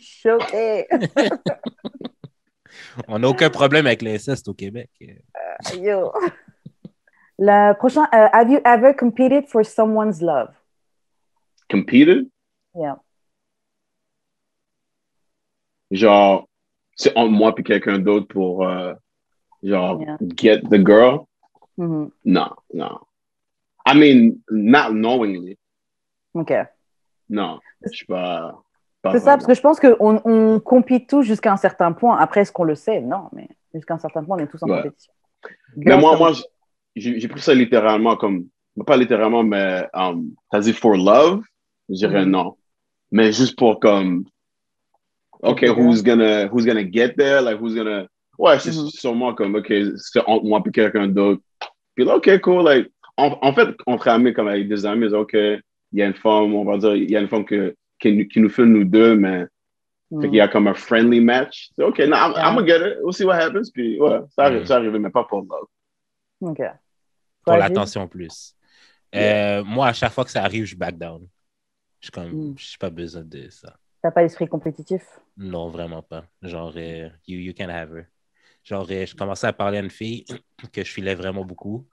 [0.00, 0.88] choqués.
[3.06, 4.90] On n'a aucun problème avec l'inceste au Québec.
[5.78, 6.10] Yo.
[7.38, 10.48] Le prochain, euh, have you ever competed for someone's love?
[11.74, 12.28] Competed?
[12.76, 12.96] Yeah.
[15.90, 16.48] Genre,
[16.96, 18.94] c'est entre moi et quelqu'un d'autre pour, euh,
[19.62, 20.16] genre, Yeah.
[20.36, 21.24] get the girl?
[21.76, 22.10] Mhm.
[22.24, 23.00] No, no.
[23.86, 25.58] I mean, not knowingly.
[26.34, 26.52] OK.
[27.28, 28.62] Non, je suis pas.
[29.02, 32.16] pas C'est ça, parce que je pense qu'on on compite tous jusqu'à un certain point.
[32.18, 33.00] Après, est-ce qu'on le sait?
[33.00, 34.76] Non, mais jusqu'à un certain point, on est tous en Ouais.
[34.82, 35.12] compétition.
[35.76, 36.32] Mais moi, moi,
[36.96, 38.46] j'ai j'ai pris ça littéralement comme,
[38.86, 41.42] pas littéralement, mais um, t'as dit for love,
[41.88, 42.56] je dirais non.
[43.10, 44.24] Mais juste pour comme,
[45.42, 45.72] OK, there.
[45.74, 47.40] who's gonna, who's gonna get there?
[47.42, 48.06] Like, who's gonna,
[48.38, 48.88] ouais, c'est Mhm.
[48.90, 51.42] sûrement comme, OK, c'est entre moi et quelqu'un d'autre.
[51.94, 55.34] Puis là, OK, cool, like, en, en fait, entre amis, comme avec des amis, OK,
[55.34, 55.62] il
[55.92, 58.26] y a une femme, on va dire, il y a une femme que, qui, nous-
[58.26, 59.46] qui nous fait nous deux, mais
[60.10, 60.22] Mhm.
[60.22, 61.70] fait qu'il y a comme un friendly match.
[61.78, 62.48] OK, no, I'm, Yeah.
[62.48, 62.98] I'm gonna get it.
[63.02, 63.70] We'll see what happens.
[63.72, 64.66] Puis, ouais, ça arrive, Mhm.
[64.66, 65.66] ça arrive, mais pas pour love.
[66.40, 66.60] OK.
[67.44, 68.54] Pour l'attention plus.
[69.14, 71.26] Euh, moi, à chaque fois que ça arrive, je back down.
[72.04, 72.54] Je suis comme, Mm.
[72.58, 73.78] je n'ai pas besoin de ça.
[74.02, 75.00] T'as pas l'esprit compétitif?
[75.38, 76.26] Non, vraiment pas.
[76.42, 78.04] Genre, euh, you, you can have her.
[78.62, 80.26] Genre, euh, je commençais à parler à une fille
[80.72, 81.86] que je filais vraiment beaucoup.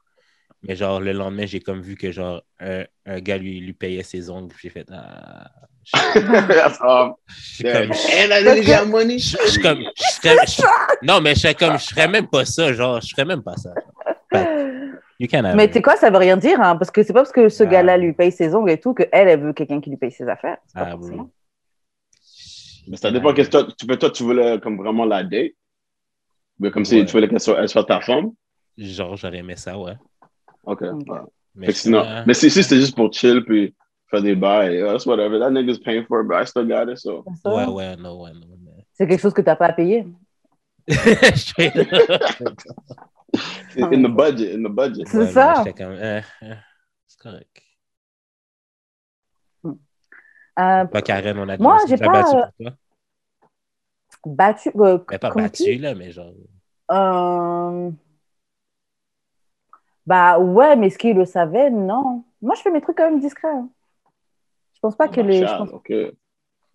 [0.64, 4.03] Mais genre, le lendemain, j'ai comme vu que genre, un, un gars lui, lui payait
[4.03, 4.53] ses ongles.
[4.62, 5.49] J'ai fait, ah.
[5.86, 5.91] Je
[7.28, 7.97] je suis comme, je,
[9.45, 10.62] je suis comme, je serais- je-
[11.07, 12.74] non, mais je serais comme, je ferais même pas ça.
[12.74, 13.74] Genre, je ferais même pas ça.
[15.22, 17.13] You can have Mais tu sais quoi, ça veut rien dire, hein, parce que c'est
[17.13, 17.67] pas parce que ce Ah.
[17.67, 20.11] gars-là lui paye ses ongles et tout que elle, elle veut quelqu'un qui lui paye
[20.11, 20.57] ses affaires.
[20.74, 21.24] Pas Ah, forcément.
[21.26, 21.30] oui.
[22.88, 25.51] Mais ça dépend qu'est-ce que toi, tu veux, toi, tu voulais comme vraiment la date?
[26.59, 27.05] Mais comme si Ouais.
[27.05, 28.32] tu voulais qu'elle soit, elle soit ta femme?
[28.80, 29.93] Genre, j'aurais aimé ça, ouais.
[30.63, 30.82] OK.
[30.82, 30.89] Ouais.
[31.53, 33.76] Mais Fait sinon, ça- mais si, si c'était juste pour chill puis
[34.09, 35.38] faire des bails, yeah, that's whatever.
[35.39, 37.24] That nigga's paying for it, but I still got it, so.
[37.45, 38.47] Ouais, ouais, non, ouais, non.
[38.93, 40.07] C'est quelque chose que t'as pas à payer.
[43.77, 45.05] In the budget, in the budget.
[45.07, 45.53] C'est Ouais, ça.
[45.63, 46.53] j'étais comme, eh, eh,
[47.07, 47.61] c'est correct.
[50.59, 52.71] Euh, Toi, Karen, on a Moi, j'ai pas, battu euh, pour toi?
[54.25, 54.71] battu.
[54.75, 56.34] euh, Mais pas battu, là, mais genre.
[56.91, 57.89] Euh,
[60.05, 61.69] Bah ouais, mais est-ce qu'il le savait?
[61.69, 62.23] Non.
[62.41, 63.47] Moi, je fais mes trucs quand même discrets.
[63.47, 63.69] hein.
[64.73, 65.38] Je pense pas que les.
[65.38, 65.93] je Marshall, pense- OK.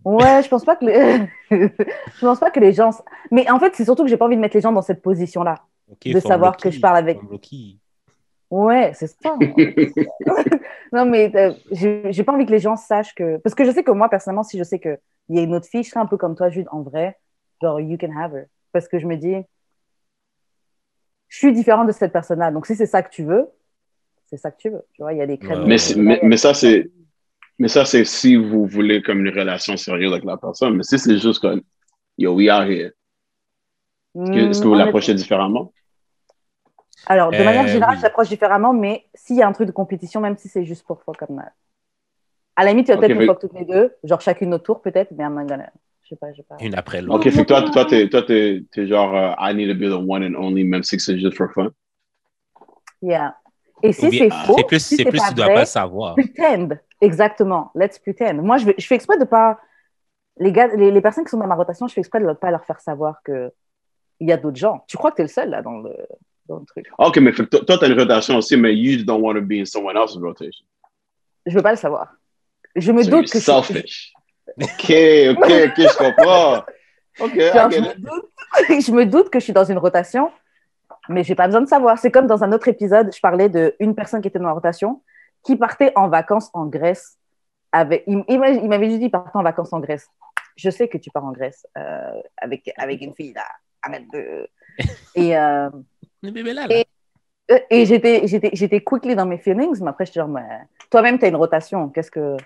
[0.05, 1.29] Ouais, je pense pas que les.
[1.51, 2.91] je pense pas que les gens.
[3.31, 5.03] Mais en fait, c'est surtout que j'ai pas envie de mettre les gens dans cette
[5.03, 5.57] position-là.
[6.05, 7.79] De savoir Loki, que je parle avec- Loki.
[8.51, 9.37] Ouais, c'est ça.
[10.93, 13.39] non, mais euh, j'ai pas envie que les gens sachent que.
[13.39, 14.99] Parce que je sais que moi, personnellement, si je sais qu'il
[15.31, 17.19] y a une autre fille, je serais un peu comme toi, Jude, en vrai.
[17.61, 18.45] Genre, you can have her.
[18.73, 19.35] Parce que je me dis,
[21.29, 22.51] je suis différente de cette personne-là.
[22.51, 23.49] Donc, si c'est ça que tu veux,
[24.27, 24.83] c'est ça que tu veux.
[24.93, 25.65] Tu vois, il y a des crèmes.
[25.65, 26.91] Ouais, mais, mais ça, c'est.
[27.59, 30.77] Mais ça, c'est si vous voulez comme une relation sérieuse avec la personne.
[30.77, 31.63] Mais si c'est juste comme,
[32.19, 32.93] yo, we are here.
[34.19, 35.73] Est-ce que, que vous Hmm, l'approchez différemment?
[37.07, 37.99] Alors, de Euh, manière générale, oui.
[37.99, 40.85] je l'approche différemment, mais s'il y a un truc de compétition, même si c'est juste
[40.87, 41.53] pour fuck comme that.
[42.57, 44.65] À la limite, tu vas peut-être nous mais- fuck toutes les deux, genre chacune notre
[44.65, 45.71] tour, peut-être, mais I'm not gonna-
[46.03, 46.57] Je sais pas, je sais pas.
[46.61, 47.19] Une après l'autre.
[47.19, 49.91] OK, fait que toi, toi, t'es, toi, t'es, t'es genre, euh, I need to be
[49.91, 51.71] the one and only, même si c'est juste for fun.
[53.03, 53.37] Yeah.
[53.83, 56.15] Et si c'est faux, C'est plus, si c'est plus pas tu dois vrai, pas savoir.
[56.15, 56.69] pretend.
[57.01, 57.71] Exactement.
[57.75, 58.35] Let's pretend.
[58.35, 59.59] Moi, je, vais- je fais exprès de pas.
[60.39, 62.33] Les, gars, les, les personnes qui sont dans ma rotation, je fais exprès de ne
[62.33, 63.21] pas leur faire savoir
[64.19, 64.85] qu'il y a d'autres gens.
[64.89, 65.95] Tu crois que tu es le seul là dans le,
[66.47, 66.87] dans le truc.
[66.99, 69.65] OK, mais toi, toi, t'as une rotation aussi, mais you don't want to be in
[69.65, 70.65] someone else's rotation.
[71.45, 72.13] Je veux pas le savoir.
[72.75, 74.13] Je me So doute que je, selfish.
[74.61, 74.67] OK,
[75.31, 76.59] OK, OK, je comprends.
[77.21, 78.31] OK, I Genre, je, me doute,
[78.87, 80.31] je me doute que je suis dans une rotation,
[81.09, 81.99] mais j'ai pas besoin de savoir.
[81.99, 85.03] C'est comme dans un autre épisode, je parlais d'une personne qui était dans la rotation,
[85.45, 87.17] qui partait en vacances en Grèce.
[87.73, 90.09] Avec, il il m'a- il m'avait juste dit partait en vacances en Grèce.
[90.57, 93.45] Je sais que tu pars en Grèce euh, avec, avec une fille là.
[93.87, 94.49] Arrête de.
[95.15, 95.71] Et, euh,
[96.23, 96.67] là, là.
[96.71, 96.87] Et-
[97.53, 100.43] euh, et j'étais, j'étais, j'étais quickly dans mes feelings, mais après, j'étais genre, mais
[100.91, 101.89] toi-même, tu as une rotation.
[101.91, 102.37] Qu'est-ce que.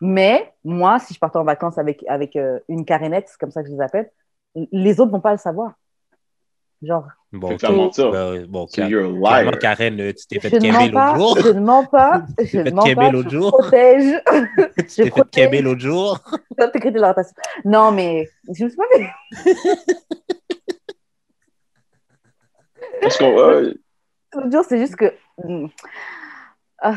[0.00, 3.62] Mais moi, si je partais en vacances avec, avec euh, une carénette, c'est comme ça
[3.62, 4.10] que je les appelle,
[4.72, 5.74] les autres vont pas le savoir.
[6.82, 7.70] Genre, Bon, Fait que ok.
[7.70, 8.02] t'as menti.
[8.10, 9.50] Ben, bon, So clairement.
[9.60, 11.38] Karen, euh, tu t'es fait je mens l'autre pas, jour.
[11.42, 13.48] je ne mens pas, je ne mens pas, l'autre je jour.
[13.52, 14.22] protège.
[14.76, 16.18] Tu t'es fait québer l'autre jour.
[16.56, 17.34] Toi, de la rotation.
[17.64, 19.54] Non, mais je me suis pas fait.
[23.00, 23.74] Parce qu'on, ouais,
[24.68, 25.12] c'est juste que.
[25.42, 25.66] hmm.
[26.80, 26.94] Ah,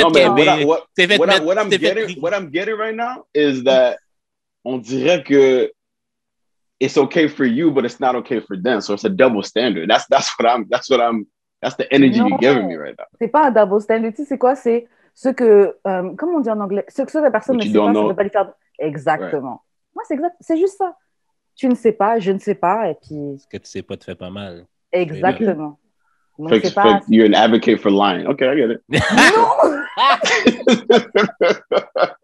[0.00, 3.26] non, mais what, I- what, I- tu I'm fait getting, what I'm getting right now
[3.34, 3.98] is that
[4.64, 5.72] on dirait que
[6.78, 8.80] it's okay for you, but it's not okay for them.
[8.80, 9.88] So it's a double standard.
[9.88, 10.66] That's that's what I'm.
[10.68, 11.26] That's what I'm.
[11.60, 12.28] That's the energy No.
[12.28, 13.06] you're giving me right now.
[13.18, 14.10] c'est pas un double standard.
[14.12, 14.54] Tu sais, c'est quoi?
[14.54, 17.72] C'est ce que, euh, comment on dit en anglais, ce que la personne ne sait
[17.72, 18.52] pas, ça ne peut pas lui faire.
[18.78, 19.62] Exactement.
[19.94, 20.96] Moi, c'est exact, c'est juste ça.
[21.56, 23.96] Tu ne sais pas, je ne sais pas, et puis Ce que tu sais pas
[23.96, 24.66] te fait pas mal.
[24.92, 25.78] exactement.
[26.38, 26.82] Donc Fait pas.
[26.82, 28.26] fait que you're an advocate for lying.
[28.26, 28.80] Okay, I get it.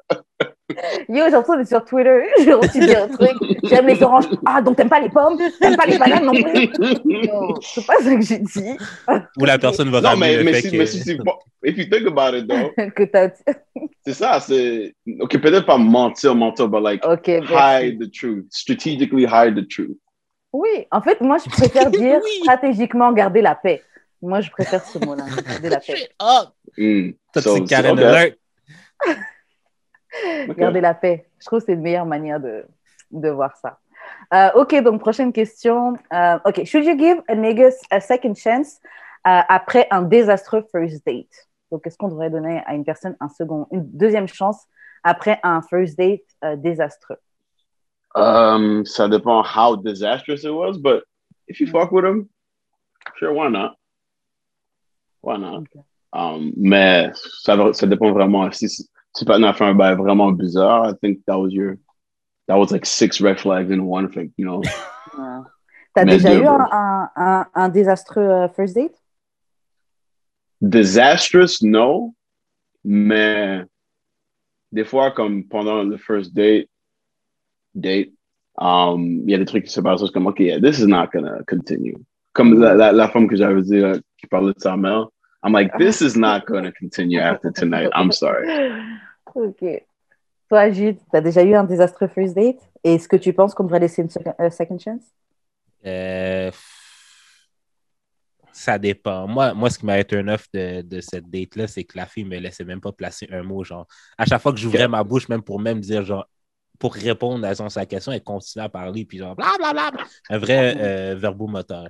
[1.09, 2.21] Yo, j'ai l'impression d'être sur Twitter.
[2.45, 3.59] J'ai reçu des trucs.
[3.65, 4.25] J'aime les oranges.
[4.47, 5.39] Ah, donc t'aimes pas les pommes?
[5.61, 6.71] T'aimes pas les bananes non plus?
[7.63, 8.77] C'est pas ça que j'ai dit.
[9.39, 10.77] Ou la personne va non, ramener mais, le mais, fait si, que...
[10.77, 11.19] mais si, si,
[11.65, 13.29] if you think about it, though, que t'as.
[14.07, 14.95] c'est ça, c'est.
[15.21, 17.53] Ok, peut-être pas mentir, mentir, but like, Ok, merci.
[17.55, 18.47] hide the truth.
[18.51, 19.97] Strategically hide the truth.
[20.53, 22.31] Oui, en fait, moi, je préfère dire Oui.
[22.43, 23.83] stratégiquement garder la paix.
[24.23, 26.09] Moi, je préfère ce mot-là, garder la paix.
[26.23, 26.43] Oh,
[26.79, 27.11] Mm.
[27.35, 28.05] ça, So- c'est Karen okay.
[28.05, 28.37] Alert.
[30.49, 30.55] Okay.
[30.55, 31.27] Garder la paix.
[31.39, 32.65] Je trouve que c'est une meilleure manière de,
[33.11, 33.79] de voir ça.
[34.35, 35.95] Euh, ok, donc prochaine question.
[36.13, 38.81] Euh, ok, should you give a nigga a second chance
[39.27, 41.49] euh, après un désastreux first date?
[41.71, 44.67] Donc, est-ce qu'on devrait donner à une personne un second, une deuxième chance
[45.05, 47.19] après un first date euh, désastreux?
[48.17, 51.05] Um, ça dépend how disastrous it was, but
[51.47, 51.71] if you Mm.
[51.71, 52.29] fuck with him,
[53.17, 53.77] sure, why not?
[55.23, 55.61] Why not?
[55.61, 55.85] Ok.
[56.13, 58.51] Um, mais ça, ça dépend vraiment.
[58.51, 58.90] Si,
[59.27, 61.77] pas a fait un bail vraiment bizarre, I think that was your,
[62.47, 64.63] that was like six red flags in one thing, you know?
[65.95, 68.95] T'as déjà deux, eu un, un, un, un désastreux euh, first date?
[70.61, 72.15] Disastrous, no.
[72.85, 73.65] Mais
[74.73, 76.69] des fois, comme pendant le first date,
[77.75, 78.13] date,
[78.59, 81.09] um, il y a des trucs qui se passent comme, OK, yeah, this is not
[81.13, 81.97] gonna continue.
[82.33, 83.83] Comme la, la, la femme que j'avais dit
[84.19, 85.09] qui parlait de sa mère,
[85.43, 87.91] I'm like, this is not gonna continue after tonight.
[87.95, 88.47] I'm sorry.
[89.35, 89.85] Ok.
[90.49, 92.59] Toi, Jude, t'as déjà eu un désastreux first date?
[92.83, 95.03] Et est-ce que tu penses qu'on devrait laisser une second, euh, second chance?
[95.87, 96.51] Euh,
[98.53, 99.27] ça dépend.
[99.29, 102.07] Moi, moi, ce qui m'a été un off de, de cette date-là, c'est que la
[102.07, 103.63] fille me laissait même pas placer un mot.
[103.65, 103.87] Genre,
[104.19, 106.29] à chaque fois que j'ouvrais ma bouche, même pour même dire, genre,
[106.79, 109.93] pour répondre à son, sa question, elle continuait à parler, puis genre, blablabla.
[110.31, 111.89] Un vrai euh, verbomoteur.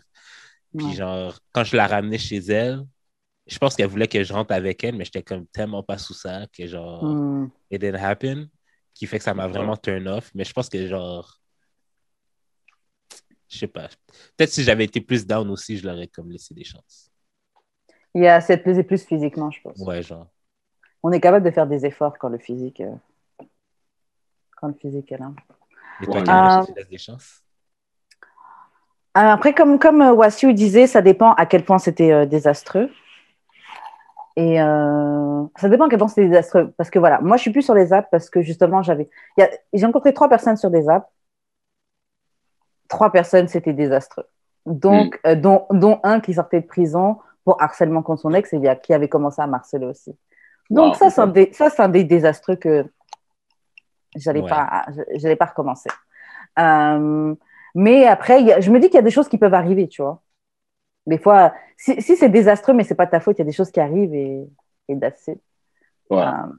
[0.76, 0.92] Puis Ouais.
[0.94, 2.82] genre, quand je la ramenais chez elle,
[3.51, 6.14] je pense qu'elle voulait que je rentre avec elle, mais j'étais comme tellement pas sous
[6.14, 7.48] ça que genre, Hmm.
[7.70, 8.48] it didn't happen,
[8.94, 10.30] qui fait que ça m'a vraiment turn off.
[10.34, 11.36] Mais je pense que genre,
[13.48, 13.88] je sais pas.
[14.36, 17.11] Peut-être si j'avais été plus down aussi, je l'aurais comme laissé des chances.
[18.14, 19.78] Il y a cette plaisir plus physiquement, je pense.
[19.78, 20.26] Ouais, genre.
[21.03, 22.94] On est capable de faire des efforts quand le physique, euh,
[24.57, 25.32] quand le physique est là.
[26.03, 26.24] Et toi, Ouais.
[26.24, 27.42] Karen, Euh, tu laisses des chances?
[29.16, 32.90] Euh, Après, comme, comme Wassiu disait, ça dépend à quel point c'était euh, désastreux.
[34.37, 36.72] Et euh, ça dépend quel point c'était désastreux.
[36.76, 39.11] Parce que voilà, moi, je suis plus sur les apps parce que justement, j'avais.
[39.72, 41.07] J'ai rencontré trois personnes sur des apps.
[42.89, 44.24] Trois personnes, c'était désastreux.
[44.66, 48.61] Donc, euh, dont, dont un qui sortait de prison pour harcèlement contre son ex et
[48.83, 50.16] qui avait commencé à harceler aussi.
[50.70, 52.85] Donc, Wow, ça, c'est un dé- ça, c'est un des désastreux que
[54.16, 54.49] j'allais Ouais.
[54.49, 55.89] pas, j'allais pas recommencer.
[56.59, 57.35] Euh,
[57.74, 60.03] mais après, a- je me dis qu'il y a des choses qui peuvent arriver, tu
[60.03, 60.20] vois.
[61.07, 63.53] Des fois, si, si c'est désastreux, mais c'est pas ta faute, il y a des
[63.53, 64.46] choses qui arrivent et,
[64.88, 65.38] et that's it.
[66.11, 66.18] Ouais.
[66.22, 66.53] Euh,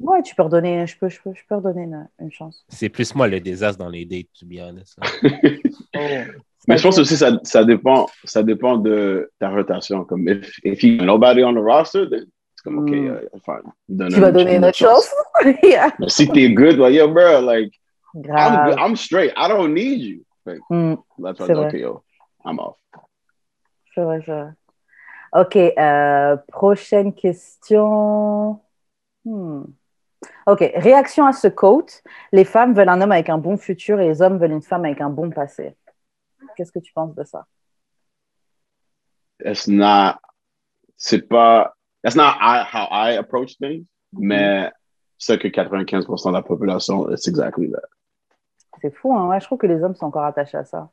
[0.00, 2.64] ouais, tu peux redonner, je peux, je peux, je peux redonner une, une chance.
[2.68, 4.98] C'est plus moi le désastre dans les dates, to be honest.
[6.66, 10.04] Mais je pense aussi ça, ça dépend ça dépend de ta rotation.
[10.04, 12.24] Comme if, if you nobody on the roster, then
[12.56, 13.20] c'est comme OK, Mm.
[13.34, 13.70] uh, fine.
[13.88, 15.10] Donne Tu vas donner une autre chance.
[15.62, 15.92] Yeah.
[15.98, 17.78] Mais si t'es good, like yo, bro, like
[18.14, 19.32] I'm I'm straight.
[19.36, 20.24] I don't need you.
[20.46, 22.02] Like Hmm, that's why OK, yo,
[22.46, 22.78] I'm off.
[23.94, 24.48] C'est c'est.
[25.32, 28.60] Ok, euh, prochaine question.
[29.24, 29.62] Hmm.
[30.46, 32.02] Ok, réaction à ce quote.
[32.32, 34.84] Les femmes veulent un homme avec un bon futur et les hommes veulent une femme
[34.84, 35.76] avec un bon passé.
[36.56, 37.46] Qu'est-ce que tu penses de ça?
[39.44, 40.18] It's not
[40.96, 44.70] c'est pas that's not I, how I approach things, mais
[45.18, 47.88] c'est que 95% de la population, it's exactly that.
[48.80, 49.28] C'est fou, hein?
[49.28, 50.90] Ouais, je trouve que les hommes sont encore attachés à ça.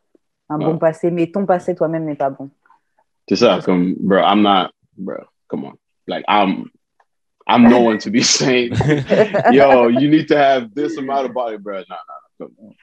[0.50, 0.66] Un Ouais.
[0.66, 2.50] bon passé, mais ton passé toi-même n'est pas bon.
[3.30, 5.18] C'est ça, comme, bro, I'm not, bro,
[5.50, 5.74] come on.
[6.08, 6.70] Like, I'm,
[7.48, 8.74] I'm no one to be saying,
[9.52, 11.84] yo, you need to have this amount of body, bro.
[11.90, 11.96] No,
[12.40, 12.74] no, no.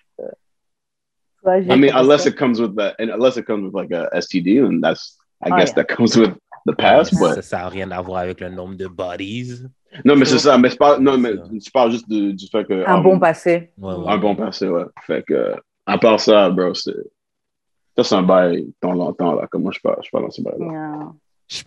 [1.71, 4.65] I mean, unless it comes with that, and unless it comes with like a STD,
[4.65, 5.75] and that's, I Oh, guess yeah.
[5.77, 6.35] that comes with
[6.67, 9.65] the past, ça, but ça n'a rien à voir avec le nombre de bodies.
[10.05, 12.47] non, mais c'est ça, mais c'est pas, non, mais C'est tu parles juste de- du
[12.49, 13.71] fait que, Un um, bon passé.
[13.79, 14.09] Ouais, ouais.
[14.09, 14.85] un bon passé, ouais.
[15.07, 15.55] Fait que,
[15.87, 16.93] à part ça, bro, c'est,
[17.99, 20.41] ça, c'est un bail dans longtemps, là, comme moi, je pas, je pas dans ce
[20.43, 21.13] bail-là.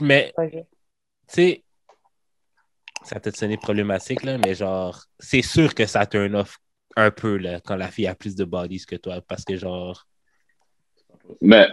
[0.02, 0.64] Mais tu
[1.28, 1.64] sais,
[3.04, 6.58] ça a peut-être sonné problématique, là, mais genre, c'est sûr que ça turn off
[6.96, 9.22] un peu là, quand la fille a plus de bodies que toi.
[9.22, 10.06] Parce que, genre,
[11.42, 11.68] Mais,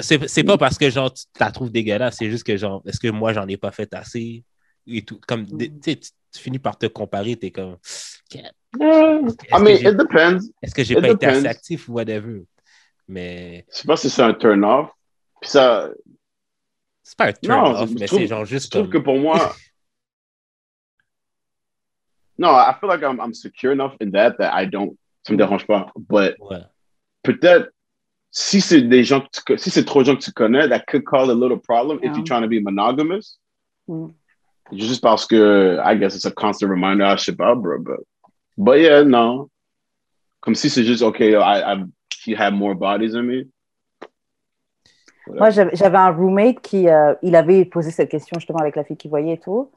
[0.00, 2.98] c'est c'est pas parce que, genre, tu la trouves dégueulasse, c'est juste que, genre, est-ce
[3.00, 4.44] que moi, j'en ai pas fait assez?
[4.88, 5.20] et tout.
[5.26, 5.58] Comme, Mm.
[5.58, 7.76] tu sais, tu tu finis par te comparer, t'es comme,
[8.34, 8.38] I
[8.78, 10.38] Est-ce mean, que j'ai- it depends.
[10.62, 12.42] est-ce que j'ai It pas été assez actif ou whatever?
[13.08, 14.90] Mais Je sais pas si c'est un turn-off.
[15.40, 15.90] Puis ça,
[17.02, 18.92] c'est pas un turn-off, je mais c'est genre je juste trouve comme.
[18.92, 19.36] que pour moi.
[22.38, 24.96] no, I feel like I'm, I'm secure enough in that that I don't.
[25.26, 25.90] Ça me dérange pas.
[25.96, 26.62] But Ouais.
[27.22, 27.70] peut-être
[28.30, 30.84] si c'est des gens que tu, si c'est trop de gens que tu connais, that
[30.86, 32.12] could cause a little problem if Yeah.
[32.16, 33.38] you're trying to be monogamous.
[33.88, 34.10] Mm.
[34.72, 37.04] Juste parce que I guess it's a constant reminder.
[37.04, 37.78] I sais pas, bro.
[37.80, 38.00] But,
[38.58, 39.50] but yeah, no.
[40.42, 41.34] Comme si c'est juste okay.
[41.36, 41.84] I, I
[42.34, 43.48] had more bodies than me?
[45.28, 48.96] Moi, j'avais un roommate qui euh, il avait posé cette question justement avec la fille
[48.96, 49.72] qui voyait et tout.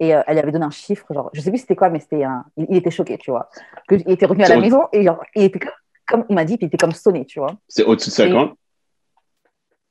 [0.00, 2.22] Et euh, elle avait donné un chiffre, genre, je sais plus c'était quoi, mais c'était
[2.24, 2.44] un.
[2.56, 3.50] Il, il était choqué, tu vois.
[3.88, 5.72] Que, il était revenu à la maison et genre, il était comme,
[6.06, 7.56] comme il m'a dit, puis il était comme sonné, tu vois.
[7.66, 8.56] c'est au-dessus de 50.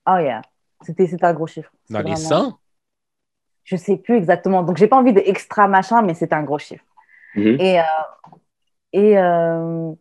[0.10, 0.42] Oh yeah.
[0.82, 1.72] C'était c'était un gros chiffre.
[1.90, 2.60] Dans C'est les vraiment- 100?
[3.66, 4.64] Je sais plus exactement.
[4.64, 6.86] Donc, j'ai pas envie de extra machin, mais c'était un gros chiffre.
[7.36, 7.58] Mhm.
[7.60, 7.84] Et, euh,
[8.98, 9.92] et, euh,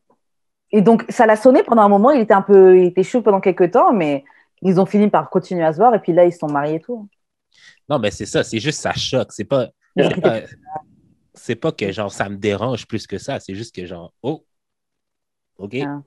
[0.71, 2.11] et donc, ça l'a sonné pendant un moment.
[2.13, 4.25] Il était un peu, il était chaud pendant quelques temps, mais
[4.63, 5.95] ils ont fini par continuer à se voir.
[5.95, 7.07] Et puis là, ils se sont mariés et tout.
[7.91, 9.33] Non, mais c'est ça, c'est juste ça choque.
[9.33, 10.41] C'est pas, c'est pas,
[11.35, 13.39] c'est pas que genre ça me dérange plus que ça.
[13.39, 14.47] C'est juste que genre, oh,
[15.59, 15.77] OK.
[15.87, 16.03] Ah.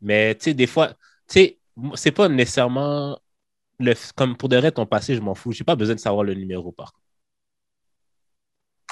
[0.00, 0.94] Mais tu sais, des fois, tu
[1.26, 1.58] sais,
[1.94, 3.18] c'est pas nécessairement
[3.80, 5.50] le, comme pour de vrai, ton passé, je m'en fous.
[5.50, 7.05] J'ai pas besoin de savoir le numéro par contre.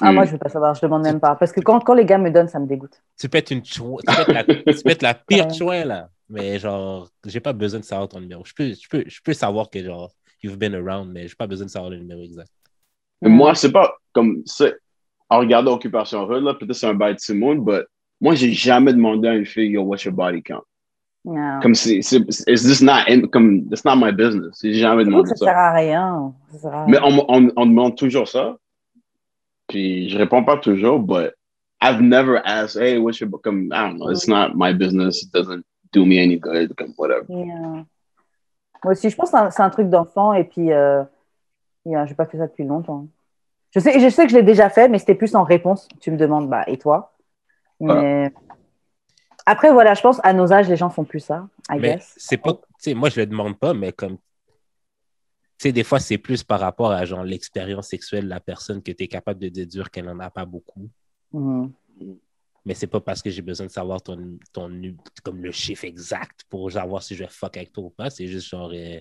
[0.01, 0.15] Ah, Mm.
[0.15, 0.75] moi, je veux pas savoir.
[0.75, 1.35] Je demande même pas.
[1.35, 3.01] Parce que quand, quand les gars me donnent, ça me dégoûte.
[3.17, 5.85] Tu peux être une chou- tu peux être la, tu peux être la pire chouin
[5.85, 6.09] là.
[6.29, 8.43] Mais genre, j'ai pas besoin de savoir ton numéro.
[8.45, 10.11] Je peux, je peux, je peux savoir que genre,
[10.43, 12.49] you've been around, mais j'ai pas besoin de savoir le numéro exact.
[13.21, 14.75] Mais Moi, c'est pas comme c'est
[15.29, 17.81] en regardant Occupation Hood, là, peut-être c'est un bail de Simone, mais
[18.21, 20.63] moi, j'ai jamais demandé à une fille, yo, what's your body count?
[21.61, 22.17] Comme c'est, c'est,
[22.47, 24.59] it's just not, in- comme, it's not my business.
[24.61, 25.45] J'ai jamais demandé ça ça.
[25.45, 26.33] sert à rien.
[26.51, 27.07] Ça sert à Mais rien.
[27.17, 28.55] on, on, on demande toujours ça.
[29.67, 31.33] Puis je réponds pas toujours, but
[31.81, 35.23] I've never asked, hey, what's your, comme, I don't know, it's not my business.
[35.23, 37.25] It doesn't do me any good, comme, whatever.
[37.29, 37.85] Yeah.
[38.83, 40.33] Moi aussi, je pense que c'est un, un truc d'enfant.
[40.33, 41.03] Et puis, euh,
[41.85, 43.07] yeah, j'ai pas fait ça depuis longtemps.
[43.71, 45.87] Je sais, je sais que je l'ai déjà fait, mais c'était plus en réponse.
[45.99, 47.13] Tu me demandes, bah, et toi?
[47.79, 48.31] Mais
[49.45, 52.13] après, voilà, je pense à nos âges, les gens font plus ça, I Mais guess.
[52.17, 54.17] c'est pas, tu sais, moi je le demande pas, mais comme,
[55.57, 58.91] sais, des fois c'est plus par rapport à genre l'expérience sexuelle de la personne que
[58.91, 60.89] tu es capable de déduire qu'elle en a pas beaucoup.
[61.31, 61.71] Mhm.
[62.65, 64.69] Mais c'est pas parce que j'ai besoin de savoir ton, ton,
[65.23, 68.09] comme le chiffre exact pour savoir si je vais fuck avec toi ou pas.
[68.09, 68.99] C'est juste genre, euh,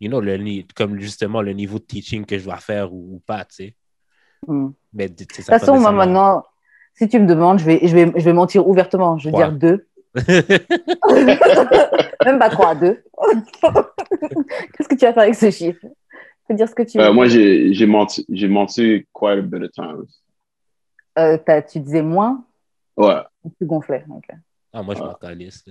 [0.00, 3.18] you know, le, comme justement le niveau de teaching que je dois faire ou, ou
[3.20, 3.76] pas, tu sais.
[4.48, 4.72] Mhm.
[4.92, 6.44] Mais De toute façon, moi, maintenant,
[6.94, 9.16] si tu me demandes, je vais, je vais, je vais mentir ouvertement.
[9.18, 9.86] Je vais dire deux.
[12.24, 13.02] Même pas trois, deux.
[14.72, 15.80] Qu'est-ce que tu vas faire avec ce chiffre?
[15.82, 15.88] Tu
[16.48, 17.04] peux dire ce que tu veux.
[17.04, 20.06] Euh, moi, j'ai, menti, j'ai menti quite a bit of times.
[21.18, 22.44] Euh, t'as- tu disais moins?
[22.96, 23.20] Ouais.
[23.44, 24.04] ou tu gonflais
[24.72, 25.06] ah, moi je Ah.
[25.06, 25.64] m'en calisse.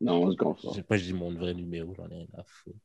[0.00, 0.68] Non, comme ça.
[0.74, 2.76] j'ai- Moi je dis mon vrai numéro, j'en ai rien à foutre.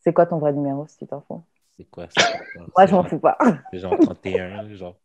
[0.00, 1.42] C'est quoi ton vrai numéro, si tu t'en fous?
[1.76, 2.22] C'est quoi ça?
[2.76, 3.38] Moi, je m'en fous pas.
[3.72, 4.96] Genre 31, genre.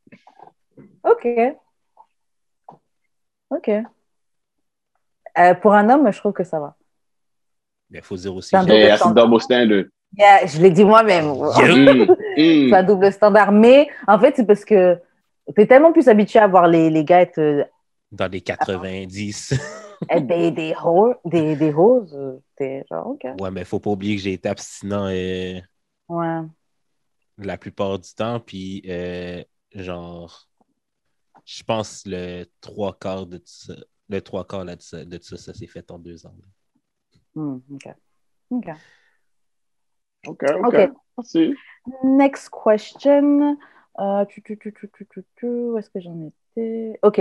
[1.03, 1.28] Ok.
[3.49, 3.69] Ok.
[5.38, 6.75] Euh, pour un homme, je trouve que ça va.
[7.89, 8.49] Mais il faut dire aussi.
[8.49, 9.86] C'est un double standard.
[10.17, 11.25] Yeah, je l'ai dit moi-même.
[11.57, 11.75] Yeah.
[11.75, 12.01] Mm,
[12.38, 12.69] mm.
[12.69, 13.51] C'est un double standard.
[13.51, 14.97] Mais en fait, c'est parce que
[15.53, 17.63] tu es tellement plus habitué à voir les, les gars être, euh,
[18.11, 19.53] Dans les 90.
[20.09, 22.15] être des, des, ho- des, des roses.
[22.15, 25.59] euh, T'es genre, ouais, mais faut pas oublier que j'ai été abstinent euh,
[26.07, 26.41] Ouais.
[27.38, 28.39] la plupart du temps.
[28.39, 30.47] Puis, euh, genre,
[31.45, 33.73] je pense le trois quarts de ça,
[34.10, 36.36] le trois quarts là, de ça, de ça, ça s'est fait en deux ans.
[37.34, 37.95] Hmm, ok.
[38.51, 38.70] Ok.
[40.28, 40.91] OK.
[41.18, 41.56] Merci.
[42.03, 43.58] Next question.
[43.99, 46.99] Euh, tu, tu, tu, tu, tu, tu, tu, où est-ce que j'en étais?
[47.01, 47.20] OK.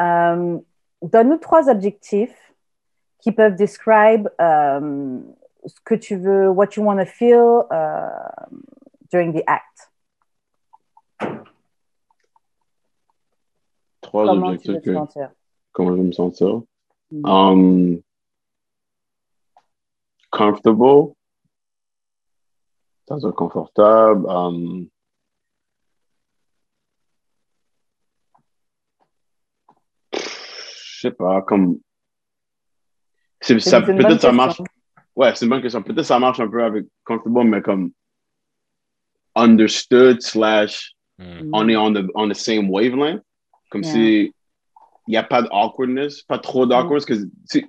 [0.00, 0.58] Euh,
[1.02, 2.54] Donne-nous trois adjectifs
[3.20, 5.20] qui peuvent describe euh,
[5.64, 8.08] ce que tu veux, what you want to feel euh,
[9.10, 9.92] during the act.
[14.00, 15.30] Trois Comment tu veux objectifs te que, sentir?
[15.78, 16.60] Comment je vais me sentir.
[17.12, 17.24] Mm.
[17.24, 18.02] Um,
[20.30, 21.14] comfortable.
[23.06, 24.26] C'est-à-dire confortable.
[24.28, 24.88] Um,
[30.12, 31.78] je sais pas, comme.
[33.40, 34.60] c'est- C'est ça- Peut-être ça marche.
[35.14, 35.82] Ouais, c'est une bonne question.
[35.82, 37.92] Peut-être ça marche un peu avec comfortable, mais comme
[39.34, 41.50] understood slash Hmm.
[41.52, 43.22] on est on the, on the same wavelength.
[43.70, 43.92] Comme Yeah.
[43.92, 44.34] si
[45.10, 47.04] n'y a pas d'awkwardness, pas trop d'awkwardness.
[47.06, 47.14] que
[47.46, 47.66] si-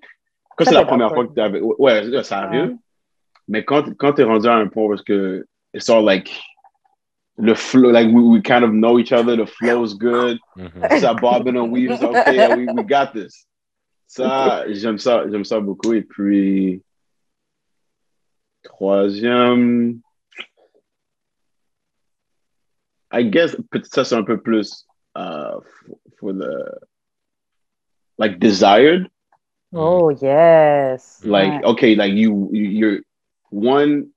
[0.57, 1.61] Quand Ça c'est la première fois que tu avec.
[1.79, 2.75] Ouais, ça arrive.
[3.47, 6.29] Mais quand, quand tu es rendu à un point est-ce que it's all like
[7.37, 10.37] the flow, like we, we kind of know each other, the flow's good.
[10.57, 10.99] Mhm.
[10.99, 13.45] Ça bobbing and weave, it's okay, yeah, we, we got this.
[14.07, 15.93] Ça, j'aime ça, j'aime ça beaucoup.
[15.93, 16.81] Et puis,
[18.63, 20.01] troisième,
[23.11, 24.85] I guess, ça c'est un peu plus
[25.15, 26.79] uh, for, for the,
[28.19, 29.09] like desired.
[29.73, 31.21] Oh, yes.
[31.23, 32.99] Like, okay, like you, you- you're
[33.49, 34.09] one,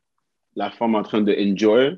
[0.55, 1.97] la femme en train de enjoy,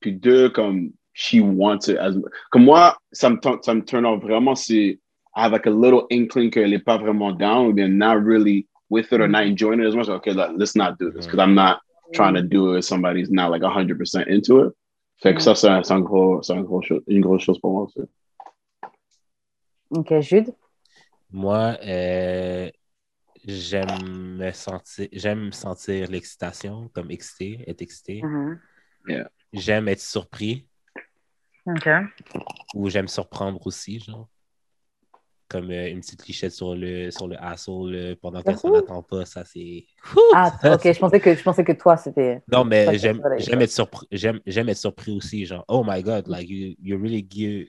[0.00, 2.14] puis deux, comme she wants it as
[2.50, 4.98] comme moi, ça me, turn- ça me turn off vraiment si
[5.34, 8.66] I have like a little inkling qu'elle est pas vraiment down, or they're not really
[8.90, 10.08] with it or not enjoying it as much.
[10.08, 11.80] Okay, like, let's not do this because I'm not
[12.12, 12.78] trying to do it.
[12.80, 14.72] if Somebody's not like 100% into it.
[15.22, 15.84] Fait que ça, mm.
[15.84, 18.00] c'est un, gros, c'est un gros une grosse chose pour moi aussi.
[19.90, 20.52] Ok, Jude.
[21.32, 22.70] Moi, euh,
[23.44, 28.22] j'aime me sentir, j'aime sentir l'excitation, comme excité, être excité.
[28.22, 28.60] Mhm.
[29.52, 30.66] J'aime être surpris
[31.66, 31.86] Ok.
[32.74, 34.28] ou j'aime surprendre aussi, genre.
[35.48, 38.78] Comme euh, une petite lichette sur le, sur le asshole euh, pendant qu'elle s'en Ouh.
[38.78, 39.84] attend pas, ça c'est.
[40.34, 42.42] Ah, ok, je pensais que, je pensais que toi, c'était.
[42.50, 43.20] Non, mais j'aime
[43.60, 47.26] être surpris, j'aime j'aime être surpris aussi, genre, oh my god, like you, you really
[47.28, 47.68] give,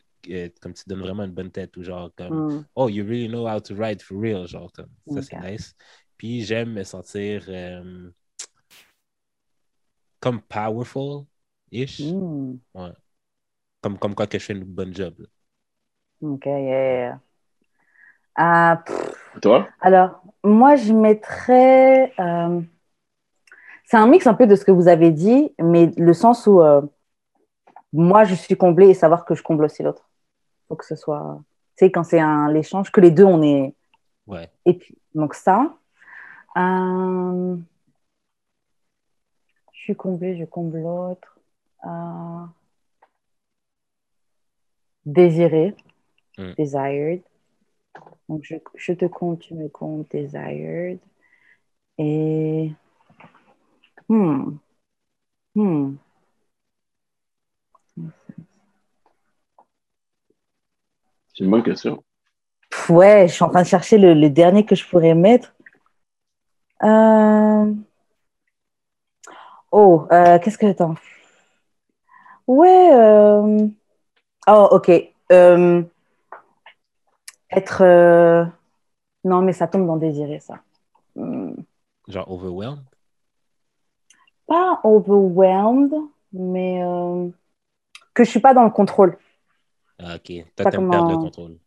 [0.62, 2.66] comme tu donnes vraiment une bonne tête, ou genre, comme, Hmm.
[2.76, 5.76] oh, you really know how to write for real, genre, comme, ça c'est nice.
[6.18, 8.10] Puis j'aime me sentir euh,
[10.20, 12.58] comme powerful-ish, Hmm.
[13.82, 15.14] comme, comme quoi que je fais une bonne job.
[15.20, 15.28] là.
[16.22, 17.20] Ok, yeah, yeah.
[18.36, 18.84] Ah,
[19.42, 19.68] Toi?
[19.82, 22.14] alors, moi, je mettrais.
[22.20, 22.62] euh,
[23.86, 26.62] c'est un mix un peu de ce que vous avez dit, mais le sens où
[26.62, 26.82] euh,
[27.94, 30.10] moi, je suis comblée et savoir que je comble aussi l'autre.
[30.74, 31.40] Faut que ce soit.
[31.78, 33.74] Tu sais, quand c'est un l'échange, que les deux, on est.
[34.28, 34.50] Ouais.
[34.66, 35.76] Et puis, donc ça.
[36.58, 37.58] Euh,
[39.74, 41.38] Je suis comblée, je comble l'autre.
[41.86, 42.46] Euh,
[45.06, 45.76] Désiré.
[46.38, 46.54] Mm.
[46.58, 47.22] Desired.
[48.30, 51.00] Donc, je, je te compte, tu me comptes, desired.
[51.98, 52.72] Et.
[54.10, 54.58] Hmm.
[55.56, 55.96] Hmm.
[61.34, 62.04] C'est une bonne question.
[62.90, 65.54] Ouais, je suis en train de chercher le, le dernier que je pourrais mettre.
[66.84, 67.74] Euh,
[69.72, 70.96] Oh, euh, qu'est-ce que attends?
[72.48, 72.90] Ouais.
[72.94, 73.68] euh,
[74.48, 74.92] Oh, ok.
[75.32, 75.84] Euh,
[77.52, 77.82] Être.
[77.82, 78.46] euh,
[79.24, 80.60] Non, mais ça tombe dans désirer ça.
[81.16, 81.54] Hmm.
[82.08, 82.84] Genre overwhelmed?
[84.48, 85.94] Pas overwhelmed,
[86.34, 87.30] mais euh,
[88.14, 89.18] que je suis pas dans le contrôle.
[90.00, 90.32] Ah, ok.
[90.56, 91.58] Toi, t'aimes perdre le contrôle.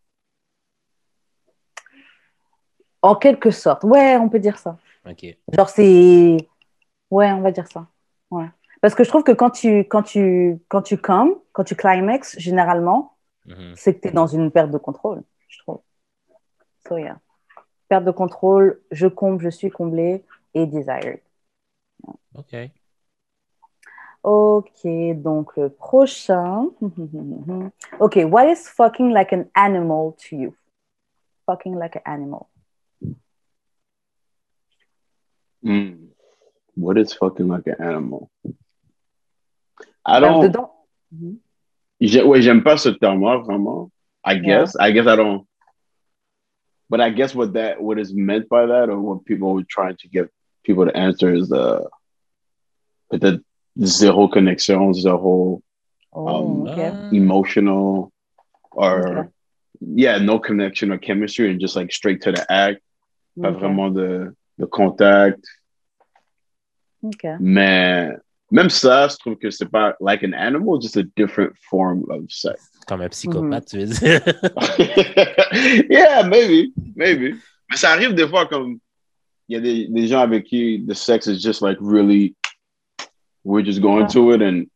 [3.03, 3.85] En quelque sorte.
[3.85, 4.79] Ouais, on peut dire ça.
[5.09, 5.25] Ok.
[5.53, 6.37] Genre, c'est.
[7.11, 7.87] Ouais, on va dire ça.
[8.31, 8.47] Ouais.
[8.81, 12.39] Parce que je trouve que quand tu, quand tu, quand tu comes, quand tu climax,
[12.39, 13.17] généralement,
[13.47, 13.75] Mhm.
[13.77, 15.81] c'est que tu es dans une perte de contrôle, je trouve.
[16.89, 17.21] So, yeah.
[17.89, 20.25] Perte de contrôle, je comble, je suis comblée
[20.55, 21.21] et desired.
[22.35, 22.57] Ok.
[24.29, 24.85] Ok,
[25.23, 26.71] donc le prochain.
[28.01, 30.53] Ok, what is fucking like an animal to you?
[31.47, 32.49] Fucking like an animal.
[35.63, 36.07] Hmm.
[36.75, 38.29] What is fucking like an animal?
[40.05, 40.43] I don't.
[40.43, 40.71] dedans.
[42.01, 43.93] J'ai- ouais, j'aime pas ce terme-là, vraiment.
[44.25, 44.75] I guess.
[44.81, 45.47] I guess I don't.
[46.91, 49.97] But I guess what that what is meant by that, or what people were trying
[49.99, 50.29] to get
[50.65, 51.89] people to answer is the
[53.13, 53.41] peut-être
[53.79, 55.63] zéro connexion, zéro
[56.19, 56.79] Oh, Um, ok.
[56.79, 57.09] Ah.
[57.13, 58.11] emotional,
[58.73, 59.29] or Okay.
[59.97, 62.81] yeah, no connection or chemistry, and just like straight to the act.
[63.39, 63.59] Pas Ok.
[63.61, 65.45] vraiment de, de contact.
[67.03, 67.27] Ok.
[67.39, 68.17] Mais
[68.51, 72.25] même ça, je trouve que c'est pas like an animal, just a different form of
[72.31, 72.63] sex.
[72.87, 74.21] Comme un psychopathe, tu veux dire.
[75.91, 77.35] yeah, maybe, maybe.
[77.71, 78.79] Mais ça arrive des fois comme
[79.49, 82.35] il y a des, des gens avec qui the sex is just like really
[83.47, 84.15] we're just going Yeah.
[84.15, 84.67] to it and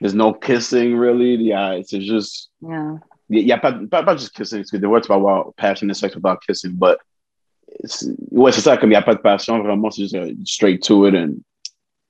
[0.00, 1.34] there's no kissing really.
[1.36, 2.98] Yeah, it's just Yeah.
[3.28, 5.52] Yeah, y a pas, pas, pas juste kissing, parce que des fois tu vas avoir
[5.56, 6.98] passionate sex without kissing, but
[7.82, 10.34] it's, ouais, c'est ça, comme il n'y a pas de passion, vraiment, c'est juste uh,
[10.44, 11.42] straight to it and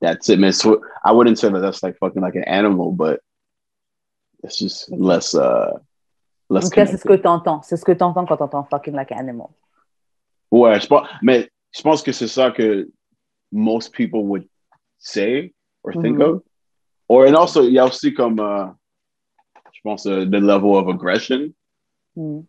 [0.01, 0.39] that's it.
[0.39, 3.21] Mais so, I wouldn't say that that's like fucking like an animal, but
[4.43, 5.79] it's just less, uh,
[6.49, 7.21] less là, c'est ce que connected.
[7.21, 7.61] tu entends.
[7.63, 9.47] C'est ce que tu entends quand tu fucking like an animal.
[10.51, 12.89] Ouais, je pense, mais je pense que c'est ça que
[13.53, 14.45] most people would
[14.99, 15.53] say
[15.85, 16.21] or think Mhm.
[16.21, 16.43] of.
[17.07, 18.73] Or, and also, il y a aussi comme, uh,
[19.71, 21.53] je pense, uh, the level of aggression.
[22.15, 22.41] Hmm.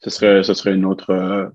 [0.00, 1.48] ce serait, ce serait une autre, euh,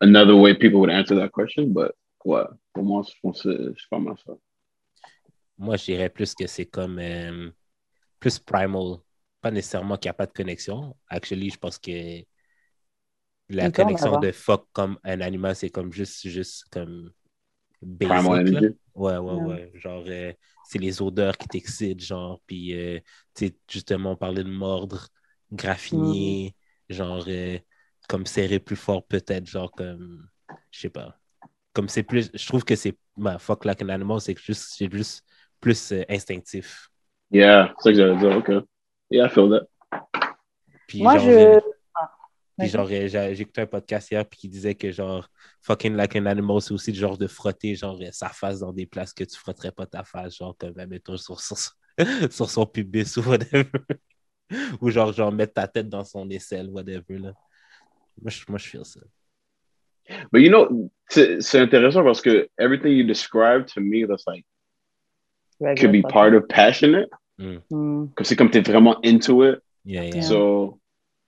[0.00, 1.92] another way people would answer that question, but
[2.24, 2.44] ouais,
[2.74, 4.34] pour moi, je pense que c'est pas mal ça.
[5.56, 7.50] Moi, je dirais plus que c'est comme euh,
[8.20, 8.98] plus primal.
[9.40, 10.96] Pas nécessairement qu'il n'y a pas de connexion.
[11.08, 12.24] Actually, je pense que
[13.48, 17.10] la connexion de fuck comme un animal, c'est comme juste, juste comme
[17.84, 18.14] basic.
[18.14, 18.58] Primal là.
[18.60, 18.76] energy.
[18.94, 19.44] Ouais, ouais, Ouais.
[19.44, 19.72] ouais.
[19.74, 20.32] Genre, euh,
[20.64, 22.98] c'est les odeurs qui t'excitent, genre, puis, euh,
[23.34, 25.08] tu sais, justement, parler de mordre,
[25.52, 26.54] graffiner,
[26.88, 27.58] genre, euh,
[28.08, 30.26] comme serrer plus fort, peut-être, genre, comme,
[30.70, 31.18] je sais pas.
[31.72, 34.90] Comme c'est plus, je trouve que c'est, ben, fuck like an animal, c'est juste, c'est
[34.92, 35.24] juste
[35.60, 36.88] plus euh, instinctif.
[37.30, 38.36] Yeah, c'est ça que j'allais dire.
[38.36, 38.50] OK.
[39.10, 39.68] Yeah, I feel that.
[40.86, 41.73] Puis, Moi, genre, je.
[42.58, 45.28] Puis genre, euh, écouté un podcast hier puis qui disait que genre,
[45.62, 48.72] fucking like an animal, c'est aussi le genre de frotter genre euh, sa face dans
[48.72, 51.56] des places que tu frotterais pas ta face, genre comme, mettons, sur, sur,
[52.30, 53.64] sur son pubis ou whatever.
[54.80, 57.32] ou genre, genre, mettre ta tête dans son aisselle, whatever, là.
[58.22, 59.00] Moi, je, moi, je feel ça.
[60.30, 64.44] But you know, c'est intéressant parce que everything you described to me, that's like,
[65.78, 67.08] could be part of passionate.
[67.38, 67.62] Mm.
[67.70, 68.06] Hmm.
[68.14, 69.60] Comme c'est comme t'es vraiment into it.
[69.84, 70.16] Yeah, yeah.
[70.16, 70.22] Yeah.
[70.22, 70.80] So,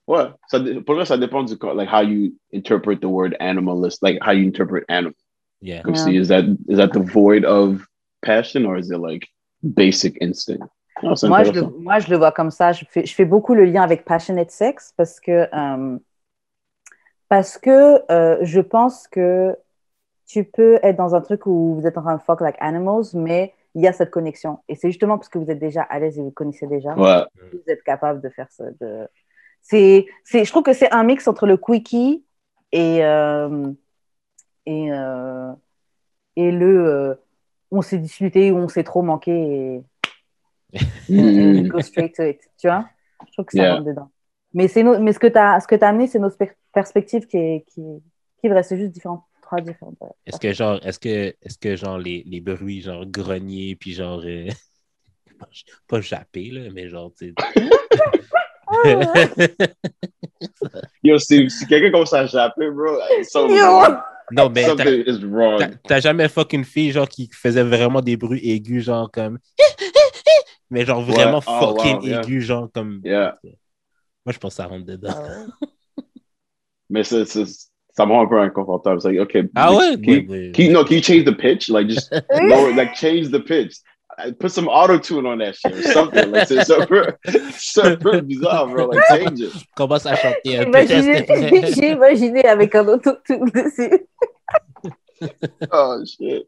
[0.07, 4.19] ouais, ça, pour vrai, ça dépend du like how you interpret the word animalist, like
[4.23, 5.15] how you interpret animal.
[5.61, 5.83] yeah.
[5.83, 6.05] Comme Yeah.
[6.05, 7.87] si, is that is that the void of
[8.23, 9.27] passion or is it like
[9.63, 10.65] basic instinct?
[11.03, 12.73] Oh, Moi je, le, moi, je le vois comme ça.
[12.73, 15.99] Je fais, je fais beaucoup le lien avec passionate sex parce que, euh,
[17.29, 19.57] parce que euh, je pense que
[20.27, 23.05] tu peux être dans un truc où vous êtes en train de fuck like animals,
[23.15, 24.59] mais il y a cette connexion.
[24.69, 27.25] Et c'est justement parce que vous êtes déjà à l'aise et vous connaissez déjà Ouais,
[27.51, 28.65] que vous êtes capable de faire ça.
[28.81, 29.07] De...
[29.69, 32.25] C'est, c'est, je trouve que c'est un mix entre le quickie
[32.71, 33.73] et, euh,
[34.65, 35.53] et, euh,
[36.37, 37.15] et le euh,
[37.73, 39.83] on s'est disputé ou on s'est trop manqué et
[41.69, 42.41] go straight to it.
[42.59, 42.89] Tu vois?
[43.27, 43.75] Je trouve que ça Yeah.
[43.75, 44.11] rentre dedans.
[44.55, 47.65] Mais, c'est no- mais ce que tu as, amené, c'est notre per- perspective qui est,
[47.67, 47.83] qui,
[48.41, 48.49] qui.
[48.63, 49.27] C'est juste différent.
[49.43, 49.97] Trois différentes.
[50.27, 54.23] Est-ce que genre, est-ce que, est-ce que genre les, les bruits, genre grogner, puis genre,
[55.89, 57.13] pas japper, là, mais genre.
[61.03, 63.83] Yo, si, si quelqu'un commence à japper, bro, something, Yo!
[64.33, 65.59] non, mais t'as- something is wrong.
[65.59, 69.39] T'as- T'as jamais fucking fille genre qui faisait vraiment des bruits aigus, genre comme.
[70.71, 71.45] Mais genre vraiment Ouais.
[71.47, 72.21] Oh, fucking wow, yeah.
[72.21, 73.01] aigus, genre comme.
[73.05, 73.35] Yeah.
[74.25, 75.15] Moi, je pense que ça rentre dedans.
[75.15, 76.03] Ah.
[76.91, 79.01] Mais c'est, c'est- ça me rend un peu inconfortable.
[79.01, 79.45] C'est like, okay.
[79.55, 79.97] Ah ouais?
[79.97, 81.69] Can, you- can you- no, can you change the pitch?
[81.69, 83.75] Like, just lower, like, change the pitch.
[84.39, 86.31] Put some auto tune on that shit or something.
[86.33, 88.89] Like, c'est peu bizarre, bro.
[88.91, 89.53] Like, change it.
[89.75, 90.87] Commence à chanter un peu.
[90.87, 94.07] J'ai imaginé avec un auto dessus.
[95.73, 96.47] Oh, shit.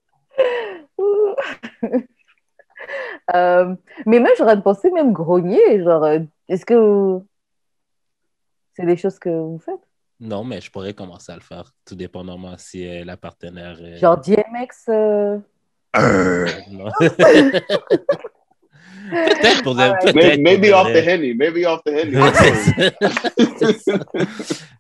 [3.35, 3.75] Euh,
[4.07, 5.83] mais même, j'aurais pensé même grogner.
[5.83, 7.27] Genre, euh, est-ce que vous-
[8.75, 9.81] c'est des choses que vous faites?
[10.21, 13.77] Non, mais je pourrais commencer à le faire, tout dépendamment si euh, la partenaire.
[13.81, 14.89] euh, Genre DMX?
[15.97, 16.91] Euh, non.
[19.11, 20.03] peut-être pour Alright.
[20.03, 21.35] peut-être Maybe, pour off the henny.
[21.35, 22.13] Maybe off the henny.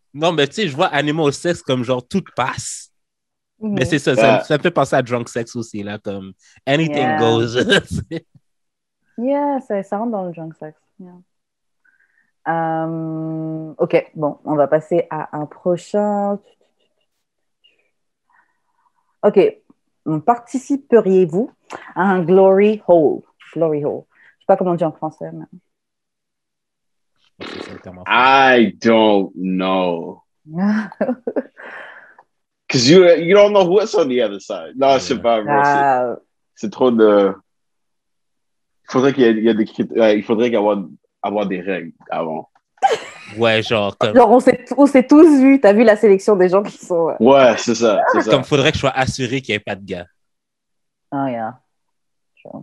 [0.14, 2.90] non, mais tu sais, je vois Animal Sex comme genre tout passe.
[3.60, 3.86] Mais mhm.
[3.86, 4.44] c'est ça, ça, Yeah.
[4.44, 6.32] ça me fait penser à Drunk Sex aussi, là, comme
[6.66, 7.18] anything Yeah.
[7.18, 7.56] goes.
[9.18, 10.78] Yeah, ça, ça rentre dans le junk sex.
[11.00, 11.18] Yeah.
[12.48, 16.38] Euh, ok, bon, on va passer à un prochain.
[19.22, 19.38] Ok,
[20.16, 21.50] participeriez-vous
[21.94, 23.22] à un glory hole?
[23.54, 24.04] Glory hole.
[24.10, 25.30] Je sais pas comment on dit en français.
[25.32, 25.46] Mais...
[28.06, 30.22] I don't know.
[32.66, 34.74] Because you, you don't know what's on the other side.
[34.76, 36.16] Non, je sais pas, Ah,
[36.54, 37.32] C'est trop de.
[38.84, 40.56] Il faudrait qu'il y ait, il y ait des crit- euh, il faudrait qu'il y
[40.56, 40.84] ait avoir,
[41.22, 42.50] avoir des règles avant.
[43.36, 45.60] Ouais, genre, comme, genre, on s'est on s'est tous vus.
[45.60, 47.10] T'as vu la sélection des gens qui sont.
[47.10, 48.30] euh, Ouais, c'est ça, c'est ça.
[48.30, 50.06] comme faudrait que je sois assuré qu'il n'y ait pas de gars.
[51.10, 51.58] Ah, yeah.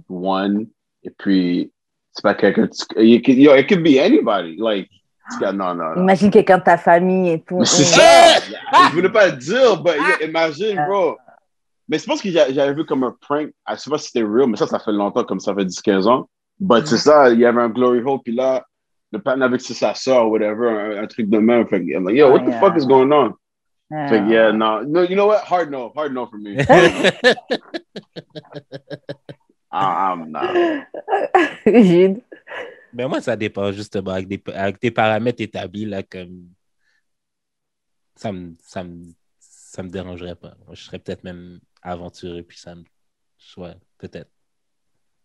[0.10, 0.68] One,
[1.04, 1.72] et puis,
[2.12, 2.68] c'est pas quelqu'un.
[2.98, 4.56] Yo, it could be anybody.
[4.58, 4.90] Like,
[5.42, 5.96] non, non, non.
[5.98, 7.60] Imagine quelqu'un de ta famille et tout.
[7.60, 7.86] Mais c'est Mm.
[7.86, 8.90] ça!
[8.90, 11.18] Je voulais pas le dire, but yeah, imagine, bro.
[11.88, 13.50] Mais je pense que j'a- j'avais vu comme un prank.
[13.70, 16.08] Je sais pas si c'était real, mais ça, ça fait longtemps, comme ça fait 10-15
[16.08, 16.28] ans.
[16.60, 18.64] But c'est ça, il y avait un glory hole, puis là,
[19.16, 21.68] le pan avec sa soeur, whatever, un, un truc de même.
[21.68, 22.60] Fait que, I'm like, yo, what the Yeah.
[22.60, 23.34] fuck is going on?
[23.92, 24.08] Ah.
[24.08, 24.82] Fait que, yeah, no.
[24.84, 25.44] no, you know what?
[25.46, 26.58] Hard no, hard no for me.
[29.72, 30.54] I'm not.
[31.66, 32.22] Gide.
[32.94, 36.50] Mais moi, ça dépend justement avec des, avec des paramètres établis, là, comme.
[38.16, 39.04] Ça me, ça me,
[39.40, 40.56] ça me dérangerait pas.
[40.66, 42.84] Moi, je serais peut-être même aventureux, puis ça me.
[43.58, 44.32] Ouais, peut-être.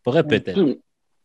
[0.03, 0.80] Pourrait peut-être.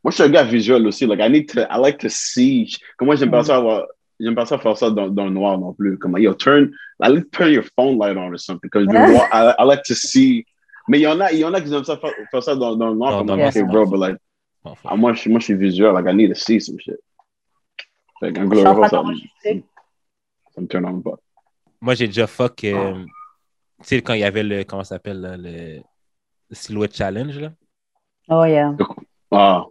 [0.06, 1.08] Moi, je suis un gars visuel aussi.
[1.08, 2.72] Like, I need to, I like to see.
[2.96, 3.46] Comme moi, j'aime pas Mm.
[3.46, 3.88] ça avoir,
[4.20, 5.98] j'aime pas ça faire ça dans, dans le noir non plus.
[5.98, 8.70] Comme, yo, turn, I like turn your phone light on or something.
[8.72, 10.46] Because I, I like to see
[10.88, 12.56] Mais il y en a, il y en a qui aiment ça faire, faire ça
[12.56, 13.14] dans, dans le noir.
[13.14, 14.18] Non, comme noir, okay, bro, but like,
[14.86, 15.92] ah, moi, je, suis- moi, je suis visuel.
[15.94, 17.00] Like, I need to see some shit.
[18.20, 19.52] Fait qu'un Je suis glory en hole, train ça,
[20.54, 21.16] ça me turn on pas.
[21.82, 22.64] Moi, j'ai déjà fuck.
[22.64, 22.94] euh,
[23.82, 24.64] tu sais, quand il y avait le.
[24.64, 25.82] Comment ça s'appelle le
[26.52, 27.52] Silhouette Challenge, là.
[28.30, 28.76] Oh, yeah.
[29.32, 29.66] Ah,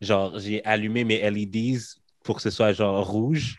[0.00, 1.78] Genre, j'ai allumé mes LEDs
[2.22, 3.56] pour que ce soit genre rouge.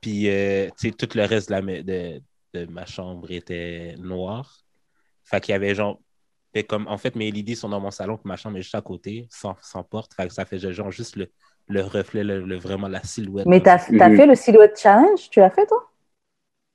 [0.00, 2.22] Puis, euh, tu sais, tout le reste de, la, de,
[2.54, 4.58] de ma chambre était noir.
[5.24, 6.00] Fait qu'il y avait genre.
[6.52, 8.74] fait comme, en fait, mes LEDs sont dans mon salon, puis ma chambre est juste
[8.74, 10.14] à côté, sans, sans porte.
[10.14, 11.30] Fait que ça fait genre juste le,
[11.68, 13.46] le reflet, le, le- vraiment la silhouette.
[13.46, 15.30] Mais t'as as fait le silhouette challenge?
[15.30, 15.90] Tu l'as fait, toi?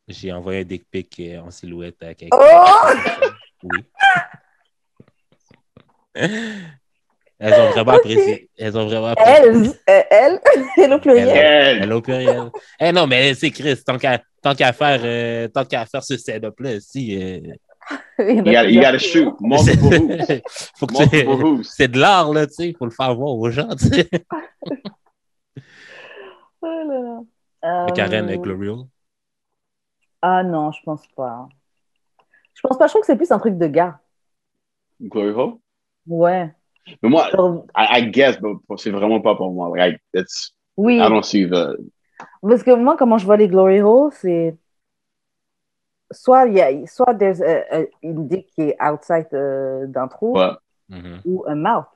[0.08, 2.38] J'ai envoyé un dick pic euh, en silhouette à quelqu'un.
[2.40, 2.90] Oh
[3.64, 3.84] Oui.
[7.44, 8.50] Elles ont vraiment apprécié.
[8.56, 9.36] Elles ont vraiment apprécié.
[9.36, 9.56] Elle,
[9.90, 10.40] euh, elle,
[10.78, 11.28] elle au pluriel.
[11.30, 11.84] elle.
[11.84, 12.52] Elle au pluriel.
[12.80, 16.18] Eh non, mais c'est Chris, tant qu'à tant qu'à faire, euh, tant qu'à faire ce
[16.18, 17.18] stand-up-là, si.
[17.20, 17.40] euh,
[18.20, 20.42] Il y a gotta shoot multiple hoops.
[20.78, 21.64] faut que.
[21.64, 22.68] C'est de l'art, là, tu sais.
[22.70, 24.08] Il faut le faire voir aux gens, tu sais.
[26.62, 27.00] Oh là
[27.64, 27.86] là.
[27.90, 28.86] Et Karen Euh, euh, Gloriole.
[30.22, 31.48] Ah non, je pense pas.
[32.54, 34.00] Je pense pas, je trouve que c'est plus un truc de gars.
[35.02, 35.54] Glory hole?
[36.06, 36.54] Ouais.
[37.02, 37.30] Mais moi,
[37.76, 39.76] I, I guess, but c'est vraiment pas pour moi.
[39.78, 41.78] Like, I, it's, oui, I don't see the.
[42.42, 44.58] parce que moi, comment je vois les glory holes, c'est
[46.12, 50.08] soit il y a, soit there's a- a- une dick qui est outside euh, d'un
[50.08, 50.38] trou?
[50.90, 51.22] Mhm.
[51.26, 51.88] ou un mouth.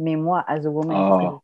[0.00, 1.40] Mais moi, as a woman, Ah.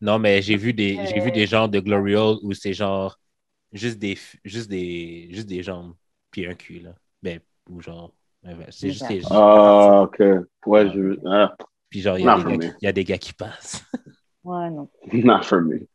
[0.00, 3.18] Non, mais j'ai vu des j'ai vu des genres de Gloriole où c'est genre
[3.72, 5.94] juste des juste des juste des jambes
[6.30, 6.94] puis un cul là.
[7.22, 7.40] Ben
[7.70, 8.14] ou genre
[8.70, 10.22] c'est juste des Ah, ok.
[10.66, 11.18] Ouais, je.
[11.26, 11.56] ah,
[11.90, 13.84] puis genre il y, a des gars qui- il y a des gars qui passent.
[14.44, 15.86] ouais, non, not for me.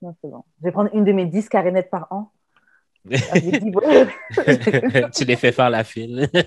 [0.00, 0.44] non c'est bon.
[0.60, 2.32] Je vais prendre une de mes 10 carénettes par an.
[3.30, 4.08] Avec 10 balles.
[5.14, 6.28] tu les fais faire la file.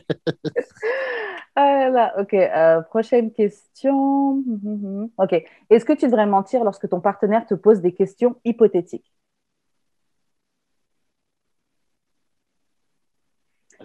[1.57, 2.33] Ah là, ok.
[2.33, 4.43] euh, prochaine question.
[4.45, 5.09] Mhm.
[5.17, 5.41] Ok.
[5.69, 9.13] Est-ce que tu devrais mentir lorsque ton partenaire te pose des questions hypothétiques?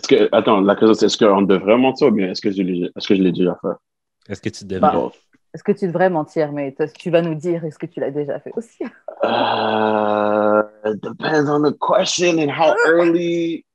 [0.01, 2.63] Est-ce que, attends, la question c'est est-ce qu'on devrait mentir ou bien est-ce que je
[2.63, 4.33] l'ai, est-ce que je l'ai déjà fait?
[4.33, 4.93] Est-ce que tu devrais?
[4.93, 5.13] Bah.
[5.53, 6.53] Est-ce que tu devrais mentir?
[6.53, 8.83] Mais tu vas nous dire, est-ce que tu l'as déjà fait aussi?
[9.23, 13.67] Uh, it depends on the question and how early.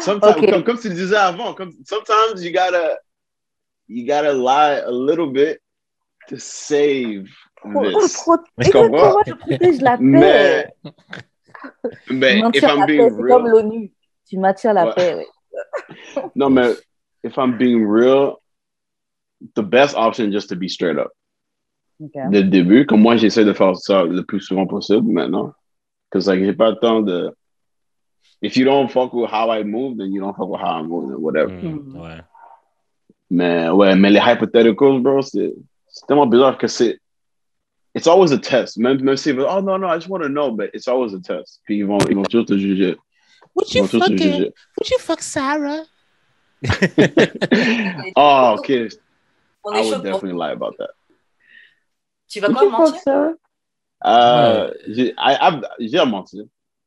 [0.00, 0.50] Sometimes, Okay.
[0.50, 2.98] comme, comme tu le disais avant, comme, sometimes you gotta,
[3.88, 5.60] you gotta lie a little bit
[6.28, 8.16] to save Pro- this.
[8.16, 8.40] comprends?
[8.58, 10.02] Exactement, je protège la paix?
[10.02, 10.66] Mais,
[12.10, 13.92] mais if Mentir la I'm paix, being comme real, l'ONU.
[14.28, 14.94] Tu maintiens la Ouais.
[14.94, 15.24] paix, oui.
[16.34, 16.74] No, man,
[17.22, 18.40] if I'm being real,
[19.54, 21.10] the best option is just to be straight up.
[22.02, 22.12] Ok.
[22.30, 22.84] dès le début.
[22.86, 25.52] Comme moi, j'essaie de faire ça le plus souvent possible maintenant.
[26.10, 27.30] Because que j'ai pas le temps de.
[28.42, 30.82] If you don't fuck with how I move, then you don't fuck with how I
[30.82, 31.50] move, then whatever.
[31.58, 32.00] Hmm, Mhm.
[32.00, 32.20] ouais.
[33.30, 35.54] Mais ouais, mais les hypotheticals, bro, c'est
[35.88, 36.98] c'est tellement bizarre que c'est.
[37.94, 38.76] It's always a test.
[38.76, 41.18] Même, même si, oh no, no, I just want to know, but it's always a
[41.20, 41.60] test.
[41.64, 42.96] Puis ils vont, ils vont toujours te juger.
[43.56, 45.84] Would Ils vont toujours would you fuck Sarah?
[48.16, 48.88] oh, okay.
[49.66, 50.90] I would definitely lie about that.
[52.28, 53.34] Tu vas quoi you fuck mentir Sarah?
[54.04, 56.42] Euh, j'ai I- I've- j'ai menti.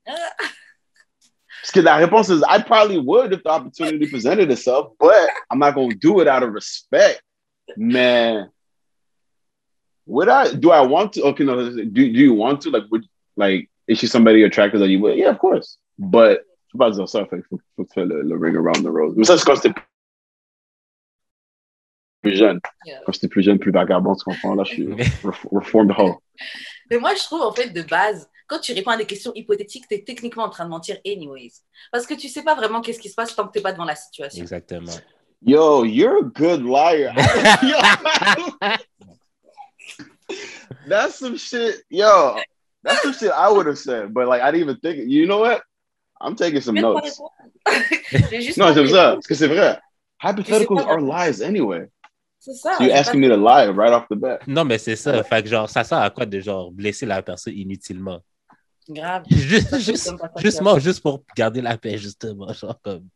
[0.05, 5.59] Parce que la réponse is I probably would if the opportunity presented itself, but I'm
[5.59, 7.21] not going to do it out of respect.
[7.75, 8.49] Man,
[10.05, 10.53] would I?
[10.53, 11.23] Do I want to?
[11.23, 11.55] Okay, no.
[11.69, 12.69] Do do you want to?
[12.69, 13.05] Like, would
[13.35, 15.17] like is she somebody attractive that you would?
[15.17, 15.77] Yeah, of course.
[15.97, 18.89] But je sais pas dire ça, fait faut, faut faire le, le ring around the
[18.89, 19.15] rose.
[19.17, 19.73] Mais ça, c'est quand c'était
[22.21, 22.59] plus jeune.
[22.85, 23.01] Yeah.
[23.05, 24.53] Quand j'étais plus jeune, plus vagabond, tu comprends?
[24.53, 26.19] Là, je suis ref- reformed hoe.
[26.91, 29.87] Mais moi, je trouve, en fait, de base, quand tu réponds à des questions hypothétiques,
[29.87, 31.53] tu es techniquement en train de mentir anyways.
[31.91, 33.85] Parce que tu sais pas vraiment qu'est-ce qui se passe tant que tu pas devant
[33.85, 34.41] la situation.
[34.43, 34.91] Exactement.
[35.41, 37.13] Yo, you're a good liar.
[37.63, 37.77] Yo,
[40.87, 41.81] that's some shit.
[41.89, 42.35] Yo,
[42.83, 45.09] that's some shit I would have said, but like I didn't even think.
[45.09, 45.63] You know what?
[46.21, 47.03] I'm taking some Même notes.
[47.03, 47.31] répondre.
[48.31, 49.79] J'ai juste Non, pas j'aime ça parce que c'est vrai.
[50.21, 51.87] Hypotheticals are lies anyway.
[52.39, 52.75] C'est ça.
[52.77, 54.39] So you're asking me to lie right off the bat.
[54.47, 55.23] Non, mais c'est ça.
[55.23, 58.19] Fait que genre, ça sert à quoi de genre blesser la personne inutilement?
[58.89, 59.23] Grave.
[59.29, 62.51] Juste, Ça, c'est juste, comme juste, que- juste pour garder la paix, justement.
[62.53, 63.07] Genre comme.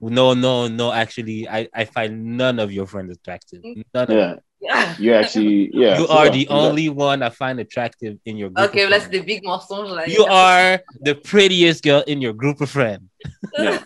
[0.00, 3.60] Ou Non, non, no, actually, I, I find none of your friends attractive.
[3.62, 3.82] Mm.
[3.94, 4.36] None of Yeah,
[4.98, 5.98] you actually, yeah.
[5.98, 6.54] You are ça, the c'est ça.
[6.54, 8.68] only one I find attractive in your group.
[8.68, 9.90] Ok, of là, c'est big mensonges.
[9.90, 10.06] Là.
[10.08, 13.02] You are the prettiest girl in your group of friends.
[13.58, 13.78] Yeah.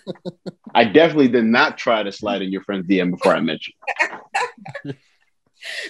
[0.75, 3.75] I definitely did not try to slide in your friend's DM before I met you.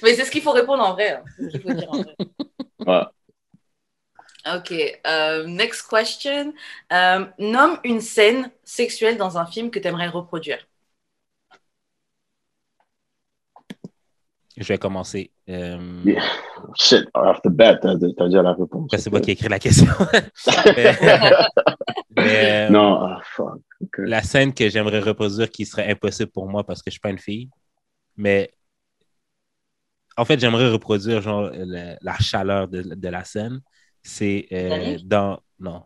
[0.02, 1.10] Mais c'est ce qu'il faut répondre en vrai.
[1.12, 1.22] hein.
[1.38, 2.16] C'est ce qu'il faut dire en vrai.
[2.86, 3.04] Ouais.
[4.56, 4.72] Ok,
[5.06, 6.52] euh, next question.
[6.92, 10.66] Euh, nomme une scène sexuelle dans un film que tu aimerais reproduire.
[14.60, 15.30] Je vais commencer.
[15.48, 16.22] Euh, Yeah.
[16.76, 18.90] Shit, off the bat, t'as t'as déjà la réponse.
[18.90, 19.86] ben, c'est moi qui ai écrit la question.
[20.76, 20.96] mais,
[22.16, 23.60] mais, euh, Non, ah, fuck.
[23.98, 27.10] la scène que j'aimerais reproduire qui serait impossible pour moi parce que je suis pas
[27.10, 27.48] une fille.
[28.16, 28.50] Mais
[30.16, 33.60] en fait, j'aimerais reproduire genre le- la chaleur de, de la scène.
[34.02, 35.84] C'est euh, dans non.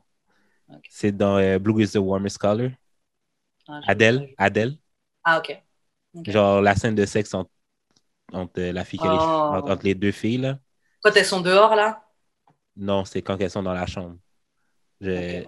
[0.88, 2.70] C'est dans euh, Blue is the warmest color.
[3.68, 4.76] Ah, Adèle, Adèle?
[5.24, 5.62] Ah, ok.
[6.14, 6.30] Ok.
[6.30, 7.50] Genre la scène de sexe entre,
[8.32, 9.12] entre la fille les- Oh.
[9.12, 10.58] entre, entre les deux filles là.
[11.02, 12.02] Quand elles sont dehors, là?
[12.76, 14.16] Non, c'est quand elles sont dans la chambre.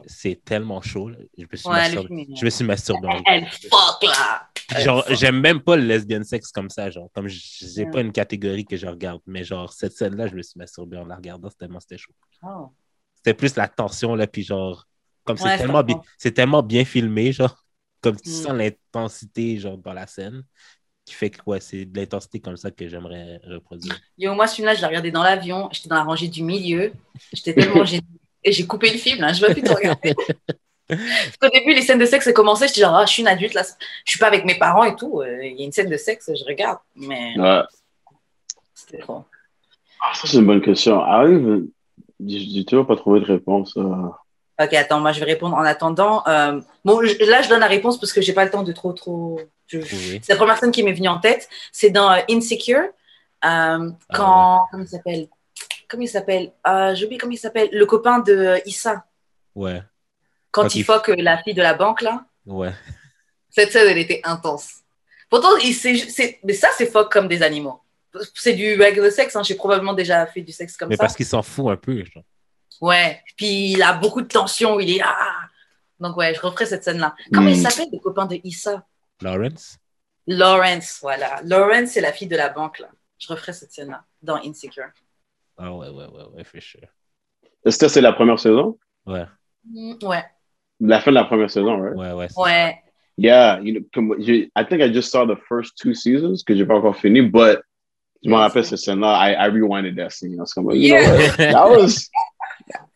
[0.06, 1.10] C'est tellement chaud.
[1.10, 1.18] là.
[1.38, 2.26] Je me suis Ouais, masturbé.
[2.36, 3.08] Je me suis masturbé.
[3.08, 4.48] en- Elle fuck, là
[4.80, 6.90] Genre, j'aime même pas le lesbian sexe comme ça.
[6.90, 7.90] Genre, comme j'ai Ouais.
[7.90, 9.20] pas une catégorie que je regarde.
[9.26, 11.48] Mais genre, cette scène-là, je me suis masturbé en la regardant.
[11.50, 12.12] C'était tellement c'était chaud.
[12.42, 12.72] Oh.
[13.14, 14.26] C'était plus la tension, là.
[14.26, 14.86] Puis genre,
[15.24, 15.84] comme c'est Ouais, tellement,
[16.34, 17.64] tellement bien filmé, genre,
[18.00, 18.32] comme tu Mm.
[18.32, 20.42] sens l'intensité, genre, dans la scène,
[21.04, 23.98] qui fait que, ouais, c'est de l'intensité comme ça que j'aimerais reproduire.
[24.18, 25.68] Yo, moi, ce film-là, je l'ai regardé dans l'avion.
[25.72, 26.92] J'étais dans la rangée du milieu.
[27.32, 28.02] J'étais tellement gênée.
[28.42, 29.18] Et j'ai coupé le film.
[29.34, 30.14] Je ne veux plus te regarder.
[30.88, 32.68] Parce qu'au début, les scènes de sexe, commençaient.
[32.68, 33.62] J'étais genre, ah, je suis une adulte, là.
[34.04, 35.20] Je suis pas avec mes parents et tout.
[35.22, 36.78] Euh, Il y a une scène de sexe, je regarde.
[36.94, 37.60] Mais Ouais.
[38.74, 39.24] c'était trop.
[40.02, 41.00] Ah, ça, c'est une bonne question.
[41.00, 41.64] Arrive,
[42.26, 43.74] j'ai j'ai toujours pas trouvé de réponse.
[43.78, 43.92] euh.
[44.60, 46.22] Ok, attends, moi, je vais répondre en attendant.
[46.28, 48.72] Euh, bon, je- là, je donne la réponse parce que j'ai pas le temps de
[48.72, 49.40] trop, trop.
[49.66, 50.20] je- Oui.
[50.22, 51.48] C'est la première scène qui m'est venue en tête.
[51.72, 52.82] C'est dans euh, Insecure.
[53.44, 54.60] Euh, quand.
[54.70, 55.28] Comment il s'appelle
[55.88, 56.52] Comment il s'appelle
[56.94, 57.68] J'oublie comment il s'appelle.
[57.72, 59.04] Le copain de Issa.
[59.54, 59.82] Ouais,
[60.50, 62.24] Quand Quand il fuck euh, la fille de la banque, là.
[62.46, 62.72] ouais.
[63.50, 64.68] Cette scène, elle était intense.
[65.30, 67.80] Pourtant, il, c'est- mais ça, c'est fuck comme des animaux.
[68.34, 69.34] C'est du regular sexe.
[69.36, 69.42] Hein.
[69.42, 71.02] J'ai probablement déjà fait du sexe comme Mais ça.
[71.04, 72.04] parce qu'il s'en fout un peu.
[72.04, 72.22] genre.
[72.80, 73.20] Ouais.
[73.36, 74.78] Puis il a beaucoup de tension.
[74.80, 75.40] Il est ah.
[76.00, 77.14] Donc ouais, je referai cette scène-là.
[77.32, 77.62] Comment il Hmm.
[77.62, 78.84] s'appelle le copain de Issa?
[79.22, 79.78] Lawrence?
[80.26, 81.40] Lawrence, voilà.
[81.44, 82.88] Lawrence, c'est la fille de la banque là.
[83.18, 84.88] Je referai cette scène-là dans Insecure.
[85.56, 86.80] Ah ouais, ouais, ouais, ouais, for sure.
[87.64, 88.78] Est-ce que c'est la première saison?
[89.06, 89.24] Ouais,
[89.66, 90.22] Mm, Ouais,
[90.80, 91.94] La fin de la première saison, right?
[91.96, 92.28] ouais, ouais.
[92.36, 92.82] ouais.
[93.16, 94.16] Yeah, you know,
[94.56, 97.60] I think I just saw the first two seasons que j'ai pas encore fini, but
[98.24, 99.30] je me rappelle cette scène-là.
[99.30, 100.34] I, I rewinded that scene.
[100.34, 101.36] I was comme, you know what?
[101.36, 101.52] ça.
[101.52, 102.10] That was.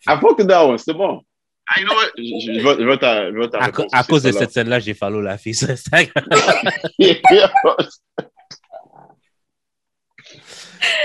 [0.07, 0.79] I with that one.
[0.79, 1.23] C'était bon.
[1.71, 2.09] Ah, you know what?
[2.17, 4.95] Je, je, vais, ta, je vais ta À, réponse à cause de cette scène-là, j'ai
[4.95, 6.25] follow la fille sur Instagram.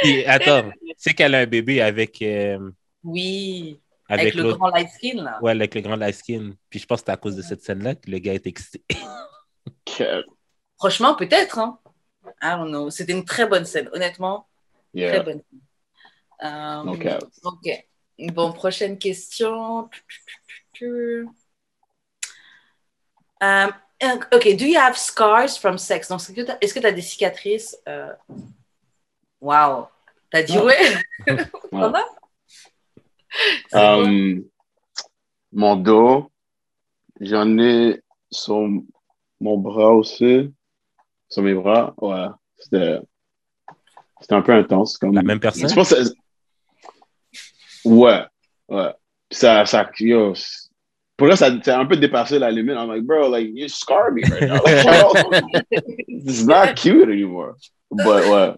[0.01, 2.71] Puis, attends, tu sais qu'elle a un bébé avec, euh,
[3.03, 5.39] Oui, avec, avec, le grand light skin là.
[5.41, 6.53] Ouais, avec le grand light skin.
[6.69, 8.95] Puis je pense que c'est à cause de cette scène-là que le gars est excité.
[10.77, 11.59] Franchement, peut-être.
[11.59, 11.79] Hein.
[12.41, 12.89] I don't know.
[12.89, 14.47] C'était une très bonne scène, honnêtement.
[14.93, 15.23] Très Yeah.
[15.23, 16.89] bonne scène.
[16.89, 17.07] Ok.
[17.43, 17.85] Ok.
[18.31, 19.89] Bon, prochaine question.
[23.41, 23.73] Um,
[24.31, 26.07] ok, do you have scars from sex?
[26.07, 26.21] Donc,
[26.61, 27.77] est-ce que tu as des cicatrices?
[27.87, 28.13] Euh...
[29.41, 29.87] Wow.
[30.31, 30.97] T'as dit ouais?
[33.73, 34.43] Um,
[35.51, 36.31] mon dos,
[37.19, 38.67] j'en ai sur
[39.39, 40.53] mon bras aussi,
[41.29, 41.95] sur mes bras.
[41.97, 42.27] Ouais,
[42.59, 42.99] c'était
[44.29, 44.99] un peu intense.
[44.99, 45.15] Comme...
[45.15, 45.67] La même personne?
[45.67, 46.13] Je pense que c'est-
[47.85, 48.25] Ouais,
[48.69, 48.93] ouais.
[49.29, 50.33] Puis Ça, ça, yo,
[51.17, 52.75] pour là, ça, a un peu dépassé la limite.
[52.75, 54.61] I'm like, bro, like, you scar me right now.
[54.63, 55.65] Like,
[56.07, 57.55] it's not cute anymore.
[57.91, 58.55] But ouais,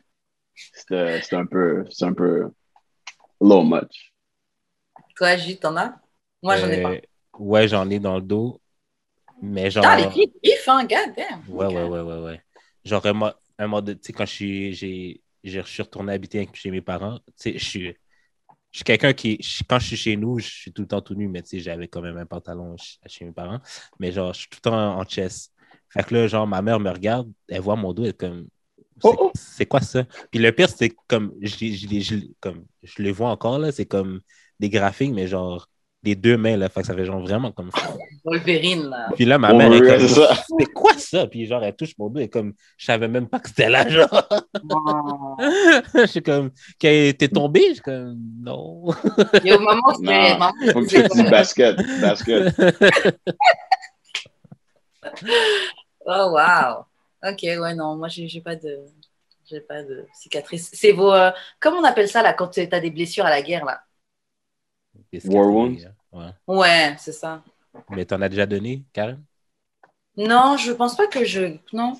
[0.55, 2.49] c'était un peu, c'est un peu, a
[3.41, 4.11] little much.
[5.15, 5.93] Toi, Gilles, t'en as?
[6.43, 6.91] Moi, j'en ai pas.
[6.91, 6.99] Euh,
[7.37, 8.61] Ouais, j'en ai dans le dos.
[9.41, 9.85] Mais genre.
[9.85, 10.31] Ah, les filles,
[10.67, 11.41] hein, god damn.
[11.49, 12.41] Ouais, ouais, ouais, ouais, ouais.
[12.85, 16.47] Genre, un mo- un mode, tu sais, quand je suis, j'ai, je suis retourné habiter
[16.53, 17.95] chez mes parents, tu sais, je suis,
[18.75, 21.01] je suis quelqu'un qui, je- quand je suis chez nous, je suis tout le temps
[21.01, 23.59] tout nu, mais tu sais, j'avais quand même un pantalon ch- chez mes parents.
[23.99, 25.53] Mais genre, je suis tout le temps en chest.
[25.89, 28.47] Fait que là, genre, ma mère me regarde, elle voit mon dos, elle est comme,
[28.99, 29.33] c'est, Oh, oh.
[29.69, 30.03] quoi ça?
[30.31, 34.19] Puis le pire, c'est comme, je, je, comme, je les vois encore, là, c'est comme
[34.59, 35.69] des graphiques, mais genre,
[36.05, 37.69] les deux mains, là, fait que ça fait genre vraiment comme
[38.23, 39.09] Wolverine, là.
[39.15, 40.33] puis là, ma mère est comme, c'est ça.
[40.59, 41.27] c'est quoi ça?
[41.27, 43.87] Puis genre, elle touche mon dos et comme, je savais même pas que c'était là,
[43.89, 44.09] genre.
[44.69, 45.35] Oh.
[45.95, 47.65] je suis comme, qu'elle était tombée?
[47.69, 48.85] Je suis comme, non.
[49.43, 50.33] Yo, maman, c'était.
[50.33, 50.39] Non.
[50.39, 52.55] maman, Faut que c'était- tu dises basket, basket.
[56.07, 56.85] Oh, wow.
[57.23, 58.79] Ok, ouais, non, moi, j'ai pas de.
[59.49, 60.69] J'ai pas de cicatrices.
[60.73, 61.11] C'est vos.
[61.13, 63.81] euh, comment on appelle ça, là, quand tu as des blessures à la guerre, là?
[64.95, 65.19] hein.
[65.25, 65.85] War wounds?
[66.15, 66.33] Ouais.
[66.47, 67.43] Ouais, c'est ça.
[67.89, 69.23] Mais t'en as déjà donné, Karen?
[70.17, 71.57] Non, je pense pas que je.
[71.73, 71.93] Non,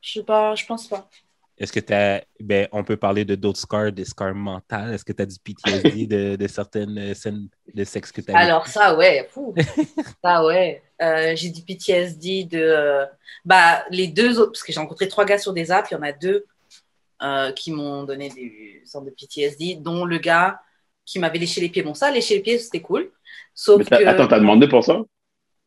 [0.00, 1.10] je sais pas, je pense pas.
[1.58, 2.24] Est-ce que tu as.
[2.40, 4.94] Ben, on peut parler de d'autres scars, des scars mentales.
[4.94, 8.32] Est-ce que tu as du PTSD de, de certaines euh, scènes de sexe que tu
[8.32, 9.54] as Alors, ça, ouais, fou.
[10.24, 10.82] ça, ouais.
[11.02, 12.58] Euh, j'ai du PTSD de.
[12.58, 13.06] euh,
[13.44, 15.96] bah, les deux autres, parce que j'ai rencontré trois gars sur des apps, il y
[15.96, 16.46] en a deux.
[17.22, 20.60] euh, qui m'ont donné des sortes de PTSD, dont le gars
[21.04, 21.82] qui m'avait léché les pieds.
[21.82, 23.10] Bon, ça, lécher les pieds, c'était cool.
[23.54, 25.00] Sauf Mais t'as- que Attends, t'as demandé pour ça?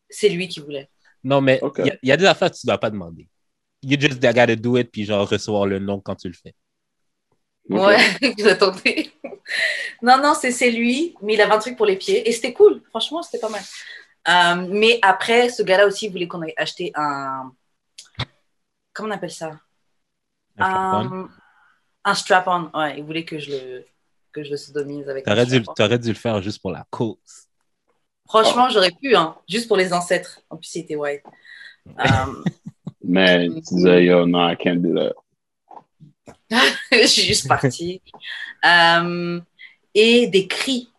[0.10, 0.90] c'est lui qui voulait.
[1.24, 3.28] Non, mais il y, a- y a des affaires que tu dois pas demander.
[3.82, 6.54] You just gotta do it, puis genre recevoir le nom quand tu le fais.
[7.70, 7.98] Ouais,
[8.38, 9.12] j'attendais.
[10.02, 12.54] non, non, c'est c'est lui, mais il avait un truc pour les pieds et c'était
[12.54, 12.82] cool.
[12.90, 13.62] Franchement, c'était pas mal.
[14.28, 17.52] Euh, mais après, ce gars-là aussi voulait qu'on aille acheter un.
[18.94, 19.60] Comment on appelle ça?
[20.58, 21.16] Un strap-on.
[21.16, 21.30] Un,
[22.06, 22.70] un strap-on.
[22.80, 23.86] Ouais, il voulait que je le,
[24.36, 27.18] que je le sodomise avec T'aurais dû, t'aurais dû le faire juste pour la cause.
[28.28, 30.42] Franchement, j'aurais pu, hein, juste pour les ancêtres.
[30.50, 31.24] En plus, il était white.
[31.88, 32.04] Euh,
[33.04, 35.14] Mais tu disais, yo, no, I can't do that.
[36.92, 38.02] je suis juste partie.
[38.66, 39.40] Euh,
[39.94, 40.90] et des cris.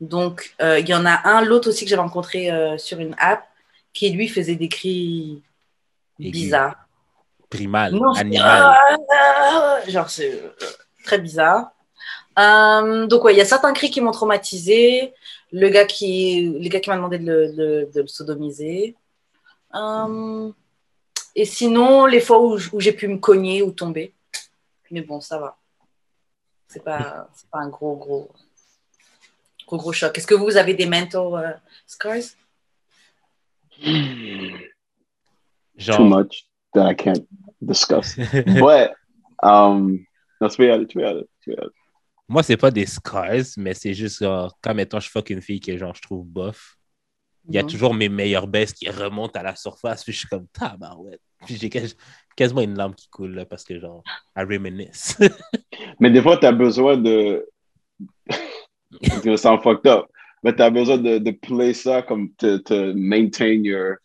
[0.00, 3.14] Donc, euh, il y en a un, l'autre aussi que j'avais rencontré euh, sur une
[3.18, 3.46] app,
[3.92, 5.42] qui lui faisait des cris
[6.18, 6.88] bizarres.
[7.50, 8.76] Primal, Non, animal.
[9.10, 10.40] Ah, Genre, c'est
[11.04, 11.72] très bizarre.
[12.40, 15.12] Euh, donc, ouais, il y a certains cris qui m'ont traumatisé.
[15.52, 18.96] Le gars qui, le gars qui m'a demandé de le, de- de le sodomiser.
[19.74, 20.50] Euh,
[21.34, 24.14] et sinon, les fois où, j'ai pu me cogner ou tomber.
[24.90, 25.56] Mais bon, ça va.
[26.68, 28.30] C'est pas, c'est pas un gros, gros,
[29.66, 30.16] gros, gros choc.
[30.16, 31.52] Est-ce que vous avez des mental euh,
[31.86, 32.22] scars?
[33.82, 34.58] Too
[35.76, 37.26] Genre, much that I can't
[37.60, 38.14] discuss.
[38.46, 38.92] But,
[39.42, 40.04] um,
[40.40, 41.70] no, tu peux y aller, tu peux y aller, tu peux y aller.
[42.30, 45.60] Moi, c'est pas des scars, mais c'est juste genre, quand mettons, je fuck une fille
[45.60, 46.76] que genre, je trouve bof,
[47.48, 47.68] il y a Mhm.
[47.68, 51.20] toujours mes meilleures baisses qui remontent à la surface, puis je suis comme tabarouette.
[51.44, 51.94] Puis j'ai quas-
[52.36, 54.02] quasiment une larme qui coule là, parce que genre,
[54.36, 55.18] I reminisce.
[56.00, 57.46] Mais des fois, tu as besoin de.
[59.36, 60.06] Sound fucked up.
[60.42, 63.96] Mais tu as besoin de, de play ça comme to, to maintain your.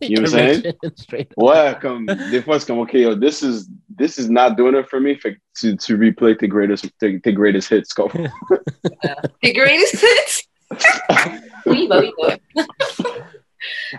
[0.00, 1.26] You know what I'm saying?
[1.36, 4.88] Ouais, comme des fois, c'est comme, OK, yo, this is, this is not doing it
[4.88, 5.14] for me.
[5.16, 7.92] Fait que tu, tu replay tes greatest, tes, tes greatest hits.
[7.94, 8.10] Comme.
[9.42, 10.48] The greatest hits?
[11.66, 12.64] oui, bah oui, bah ouais.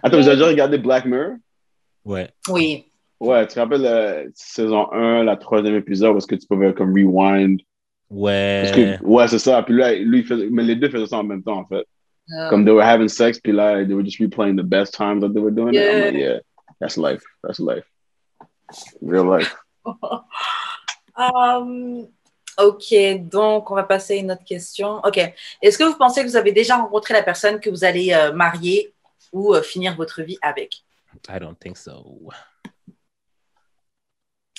[0.04, 1.36] Attends, vous avez déjà regardé Black Mirror?
[2.06, 2.30] Ouais.
[2.50, 2.86] Oui.
[3.20, 6.94] Ouais, tu te rappelles la saison 1, la troisième épisode, parce que tu pouvais comme
[6.94, 7.60] rewind?
[8.10, 8.72] Parce Ouais.
[9.00, 9.62] que, ouais, c'est ça.
[9.64, 11.86] Puis là, lui, il faisait, mais les deux faisaient ça en même temps, en fait.
[12.32, 15.22] Euh, Comme they were having sex, puis là, they were just replaying the best times
[15.22, 15.82] that they were doing it.
[15.82, 16.34] I'm like, Yeah.
[16.34, 16.40] yeah,
[16.82, 17.24] that's life.
[17.44, 17.86] That's life.
[19.02, 19.56] Real life.
[21.20, 22.08] Um,
[22.60, 22.94] ok,
[23.28, 24.98] donc on va passer à une autre question.
[25.04, 25.18] Ok,
[25.64, 28.32] est-ce que vous pensez que vous avez déjà rencontré la personne que vous allez euh,
[28.34, 28.94] marier
[29.34, 30.84] ou euh, finir votre vie avec?
[31.28, 32.30] I don't think so.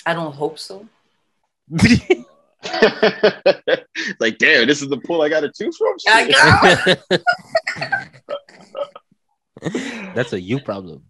[0.05, 0.85] I don't hope so.
[4.19, 5.95] like, damn, this is the pool I got to choose from.
[6.07, 6.99] Ah, Shit.
[10.15, 11.03] That's a you problem.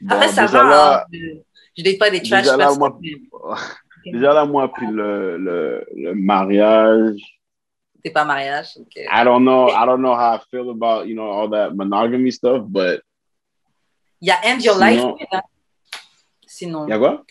[0.00, 0.68] Bon, Après, ça déjà va.
[0.68, 1.04] là, hein.
[1.12, 1.40] Je-
[1.76, 3.14] Je date pas des trash déjà là, moi, mais
[4.12, 7.16] déjà là, moi, puis le, le, le mariage,
[8.04, 8.68] c'est pas mariage.
[8.78, 8.96] ok.
[8.96, 9.68] I don't know.
[9.70, 13.02] I don't know how I feel about, you know, all that monogamy stuff, but
[14.20, 15.00] Yeah, End Your Life.
[15.00, 15.16] Sinon-
[16.58, 17.24] Sinon, y a quoi?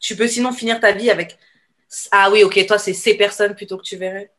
[0.00, 1.36] tu peux sinon finir ta vie avec.
[2.10, 4.32] Ah oui, ok, toi, c'est ces personnes plutôt que tu verrais.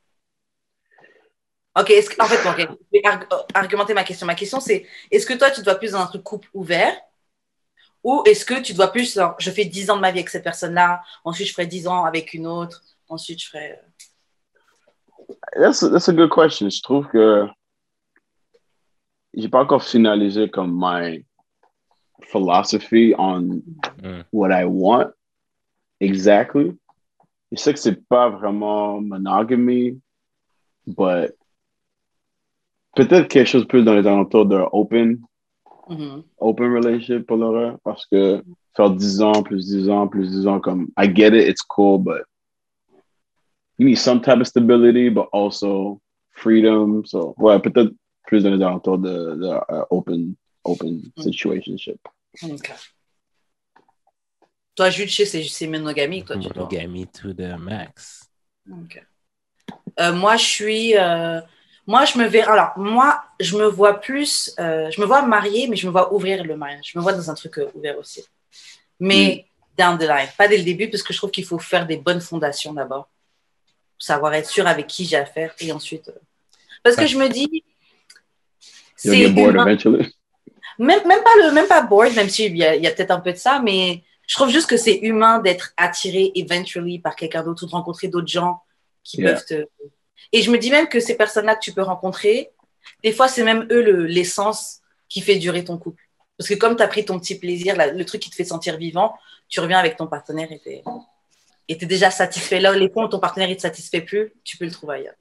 [1.80, 4.26] Ok, est-ce que- en fait, je vais arg- euh, argumenter ma question.
[4.26, 7.00] Ma question, c'est est-ce que toi, tu dois plus dans un truc couple ouvert
[8.04, 10.30] ou est-ce que tu dois plus, genre, je fais 10 ans de ma vie avec
[10.30, 13.80] cette personne-là, ensuite je ferai 10 ans avec une autre, ensuite je ferai.
[15.54, 16.68] That's a, that's a good question.
[16.70, 17.46] Je trouve que
[19.36, 21.24] j'ai pas encore finalisé comme my
[22.32, 23.62] philosophy on
[24.02, 24.24] Mm.
[24.32, 25.12] what I want
[26.00, 26.76] exactly.
[27.52, 30.00] Je sais que c'est pas vraiment monogamy,
[30.86, 31.34] but
[32.96, 35.20] peut-être quelque chose plus dans les alentours d'un open,
[35.90, 36.24] Mhm.
[36.40, 38.44] open relationship pour Laura, parce que
[38.76, 42.00] faire 10 ans, plus 10 ans, plus 10 ans, comme, I get it, it's cool,
[42.00, 42.24] but
[43.78, 46.00] you need some type of stability, but also
[46.32, 47.04] freedom.
[47.06, 47.94] So, ouais, peut-être
[48.28, 52.00] plus dans les alentours de, de uh, open, open situationship.
[52.44, 52.72] Ok.
[54.76, 56.64] Toi, Jules, c'est- monogamique, toi, tu dois.
[56.64, 58.30] Monogamy to the max.
[60.00, 60.98] Euh, moi, je suis.
[60.98, 61.40] euh,
[61.88, 62.42] moi, je me vais.
[62.42, 64.54] Alors, moi, je me vois plus.
[64.60, 66.92] euh, je me vois mariée, mais je me vois ouvrir le mariage.
[66.94, 68.24] Je me vois dans un truc euh, ouvert aussi.
[69.00, 69.46] Mais
[69.78, 70.30] down the line.
[70.38, 73.08] Pas dès le début, parce que je trouve qu'il faut faire des bonnes fondations d'abord.
[73.98, 75.54] Savoir être sûr avec qui j'ai affaire.
[75.60, 76.10] Et ensuite.
[76.10, 76.20] euh,
[76.84, 77.64] Parce que je me dis.
[79.04, 79.78] You'll C'est get bored humain.
[80.80, 83.12] Même, même pas le même pas bored, même s'il y a, il y a peut-être
[83.12, 87.16] un peu de ça, mais je trouve juste que c'est humain d'être attiré eventually par
[87.16, 88.62] quelqu'un d'autre ou de rencontrer d'autres gens
[89.04, 89.34] qui Yeah.
[89.34, 89.68] peuvent te.
[90.34, 92.50] Et je me dis même que ces personnes-là que tu peux rencontrer,
[93.04, 96.02] des fois c'est même eux le- l'essence qui fait durer ton couple.
[96.38, 98.44] Parce que comme tu as pris ton petit plaisir, la- le truc qui te fait
[98.44, 99.14] sentir vivant,
[99.48, 100.84] tu reviens avec ton partenaire et t'es
[101.68, 102.60] t'es déjà satisfait.
[102.60, 105.16] Là, les points où ton partenaire ne te satisfait plus, tu peux le trouver ailleurs.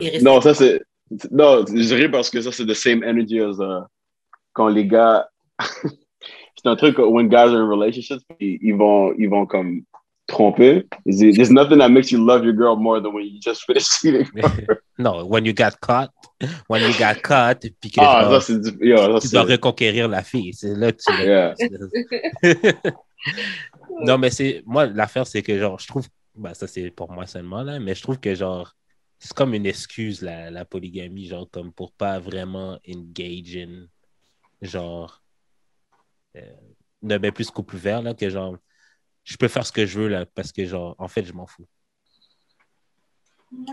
[0.00, 0.82] Et rester- Non, ça c'est.
[1.30, 3.84] Non, je ris parce que ça c'est the same energy as uh,
[4.52, 5.28] quand les gars.
[6.56, 9.82] c'est un truc, when guys are in relationships, ils, vont, ils vont comme
[10.26, 10.86] tromper.
[11.06, 14.28] There's nothing that makes you love your girl more than when you just finish cheating.
[14.98, 16.10] non, when you got caught,
[16.68, 18.60] when you got caught, puis que Ah, genre, ça c'est.
[18.60, 20.52] du- Yo, ça, tu dois reconquérir la fille.
[20.54, 21.54] C'est là que tu Yeah.
[24.02, 24.62] non, mais c'est.
[24.66, 26.06] Moi, l'affaire, c'est que, genre, je trouve.
[26.34, 28.74] bah, ça, c'est pour moi seulement, là, mais je trouve que, genre,
[29.18, 33.86] c'est comme une excuse, la, la polygamie, genre, comme pour pas vraiment engage in,
[34.62, 35.22] genre,
[36.36, 36.40] euh,
[37.02, 38.56] ne ben plus couple ouvert, là, que, genre,
[39.24, 41.46] je peux faire ce que je veux, là, parce que, genre, en fait, je m'en
[41.46, 41.66] fous.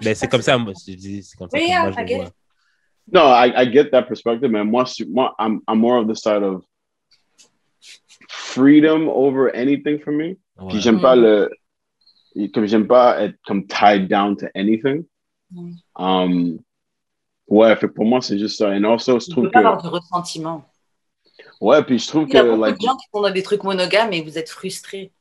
[0.03, 2.31] Ben, c'est comme ça, moi, je dis, c'est comme ça que moi, je vois.
[3.09, 4.69] No, I, I get that perspective, man.
[4.69, 6.65] Moi, je- moi I'm, I'm more of the side of
[8.29, 10.37] freedom over anything for me.
[10.59, 10.67] Ouais.
[10.69, 11.49] Puis j'aime pas le.
[12.53, 15.05] Comme j'aime pas être comme tied down to anything.
[15.51, 15.71] Mm.
[15.95, 16.59] Um,
[17.47, 18.75] ouais, fait pour moi, c'est juste ça.
[18.75, 19.87] Et also, je trouve peux pas avoir que.
[19.87, 20.65] de ressentiment.
[21.61, 22.47] Ouais, puis je trouve Il y a que.
[22.49, 25.11] beaucoup Like, de gens qui sont dans des trucs monogames et vous êtes frustrés.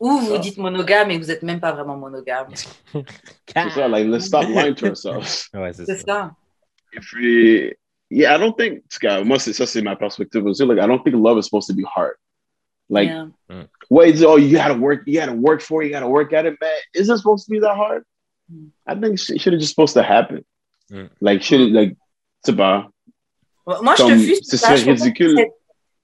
[0.00, 0.38] Ou vous Ça.
[0.38, 2.46] dites monogame et vous n'êtes même pas vraiment monogame.
[2.94, 5.48] c'est ça, like, let's stop lying to ourselves.
[5.54, 6.04] Ouais, c'est C'est ça.
[6.06, 6.32] ça.
[6.92, 7.74] Et puis,
[8.10, 10.64] yeah, I don't think, en tout cas, moi, c'est ça, c'est ma perspective aussi.
[10.64, 12.14] Like, I don't think love is supposed to be hard.
[12.88, 13.64] Like, Yeah.
[13.90, 16.58] Wait, oh, you gotta work, you gotta work for it, you gotta work at it,
[16.60, 16.70] man.
[16.94, 18.04] Is it supposed to be that hard?
[18.52, 18.68] Mm.
[18.86, 20.44] I think it should have just supposed to happen.
[20.92, 21.08] Mm.
[21.20, 21.96] Like, should like,
[22.44, 22.88] c'est pas.
[23.66, 25.46] Moi, je te Comme, je pense que ridicule.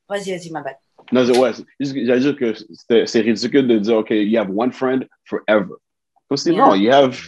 [0.08, 0.76] Vas-y, vas-y, ma bad.
[1.12, 2.54] Non, c'est- ouais, j'allais dire que
[3.06, 5.76] c'est ridicule de dire, okay, you have one friend forever.
[6.28, 6.56] Comme Yeah.
[6.66, 7.18] non, you have,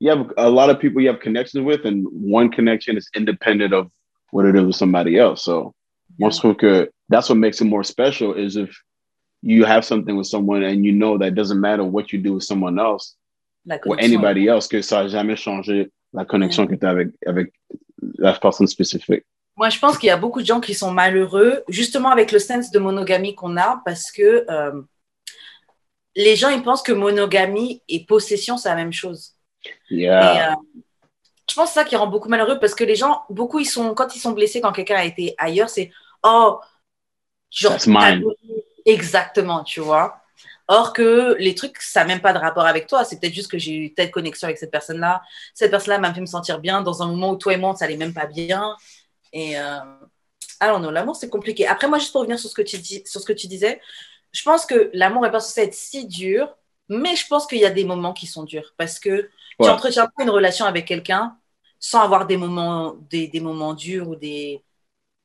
[0.00, 3.72] you have a lot of people you have connections with, and one connection is independent
[3.72, 3.90] of
[4.32, 5.44] what it is with somebody else.
[5.44, 5.74] So,
[6.18, 8.70] moi, je trouve que that's what makes it more special is if
[9.42, 12.34] you have something with someone and you know that it doesn't matter what you do
[12.34, 13.16] with someone else
[13.86, 17.52] or anybody else, que ça n'a jamais changé la connexion que tu as avec, avec
[18.18, 19.24] la personne spécifique.
[19.60, 22.38] Moi, je pense qu'il y a beaucoup de gens qui sont malheureux, justement avec le
[22.38, 24.80] sens de monogamie qu'on a, parce que euh,
[26.16, 29.34] les gens, ils pensent que monogamie et possession, c'est la même chose.
[29.90, 30.34] Yeah.
[30.34, 30.54] Et, euh,
[31.46, 33.66] je pense que c'est ça qui rend beaucoup malheureux, parce que les gens, beaucoup, ils
[33.66, 35.90] sont, quand ils sont blessés, quand quelqu'un a été ailleurs, c'est
[36.22, 36.58] oh,
[37.50, 38.24] genre, That's mine.
[38.86, 40.22] exactement, tu vois.
[40.68, 43.04] Or que les trucs, ça n'a même pas de rapport avec toi.
[43.04, 45.20] C'est peut-être juste que j'ai eu telle connexion avec cette personne-là.
[45.52, 47.84] Cette personne-là m'a fait me sentir bien dans un moment où toi et moi, ça
[47.84, 48.74] allait même pas bien.
[49.32, 49.78] Et euh,
[50.60, 51.66] alors non, l'amour, c'est compliqué.
[51.66, 53.80] Après, moi, juste pour revenir sur ce que tu, dis, sur ce que tu disais,
[54.32, 56.56] je pense que l'amour est pas censé être si dur,
[56.88, 59.30] mais je pense qu'il y a des moments qui sont durs parce que
[59.60, 61.38] tu entretiens pas une relation avec quelqu'un
[61.78, 64.64] sans avoir des moments, des, des moments durs ou des.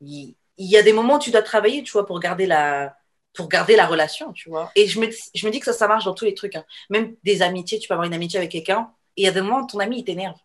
[0.01, 2.95] Il il y a des moments où tu dois travailler, tu vois, pour garder la,
[3.33, 4.71] pour garder la relation, tu vois.
[4.75, 6.55] Et je me, je me dis que ça, ça marche dans tous les trucs.
[6.55, 6.65] hein.
[6.89, 9.41] Même des amitiés, tu peux avoir une amitié avec quelqu'un et il y a des
[9.41, 10.37] moments où ton ami, il t'énerve.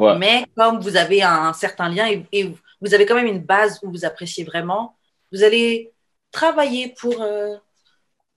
[0.00, 0.18] Ouais.
[0.18, 3.78] Mais comme vous avez un certain lien et, et vous avez quand même une base
[3.82, 4.96] où vous appréciez vraiment,
[5.32, 5.92] vous allez
[6.32, 7.56] travailler pour, euh,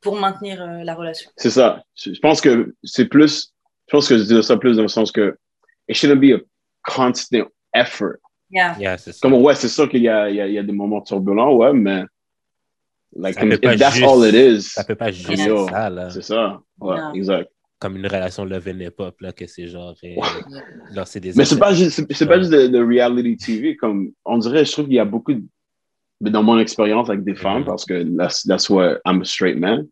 [0.01, 1.29] pour maintenir euh, la relation.
[1.37, 1.83] C'est ça.
[1.95, 3.53] Je pense que c'est plus,
[3.87, 5.37] je pense que je dis ça plus dans le sens que
[5.87, 6.39] it shouldn't be a
[6.85, 8.17] constant effort.
[8.51, 8.75] Yeah.
[8.79, 9.19] Yeah, c'est ça.
[9.21, 11.01] Comme, ouais, c'est sûr qu'il y a, il y, a, il y a des moments
[11.01, 12.03] turbulents, ouais, mais
[13.15, 15.45] like, Ça peut if that's juste- all it is, Ça peut pas juste.
[15.45, 16.09] Yo, ça, là.
[16.09, 16.59] c'est ça.
[16.79, 17.11] Ouais, Yeah.
[17.15, 17.51] exact.
[17.83, 19.93] Comme une relation love and hip-hop, là, que c'est genre...
[20.05, 20.15] euh,
[20.95, 23.75] genre, c'est des Mais c'est pas juste, c'est pas juste de, de reality TV.
[23.75, 25.43] Comme, on dirait, je trouve qu'il y a beaucoup, de,
[26.21, 27.65] mais dans mon expérience avec des femmes, Mhm.
[27.65, 29.89] parce que that's, that's what I'm a straight man.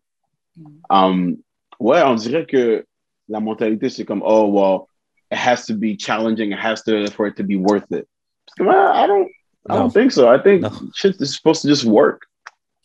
[0.56, 0.80] Mhm.
[0.88, 1.36] Um,
[1.80, 2.82] ouais, on dirait que
[3.28, 4.86] la mentalité, c'est comme, oh, well,
[5.30, 8.06] it has to be challenging, it has to, for it to be worth it.
[8.46, 9.28] Parce que, well, I don't,
[9.68, 9.78] I No.
[9.80, 10.28] don't think so.
[10.34, 10.70] I think No.
[10.94, 12.22] shit is supposed to just work.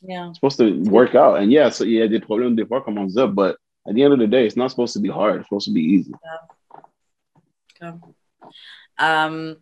[0.01, 0.27] Yeah.
[0.27, 1.37] It's supposed to work out.
[1.41, 3.55] And yeah, so il y a des problèmes des fois, comme on disait, but
[3.87, 5.37] at the end of the day, it's not supposed to be hard.
[5.37, 6.11] It's supposed to be easy.
[8.99, 9.55] Euh,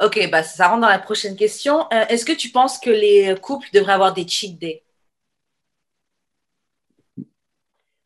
[0.00, 1.80] ok, bah, ça rentre dans la prochaine question.
[1.92, 4.82] Euh, Est-ce que tu penses que les couples devraient avoir des cheat days?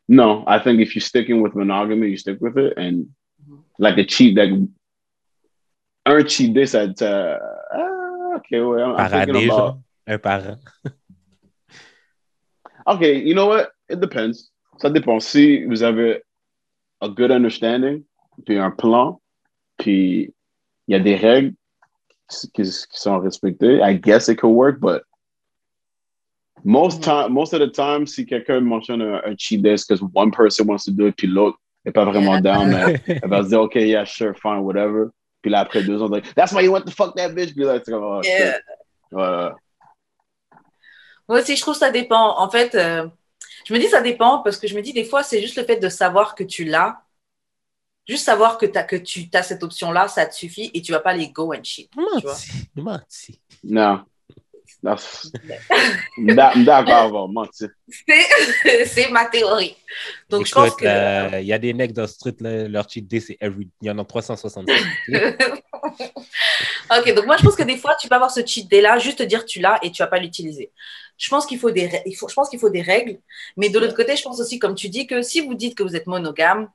[0.07, 2.73] No, I think if you're sticking with monogamy, you stick with it.
[2.77, 3.07] And
[3.47, 3.63] Mhm.
[3.79, 4.51] like a cheat, like
[6.05, 7.39] un cheat day, ça, ça
[7.71, 9.79] ah, okay, well, I'm, I'm Par thinking année, about.
[10.07, 10.59] Un par an.
[12.87, 13.71] okay, you know what?
[13.89, 14.51] It depends.
[14.79, 15.19] Ça dépend.
[15.19, 16.23] Si vous avez
[17.01, 18.03] a good understanding,
[18.45, 19.21] puis un plan,
[19.77, 20.33] puis
[20.87, 21.53] il y a des règles
[22.29, 25.01] qui, qui sont respectées, I guess it could work, but
[26.63, 27.03] most Mhm.
[27.03, 30.65] time, most of the time, si quelqu'un mentionne un, un cheat day, because one person
[30.67, 33.61] wants to do it, puis l'autre n'est pas vraiment down, mais elle va se dire,
[33.61, 35.09] OK, yeah, sure, fine, whatever.
[35.41, 37.53] Puis là, après deux ans, like, that's why you want to fuck that bitch.
[37.53, 38.53] Puis là, c'est comme, oh, Yeah.
[38.53, 38.61] shit.
[39.11, 39.49] Ouais.
[41.27, 42.39] Moi aussi, je trouve que ça dépend.
[42.39, 43.07] En fait, euh,
[43.65, 45.63] je me dis ça dépend parce que je me dis des fois, c'est juste le
[45.63, 47.01] fait de savoir que tu l'as.
[48.07, 50.99] Juste savoir que, as, que tu as cette option-là, ça te suffit et tu vas
[50.99, 51.89] pas les go and shit.
[51.91, 52.33] Tu vois?
[52.33, 53.41] Menti, menti.
[53.63, 54.05] Non.
[57.89, 59.75] C'est c'est ma théorie.
[60.29, 60.85] Donc, je pense que.
[60.85, 63.69] euh, il y a des necks dans le street, là, leur cheat day, c'est every...
[63.81, 64.75] Il y en a 365.
[66.97, 68.97] ok, donc moi je pense que des fois tu peux avoir ce cheat day là,
[68.97, 70.71] juste te dire tu l'as et tu vas pas l'utiliser.
[71.17, 73.19] Je pense qu'il faut des, rè- il faut, je pense qu'il faut des règles,
[73.55, 75.83] mais de l'autre côté, je pense aussi, comme tu dis, que si vous dites que
[75.83, 76.69] vous êtes monogame,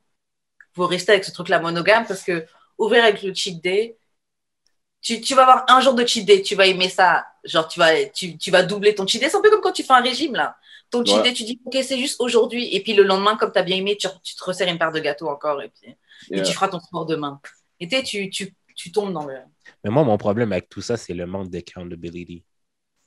[0.75, 2.47] vous restez avec ce truc-là monogame parce que
[2.79, 3.97] ouvrir avec le cheat day,
[5.03, 7.79] tu, tu vas avoir un jour de cheat day, tu vas aimer ça, genre tu
[7.79, 9.29] vas, tu, tu vas doubler ton cheat day.
[9.29, 10.57] C'est un peu comme quand tu fais un régime là.
[10.91, 11.23] Ton cheat Ouais.
[11.23, 13.77] day, tu dis ok c'est juste aujourd'hui, et puis le lendemain, comme tu as bien
[13.77, 15.95] aimé, tu, tu te resserres une part de gâteau encore, et puis
[16.31, 17.41] et tu feras ton sport demain.
[17.79, 19.37] Et tu sais, tu, tu, tu tombes dans le.
[19.85, 22.45] Mais moi, mon problème avec tout ça, c'est le manque d'accountability.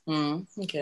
[0.06, 0.76] Hmm, ok.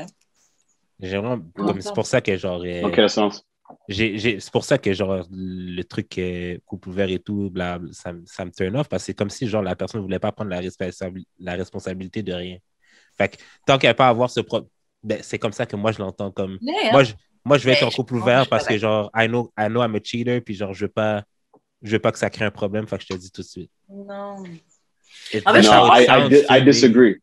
[1.00, 1.88] J'ai vraiment- Comment comme- ça?
[1.88, 2.62] C'est pour ça que genre.
[2.64, 3.44] euh, Dans quel sens?
[3.88, 7.78] j'ai- j'ai- c'est pour ça que genre le truc euh, couple ouvert et tout, bla,
[7.78, 10.00] bla, ça, me- ça me turn off parce que c'est comme si genre la personne
[10.00, 12.58] ne voulait pas prendre la responsabilité de rien.
[13.22, 14.68] Fait que tant qu'elle n'a pas à avoir ce pro...
[15.02, 16.58] ben, c'est comme ça que moi je l'entends comme.
[16.90, 19.52] Moi, je, moi, je vais être Mais en couple ouvert parce que genre, I know,
[19.58, 21.24] I know I'm a cheater, puis genre, je veux pas,
[21.82, 23.42] je veux pas que ça crée un problème, fait que je te le dis tout
[23.42, 23.70] de suite.
[23.88, 24.42] Non.
[25.32, 27.16] It- No, it I, I, di- disagree.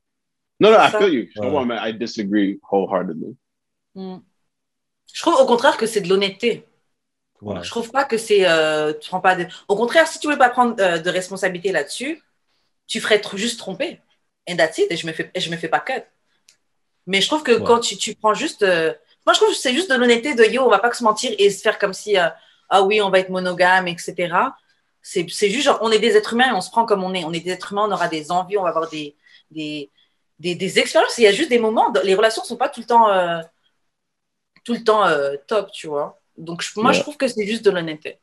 [0.60, 1.28] No, no, I feel you.
[1.34, 3.36] Je comprends, mais I disagree wholeheartedly.
[3.96, 4.18] Hmm.
[5.14, 6.66] Je trouve au contraire que c'est de l'honnêteté.
[7.42, 7.64] Ouais.
[7.64, 8.48] Je trouve pas que c'est.
[8.48, 9.48] euh, tu prends pas de...
[9.70, 12.22] Au contraire, si tu voulais pas prendre euh, de responsabilité là-dessus,
[12.86, 14.02] tu ferais juste tromper.
[14.50, 14.92] And that's it.
[14.92, 16.04] Et je me fais, je me fais pas cut.
[17.08, 17.64] Mais je trouve que Ouais.
[17.66, 18.64] quand tu, tu prends juste.
[18.64, 18.94] euh,
[19.26, 21.34] Moi, je trouve que c'est juste de l'honnêteté de yo, on va pas se mentir
[21.38, 22.18] et se faire comme si.
[22.18, 22.30] euh,
[22.70, 24.56] ah oui, on va être monogame, etc.
[25.02, 27.14] C'est c'est juste genre, on est des êtres humains et on se prend comme on
[27.14, 27.24] est.
[27.26, 29.16] On est des êtres humains, on aura des envies, on va avoir des,
[29.52, 29.90] des,
[30.40, 31.18] des, des expériences.
[31.18, 33.42] Il y a juste des moments, les relations sont pas tout le temps, euh,
[34.64, 35.06] tout le temps
[35.48, 36.20] top, tu vois.
[36.38, 38.20] Donc, je- moi, je trouve que c'est juste de l'honnêteté.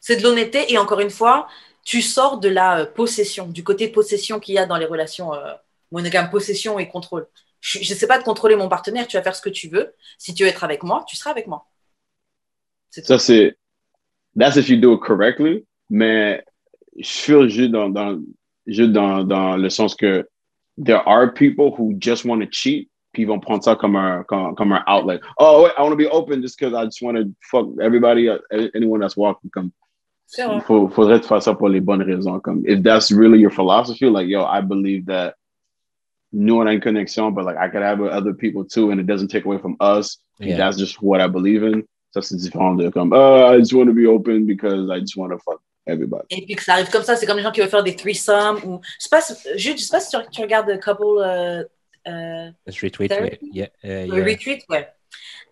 [0.00, 1.48] C'est de l'honnêteté et encore une fois,
[1.84, 5.34] tu sors de la euh, possession, du côté possession qu'il y a dans les relations
[5.34, 5.52] euh,
[5.92, 7.28] monogames, possession et contrôle.
[7.60, 9.94] Je ne sais pas de contrôler mon partenaire, tu vas faire ce que tu veux.
[10.18, 11.66] Si tu veux être avec moi, tu seras avec moi.
[12.90, 13.06] C'est tout.
[13.08, 13.56] Ça, c'est.
[14.38, 15.64] That's if you do it correctly.
[15.88, 16.44] Mais
[16.98, 18.20] je feel juste dans, dans,
[18.66, 20.28] juste dans, dans le sens que
[20.76, 22.90] there are people who just want to cheat.
[23.12, 25.20] Puis ils vont prendre ça comme un, comme, comme un outlet.
[25.38, 28.28] Oh, wait, I want to be open just because I just want to fuck everybody,
[28.74, 29.50] anyone that's walking.
[29.50, 29.70] Comme,
[30.36, 30.60] Vrai.
[30.62, 32.40] faut, faudrait te faire ça pour les bonnes raisons.
[32.40, 35.34] Comme, if that's really your philosophy, like, yo, I believe that
[36.32, 39.06] nous, on a une connexion, but like, I could have other people too, and it
[39.06, 40.18] doesn't take away from us.
[40.40, 40.56] Yeah.
[40.56, 41.84] that's just what I believe in.
[42.12, 45.16] Ça, c'est différent de comme, oh, I just want to be open because I just
[45.16, 46.24] want to fuck everybody.
[46.30, 47.94] Et puis que ça arrive comme ça, c'est comme les gens qui veulent faire des
[47.94, 51.64] threesomes ou je sais pas, si- je sais pas si tu, tu regardes Couple euh,
[52.08, 53.38] euh, Je retweet, ouais.
[53.52, 54.24] Yeah, euh, le yeah.
[54.24, 54.88] retweet, ouais,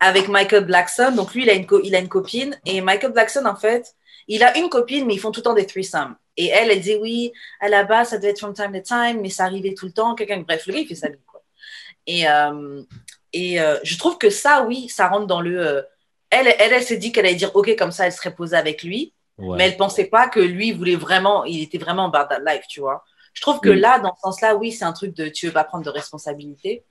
[0.00, 1.12] avec Michael Blackson.
[1.16, 3.94] Donc lui, il a une co- il a une copine et Michael Blackson en fait,
[4.28, 6.16] il a une copine mais ils font tout le temps des threesomes.
[6.36, 9.20] Et elle, elle dit oui, à la base ça devait être from time to time,
[9.20, 10.14] mais ça arrivait tout le temps.
[10.14, 11.42] Quelqu'un, bref, le gars il fait sa vie quoi.
[12.06, 12.82] Et euh,
[13.32, 15.58] et euh, je trouve que ça, oui, ça rentre dans le.
[15.66, 15.82] euh,
[16.30, 18.82] elle, elle, elle s'est dit qu'elle allait dire ok comme ça, elle serait posée avec
[18.82, 19.12] lui.
[19.38, 19.56] Ouais.
[19.58, 22.80] Mais elle pensait pas que lui voulait vraiment, il était vraiment about that life, tu
[22.80, 23.04] vois.
[23.34, 23.74] Je trouve que Mm.
[23.80, 26.84] là, dans ce sens-là, oui, c'est un truc de tu veux pas prendre de responsabilité.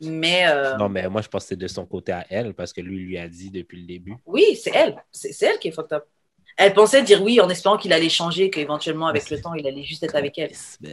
[0.00, 2.72] Mais euh, Non, mais moi, je pense que c'est de son côté à elle parce
[2.72, 4.16] que lui lui a dit depuis le début.
[4.26, 5.02] oui, c'est elle.
[5.12, 6.04] C'est c'est elle qui est fucked up.
[6.56, 9.84] Elle pensait dire oui en espérant qu'il allait changer, qu'éventuellement, avec le temps, il allait
[9.84, 10.50] juste être avec elle.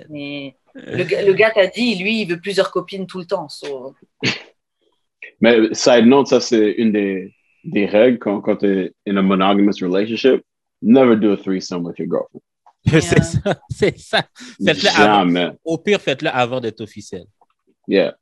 [0.09, 3.49] Mais le, gars- le gars t'a dit, lui, il veut plusieurs copines tout le temps.
[3.49, 3.93] so-
[5.41, 9.21] Mais side note, ça, c'est une des, des règles quand, quand tu es in a
[9.21, 10.41] monogamous relationship.
[10.81, 12.41] Never do a threesome with your girlfriend.
[12.87, 14.23] c'est ça, c'est ça.
[14.63, 15.55] Faites-le avant.
[15.65, 17.25] Au pire, faites-le avant d'être officiel.
[17.87, 18.15] Yeah.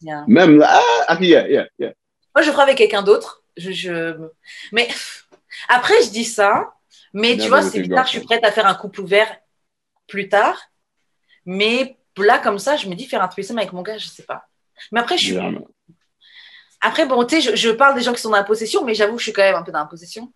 [0.00, 0.24] Yeah.
[0.26, 1.92] Même là, ah, yeah, yeah, yeah.
[2.34, 3.42] Moi, je le ferai avec quelqu'un d'autre.
[3.56, 4.14] Je, je...
[4.72, 4.88] Mais
[5.68, 6.72] après, je dis ça.
[7.12, 9.36] Mais tu vois, c'est bizarre, je suis prête à faire un couple ouvert
[10.06, 10.58] plus tard.
[11.44, 14.24] Mais là, comme ça, je me dis faire un threesome avec mon gars, je sais
[14.24, 14.48] pas.
[14.92, 15.38] Mais après, je suis.
[16.80, 18.94] Après, bon, tu sais, je, je parle des gens qui sont dans la possession, mais
[18.94, 20.32] j'avoue que je suis quand même un peu dans la possession.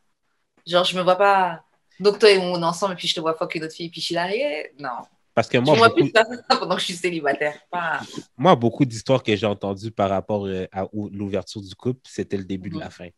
[0.66, 1.62] Genre, je me vois pas.
[2.00, 3.74] Donc, toi et moi, on est ensemble, et puis je te vois fuck une autre
[3.74, 4.90] fille, puis je suis là, eh, non.
[5.34, 6.24] Parce que je moi, vois beaucoup, plus ça
[6.58, 7.58] pendant que je suis célibataire.
[7.70, 8.00] Pas...
[8.36, 12.36] moi, beaucoup d'histoires que j'ai entendues par rapport euh, à ou- l'ouverture du couple, c'était
[12.36, 12.80] le début de Mhm.
[12.80, 13.08] la fin.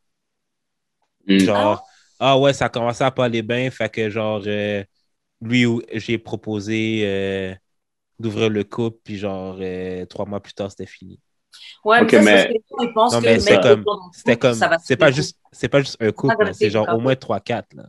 [1.27, 1.39] Mm.
[1.39, 1.85] Genre, ah
[2.39, 4.83] ouais, ça commençait à pas aller bien, fait que genre, euh,
[5.41, 7.55] lui, ou- j'ai proposé euh,
[8.19, 11.21] d'ouvrir le couple, puis genre, euh, trois mois plus tard, c'était fini.
[11.85, 12.43] Ouais, mais ça,
[12.83, 15.15] c'est mais- c'est comme- C'était comme, c'est pas faire.
[15.15, 17.85] juste, c'est pas juste un couple, c'est genre au moins trois, quatre, là.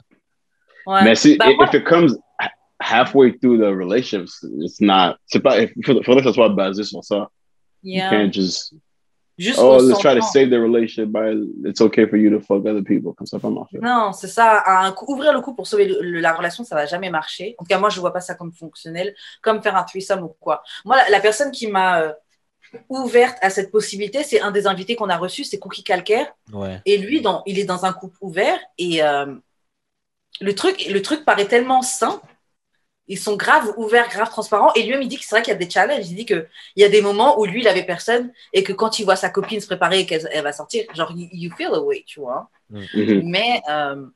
[0.87, 1.03] Ouais.
[1.03, 4.29] Mais si, Bah, if, it comes ha- halfway through the relationship,
[4.59, 5.15] it's not.
[5.25, 5.61] C'est pas.
[5.61, 7.29] Il faudrait faudrait que ça soit basé sur ça.
[7.81, 8.05] Yeah.
[8.05, 8.73] You can't just.
[9.37, 11.33] Juste Oh, let's try to save the relationship by
[11.65, 13.13] it's okay for you to fuck other people.
[13.13, 13.79] Comme ça, pas marcher.
[13.81, 14.63] Non, c'est ça.
[14.65, 17.55] Un coup- ouvrir le coup pour sauver le- le- la relation, ça va jamais marcher.
[17.57, 20.29] En tout cas, moi, je vois pas ça comme fonctionnel, comme faire un threesome ou
[20.39, 20.63] quoi.
[20.85, 22.13] Moi, la, la personne qui m'a euh,
[22.89, 26.33] ouverte à cette possibilité, c'est un des invités qu'on a reçu, c'est Cookie Calcaire.
[26.53, 26.81] Ouais.
[26.85, 29.25] Et lui, dans, il est dans un couple ouvert et euh,
[30.41, 32.21] le, truc, le truc paraît tellement sain.
[33.07, 34.73] Ils sont grave ouverts, grave transparents.
[34.75, 36.09] Et lui-même, il dit que c'est vrai qu'il y a des challenges.
[36.09, 38.99] Il dit qu'il y a des moments où lui, il avait personne et que quand
[38.99, 41.67] il voit sa copine se préparer et qu'elle elle va sortir, genre, you, you feel
[41.73, 42.49] away, tu vois.
[42.69, 43.23] Mhm.
[43.23, 44.07] Mais euh,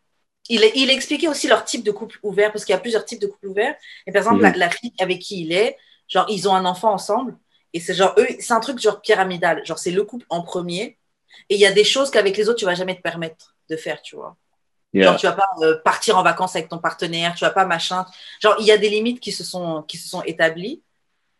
[0.50, 3.22] il, il expliquait aussi leur type de couple ouvert parce qu'il y a plusieurs types
[3.22, 3.76] de couples ouverts.
[4.08, 4.52] Et par exemple, Mhm.
[4.54, 7.38] la, la fille avec qui il est, genre, ils ont un enfant ensemble.
[7.74, 9.64] Et c'est genre, eux, c'est un truc genre pyramidal.
[9.66, 10.98] Genre, c'est le couple en premier.
[11.50, 13.76] Et il y a des choses qu'avec les autres, tu vas jamais te permettre de
[13.78, 14.36] faire, tu vois.
[14.92, 15.06] Yeah.
[15.08, 18.06] Genre, tu vas pas euh, partir en vacances avec ton partenaire, tu vas pas machin.
[18.42, 20.82] Genre, il y a des limites qui se sont, qui se sont établies.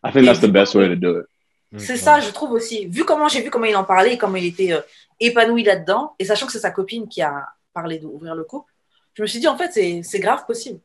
[0.04, 1.26] I think that's the best way to do it.
[1.78, 1.98] C'est Ouais.
[1.98, 2.86] ça, je trouve aussi.
[2.86, 4.80] Vu comment j'ai vu comment il en parlait et comment il était euh,
[5.20, 8.72] épanoui là-dedans, et sachant que c'est sa copine qui a parlé d'ouvrir le couple,
[9.14, 10.80] je me suis dit, en fait, c'est c'est grave possible.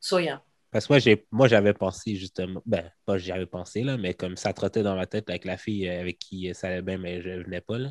[0.00, 0.42] So, yeah.
[0.70, 4.14] Parce que moi, j'ai, moi, j'avais pensé justement, ben, pas j'y avais pensé, là, mais
[4.14, 6.82] comme ça trottait dans ma tête avec la fille euh, avec qui euh, ça allait
[6.82, 7.90] bien, mais je venais pas, là.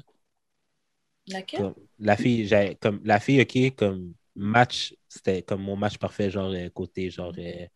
[1.32, 1.66] Laquelle?
[1.66, 6.30] Comme, la fille, j'ai, comme, la fille, OK, comme match, c'était comme mon match parfait,
[6.32, 7.68] genre, euh, côté, genre, euh,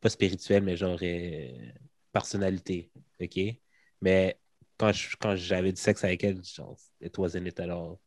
[0.00, 1.72] pas spirituel, mais genre, euh,
[2.12, 2.90] personnalité,
[3.20, 3.40] OK?
[4.02, 4.38] Mais
[4.78, 7.98] quand, je- quand j'avais du sexe avec elle, genre, it wasn't it all.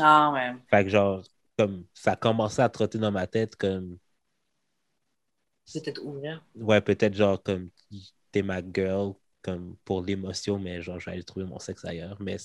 [0.00, 0.54] Ah ouais.
[0.70, 1.22] Fait que, genre,
[1.58, 3.98] comme, ça a commencé à trotter dans ma tête, comme,
[5.72, 6.44] peut-être ouvert.
[6.54, 7.70] Ouais, peut-être genre comme
[8.32, 12.16] t'es ma girl comme pour l'émotion, mais genre j'allais trouver mon sexe ailleurs.
[12.20, 12.36] Mais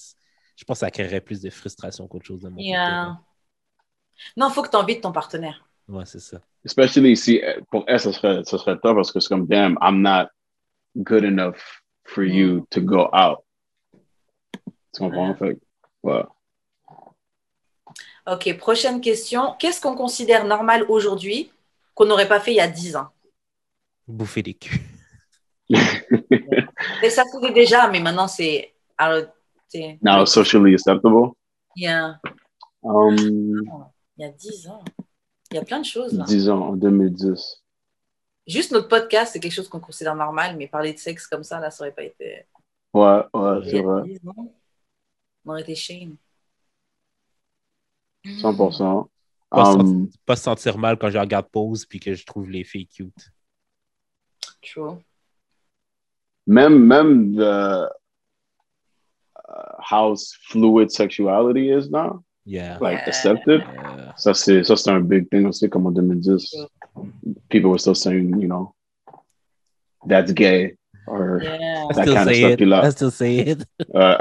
[0.61, 2.61] je pense que ça créerait plus de frustration qu'autre chose de mon.
[2.61, 3.17] Yeah.
[4.37, 5.65] Non, faut que tu invites ton partenaire.
[5.87, 6.39] Ouais, c'est ça.
[6.63, 10.03] Especially si pour elle, ce serait, ce serait top parce que c'est comme, damn, I'm
[10.03, 10.27] not
[10.95, 11.57] good enough
[12.03, 13.39] for you to go out.
[14.93, 15.33] Tu comprends?
[15.33, 15.57] Fait
[16.03, 16.23] ouais.
[18.27, 19.55] Ok, prochaine question.
[19.57, 21.51] Qu'est-ce qu'on considère normal aujourd'hui
[21.95, 23.07] qu'on n'aurait pas fait il y a 10 ans?
[24.07, 24.79] Bouffer des culs.
[25.71, 28.75] Et ça se faisait déjà, mais maintenant c'est.
[29.71, 31.31] C'est- Now socially acceptable.
[31.75, 32.19] Il y a,
[32.83, 33.63] Um, il
[34.17, 34.83] y a 10 ans.
[35.51, 36.23] Il y a plein de choses là.
[36.25, 37.63] disons en 2010.
[38.47, 41.59] Juste notre podcast, c'est quelque chose qu'on considère normal, mais parler de sexe comme ça,
[41.59, 42.45] là, ça aurait pas été.
[42.93, 44.01] Ouais, ouais, c'est vrai.
[44.03, 44.53] 10 ans,
[45.45, 46.15] on aurait été shame.
[48.25, 49.09] 100%.
[49.49, 52.25] Pas, se Um, sentir, pas se sentir mal quand je regarde Pose puis que je
[52.25, 53.31] trouve les filles cute.
[54.61, 54.97] True.
[56.47, 57.87] même, même the, uh,
[59.79, 60.15] how
[60.49, 62.77] fluid sexuality is now, Yeah.
[62.81, 63.07] like Yeah.
[63.07, 63.61] accepted.
[63.61, 66.55] Euh, Ça, c'est, ça, c'est un big thing aussi, comme en 2010.
[67.49, 68.73] People were still saying, you know,
[70.07, 70.75] that's gay.
[71.07, 71.87] Or, Yeah.
[71.95, 72.59] That kind of stuff it.
[72.59, 72.85] you love.
[72.85, 73.65] I still say it.
[73.93, 74.17] uh,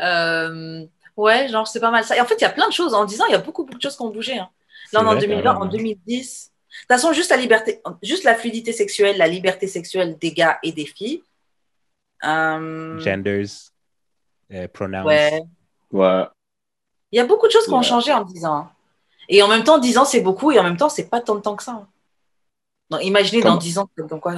[0.00, 0.84] Euh,
[1.16, 2.16] ouais, genre, c'est pas mal ça.
[2.16, 2.94] Et en fait, il y a plein de choses.
[2.94, 4.38] En 10 ans, il y a beaucoup, beaucoup de choses qui ont bougé.
[4.38, 4.48] hein.
[4.92, 5.64] Là, on est en C'est vrai, 2020, carrément.
[5.64, 6.52] en 2010.
[6.68, 10.58] De toute façon, juste la liberté, juste la fluidité sexuelle, la liberté sexuelle des gars
[10.62, 11.22] et des filles.
[12.24, 13.46] Euh, Genders,
[14.52, 15.04] euh, pronouns.
[15.04, 15.42] ouais.
[15.92, 16.24] ouais.
[17.12, 18.54] Il y a beaucoup de choses qui ont changé en 10 ans.
[18.56, 18.70] hein.
[19.28, 21.34] Et en même temps, 10 ans, c'est beaucoup, et en même temps, c'est pas tant
[21.34, 21.72] de temps que ça.
[21.72, 21.88] hein.
[22.90, 24.34] Donc, imaginez dans Comme- 10 ans, dans quoi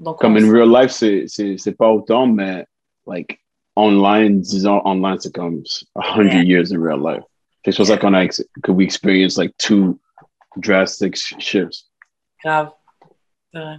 [0.00, 2.66] dans quoi Comme in real life, c'est, c'est, c'est pas autant, mais
[3.06, 3.40] like
[3.74, 6.42] online, disons online, c'est comme 100 Yeah.
[6.42, 7.24] years in real life.
[7.64, 9.98] C'est pour ça qu'on a, que we experience like two
[10.56, 11.86] drastic sh- shifts.
[12.44, 12.70] Grave.
[13.52, 13.76] C'est vrai.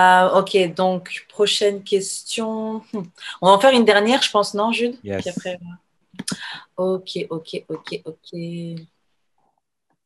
[0.00, 2.82] Euh, ok, donc prochaine question.
[2.92, 3.02] Hmm.
[3.42, 4.96] On va en faire une dernière, je pense, non, Jude?
[5.04, 5.20] Yes.
[5.22, 6.34] Puis après, euh,
[6.76, 8.30] Ok, ok, ok, ok.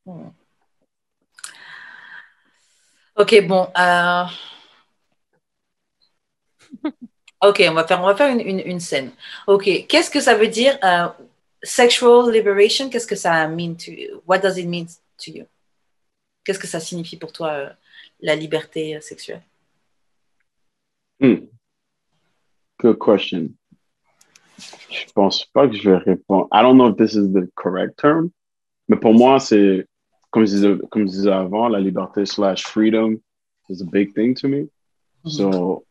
[0.05, 0.29] Hmm.
[3.15, 3.67] Ok, bon.
[3.77, 4.25] euh,
[7.41, 9.11] Ok, on va faire, on va faire une, une, une scène.
[9.47, 11.07] Ok, qu'est-ce que ça veut dire euh,
[11.63, 12.89] sexual liberation?
[12.89, 14.21] Qu'est-ce que ça mean to you?
[14.27, 15.45] What does it mean to you?
[16.43, 17.69] Qu'est-ce que ça signifie pour toi euh,
[18.21, 19.43] la liberté sexuelle?
[21.19, 21.45] Hmm.
[22.79, 23.53] Good question.
[24.89, 26.47] Je pense pas que je vais répondre.
[26.51, 28.31] I don't know if this is the correct term,
[28.87, 29.85] mais pour moi, c'est,
[30.31, 33.17] comme je disais, comme je disais avant, la liberté slash freedom
[33.69, 34.69] is a big thing to me.
[35.27, 35.85] So,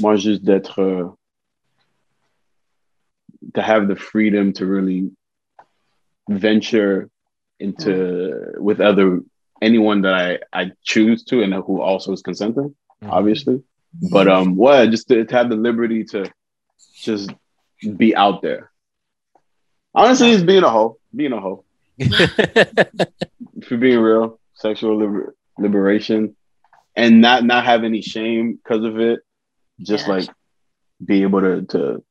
[0.00, 1.08] moi, juste d'être, euh,
[3.54, 5.10] to have the freedom to really
[6.28, 7.10] venture
[7.58, 9.20] into with other
[9.60, 13.10] anyone that I I choose to and who also is consenting, Mhm.
[13.10, 13.62] obviously.
[13.92, 16.30] But um, well, just to, to have the liberty to
[16.94, 17.30] just
[17.96, 18.70] be out there.
[19.94, 21.64] Honestly, it's being a hoe, being a hoe.
[23.66, 26.36] For being real, sexual liber- liberation,
[26.96, 29.20] and not not have any shame because of it.
[29.80, 30.14] Just Yeah.
[30.14, 30.28] like
[31.04, 32.04] be able to to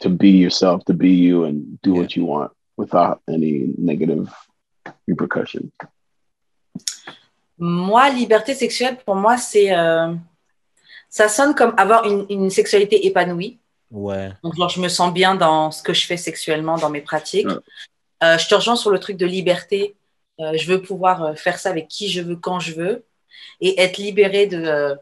[0.00, 4.32] to be yourself, to be you, and do what you want without any negative
[5.08, 5.72] repercussions.
[7.58, 9.70] Moi, liberté sexuelle, pour moi, c'est.
[9.72, 10.14] euh,
[11.16, 13.58] ça sonne comme avoir une, une sexualité épanouie.
[13.92, 14.30] Ouais.
[14.42, 17.46] Donc, genre, je me sens bien dans ce que je fais sexuellement, dans mes pratiques.
[17.46, 17.54] Ouais.
[18.24, 19.94] Euh, je te rejoins sur le truc de liberté.
[20.40, 23.04] Euh, je veux pouvoir euh, faire ça avec qui je veux, quand je veux,
[23.60, 24.96] et être libérée de, euh,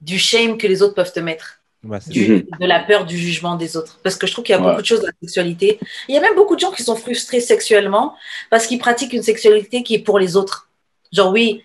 [0.00, 3.18] du shame que les autres peuvent te mettre, Ouais, c'est du- de la peur du
[3.18, 3.98] jugement des autres.
[4.02, 4.70] Parce que je trouve qu'il y a Ouais.
[4.70, 5.78] beaucoup de choses dans la sexualité.
[6.08, 8.16] Il y a même beaucoup de gens qui sont frustrés sexuellement
[8.48, 10.70] parce qu'ils pratiquent une sexualité qui est pour les autres.
[11.12, 11.62] Genre, oui,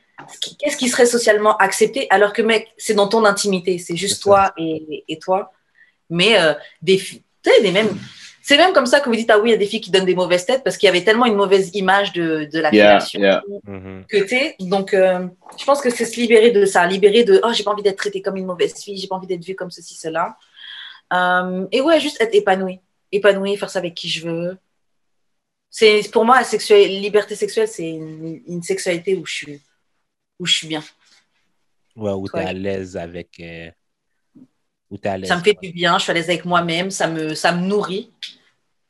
[0.59, 4.53] qu'est-ce qui serait socialement accepté alors que, mec, c'est dans ton intimité, c'est juste toi
[4.57, 5.51] et, et toi.
[6.09, 7.97] Mais euh, des filles, tu sais, des mêmes.
[8.41, 9.91] C'est même comme ça que vous dites, ah oui, il y a des filles qui
[9.91, 12.73] donnent des mauvaises têtes parce qu'il y avait tellement une mauvaise image de, de la
[12.73, 13.43] Yeah.
[13.63, 14.05] Mhm.
[14.09, 14.55] que t'es.
[14.59, 15.27] Donc, euh,
[15.57, 17.97] je pense que c'est se libérer de ça, libérer de, oh, j'ai pas envie d'être
[17.97, 20.35] traitée comme une mauvaise fille, j'ai pas envie d'être vue comme ceci, cela.
[21.13, 22.79] Euh, et ouais, juste être épanoui.
[23.11, 24.57] Épanoui, faire ça avec qui je veux.
[25.69, 29.61] C'est, pour moi, la sexuelle, liberté sexuelle, c'est une, une sexualité où je suis,
[30.39, 30.83] où je suis bien.
[31.95, 32.45] Ouais, où t'es Ouais.
[32.45, 33.39] à l'aise avec.
[33.39, 33.69] euh,
[34.89, 35.29] où t'es à l'aise.
[35.29, 37.65] Ça me fait du bien, je suis à l'aise avec moi-même, ça me, ça me
[37.67, 38.11] nourrit.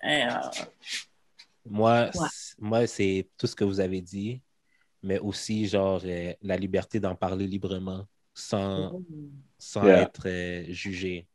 [0.04, 0.30] Et, euh,
[1.66, 2.28] Moi, Ouais.
[2.60, 4.42] moi c'est tout ce que vous avez dit,
[5.04, 8.92] mais aussi, genre, euh, la liberté d'en parler librement sans,
[9.58, 10.02] sans Yeah.
[10.04, 11.28] être jugé.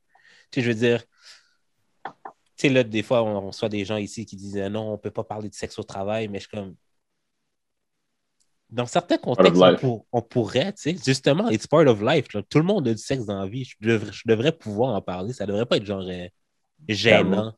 [0.51, 1.05] Tu sais, je veux dire,
[2.05, 2.13] tu
[2.57, 5.11] sais, là, des fois, on reçoit des gens ici qui disent non, on ne peut
[5.11, 6.77] pas parler de sexe au travail, mais je suis comme.
[8.75, 12.33] Dans certains contextes, on, pour- on pourrait, tu sais, justement, it's part of life.
[12.35, 12.43] là.
[12.43, 13.65] Tout le monde a du sexe dans la vie.
[13.65, 15.33] Je devrais, je devrais pouvoir en parler.
[15.33, 16.27] Ça ne devrait pas être genre euh,
[16.89, 17.55] gênant,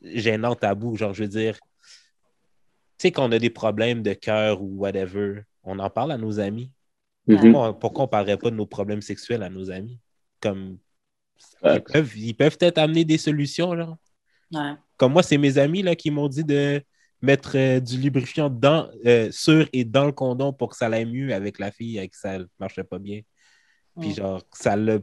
[0.00, 0.96] gênant, tabou.
[0.96, 1.88] Genre, je veux dire, tu
[2.98, 6.70] sais, qu'on a des problèmes de cœur ou whatever, on en parle à nos amis.
[7.26, 7.36] Mhm.
[7.38, 9.98] Pourquoi, pourquoi on ne parlerait pas de nos problèmes sexuels à nos amis?
[10.40, 10.78] Comme
[11.64, 13.96] ils peuvent, ils peuvent peut-être amener des solutions, genre.
[14.52, 14.74] ouais.
[14.96, 16.80] Comme moi, c'est mes amis là, qui m'ont dit de
[17.24, 21.06] mettre euh, du lubrifiant dans, euh, sur et dans le condom pour que ça aille
[21.06, 23.22] mieux avec la fille avec qui ça ne marchait pas bien.
[24.00, 24.14] Puis Mm.
[24.14, 24.98] genre, ça l'a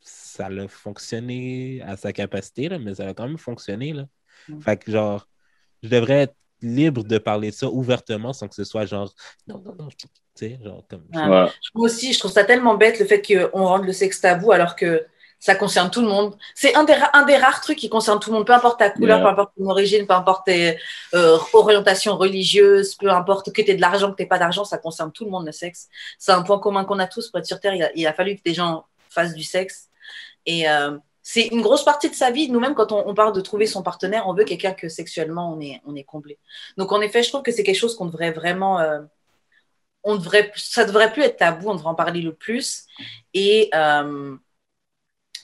[0.00, 3.92] ça l'a fonctionné à sa capacité, là, mais ça a quand même fonctionné.
[3.92, 4.06] Là.
[4.48, 4.60] Mm.
[4.60, 5.28] Fait que genre,
[5.82, 9.12] je devrais être libre de parler de ça ouvertement sans que ce soit genre
[9.46, 11.06] non, non, non, tu sais, genre comme.
[11.14, 11.20] Ouais.
[11.22, 11.48] Ouais.
[11.74, 14.76] Moi aussi, je trouve ça tellement bête le fait qu'on rende le sexe tabou alors
[14.76, 15.06] que
[15.46, 16.36] ça concerne tout le monde.
[16.54, 19.18] C'est un un des rares trucs qui concerne tout le monde, peu importe ta couleur,
[19.18, 19.24] Yeah.
[19.24, 20.78] peu importe ton origine, peu importe tes
[21.14, 24.78] euh, orientations religieuses, peu importe que tu aies de l'argent, que tu pas d'argent, ça
[24.78, 25.88] concerne tout le monde le sexe.
[26.16, 27.74] C'est un point commun qu'on a tous pour être sur Terre.
[27.74, 29.88] Il a, il a fallu que des gens fassent du sexe.
[30.46, 32.48] Et euh, c'est une grosse partie de sa vie.
[32.48, 35.60] Nous-mêmes, quand on, on parle de trouver son partenaire, on veut quelqu'un que sexuellement on
[35.60, 36.38] est, on est comblé.
[36.78, 38.78] Donc, en effet, je trouve que c'est quelque chose qu'on devrait vraiment.
[38.78, 39.00] euh,
[40.04, 42.84] on devrait, ça devrait plus être tabou, on devrait en parler le plus.
[43.34, 44.36] Et, euh,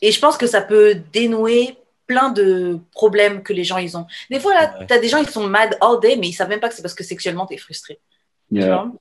[0.03, 1.77] et je pense que ça peut dénouer
[2.07, 4.07] plein de problèmes que les gens ils ont.
[4.31, 4.87] Des fois, là, Ouais.
[4.87, 6.75] tu as des gens qui sont mad all day, mais ils savent même pas que
[6.75, 7.99] c'est parce que sexuellement, tu es frustré.
[8.51, 8.67] tu Yeah.
[8.85, 8.93] vois.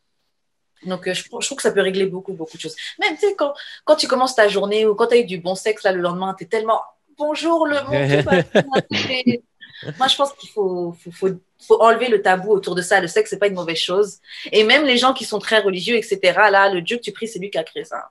[0.86, 2.76] Donc, euh, je, je trouve que ça peut régler beaucoup, beaucoup de choses.
[3.00, 3.54] Même, tu sais, quand,
[3.86, 6.02] quand tu commences ta journée ou quand tu as eu du bon sexe, là, le
[6.02, 6.82] lendemain, tu es tellement
[7.18, 9.42] bonjour le monde.
[9.98, 11.30] Moi, je pense qu'il faut, faut, faut,
[11.66, 13.00] faut enlever le tabou autour de ça.
[13.00, 14.18] Le sexe, c'est pas une mauvaise chose.
[14.52, 16.20] Et même les gens qui sont très religieux, etc.,
[16.52, 18.10] là, le Dieu que tu pries, c'est lui qui a créé ça.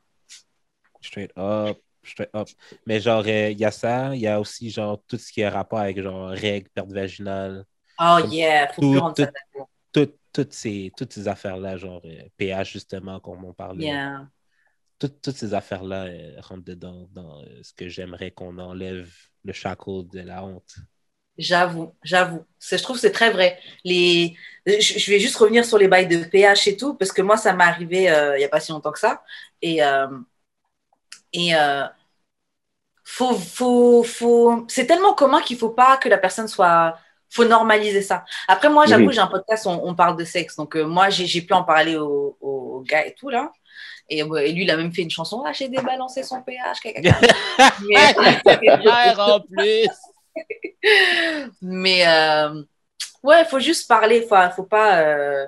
[1.02, 1.78] Straight up,
[2.86, 5.40] Mais genre, euh, il y a ça, il y a aussi genre tout ce qui
[5.40, 7.64] est rapport avec genre règles, perte vaginale,
[7.98, 9.32] Oh Comme yeah, faut tout- tout-
[9.92, 13.92] tout- toutes ces, toutes ces affaires-là, genre euh, pH justement, comme on parlait.
[13.92, 14.26] Yeah.
[14.98, 19.10] Toutes, toutes ces affaires-là euh, rentrent dedans dans euh, ce que j'aimerais qu'on enlève
[19.44, 20.76] le shackle de la honte.
[21.38, 22.46] J'avoue, j'avoue.
[22.60, 23.58] Je trouve que c'est très vrai.
[23.84, 24.34] Les...
[24.66, 27.36] Je, je vais juste revenir sur les bails de pH et tout, parce que moi,
[27.36, 29.22] ça m'est arrivé euh, il n'y a pas si longtemps que ça.
[29.60, 30.06] Et, euh,
[31.32, 31.84] et euh,
[33.06, 34.64] faut, faut, faut...
[34.68, 36.98] c'est tellement commun qu'il ne faut pas que la personne soit.
[37.30, 38.24] faut normaliser ça.
[38.48, 40.56] Après, moi, j'avoue, j'ai un podcast, on, on parle de sexe.
[40.56, 43.52] Donc, euh, moi, j'ai j'ai pu en parler aux au gars et tout, là.
[44.08, 45.42] Et, euh, et lui, il a même fait une chanson.
[45.46, 46.78] Ah, j'ai débalancé son pH.
[47.88, 48.14] Mais-
[49.18, 49.88] en plus!
[51.62, 52.62] Mais euh,
[53.22, 54.22] ouais, il faut juste parler.
[54.28, 55.46] Faut, faut pas, euh,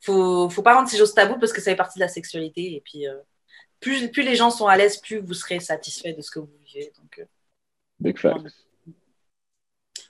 [0.00, 2.74] faut, faut pas rendre ces choses taboues parce que ça fait partie de la sexualité.
[2.76, 3.14] Et puis, euh,
[3.80, 6.46] plus, plus les gens sont à l'aise, plus vous serez satisfait de ce que vous
[6.98, 7.24] Donc, euh,
[7.98, 8.46] Big facts.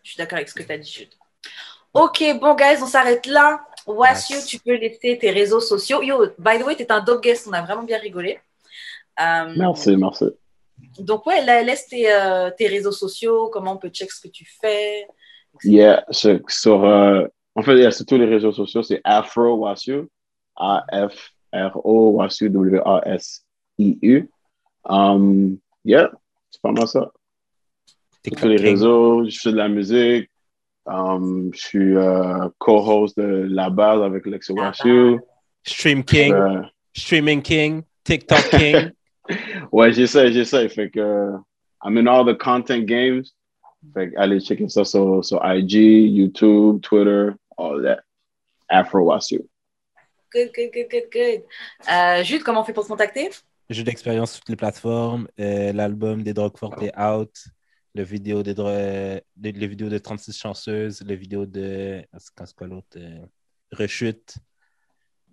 [0.03, 1.09] je suis d'accord avec ce que tu as dit, Jude.
[1.93, 3.66] Ok, bon, guys, on s'arrête là.
[3.87, 4.47] Wassio, Nice.
[4.47, 6.03] tu peux laisser tes réseaux sociaux.
[6.03, 7.47] Yo, by the way, tu es un dope guest.
[7.49, 8.39] On a vraiment bien rigolé.
[9.20, 10.27] Euh, Merci, merci.
[10.99, 14.28] Donc, ouais, la- laisse tes, euh, tes réseaux sociaux, comment on peut check ce que
[14.28, 15.01] tu fais.
[15.55, 15.74] etc.
[15.74, 17.27] Yeah, sur, euh,
[17.57, 20.09] en fait, yeah, sur tous les réseaux sociaux, c'est Afro Wasio,
[20.57, 24.28] A-F R-O, Wasiu, W-A-S-I-U.
[24.85, 26.09] Um, yeah,
[26.51, 27.10] c'est pas mal ça.
[28.36, 30.31] Sur les réseaux, je fais de la musique.
[30.86, 35.20] Um, je suis euh, co-host de La Base avec Lexi Wasiu.
[35.62, 36.62] Stream King, Euh,
[36.94, 38.90] Streaming King, TikTok King.
[39.72, 40.68] ouais, j'essaie, j'essaie.
[40.68, 41.32] Fait que
[41.85, 43.24] I'm in all the content games.
[43.94, 48.01] Fait que allez checker ça sur, sur IG, YouTube, Twitter, all that.
[48.68, 49.47] Afro Wasiu.
[50.32, 51.43] Good, good, good, good, good.
[51.90, 53.31] Euh, Jude, comment on fait pour se contacter?
[53.71, 55.29] Jeu d'expérience sur toutes les plateformes.
[55.39, 57.33] Euh, L'album des drogues fortes est out.
[57.95, 61.03] Le vidéo, des dro- euh, le, le vidéo de 36 chanceuses.
[61.03, 62.05] Le vidéo de.
[62.19, 63.19] C'est quoi l'autre euh,
[63.73, 64.37] Rechute.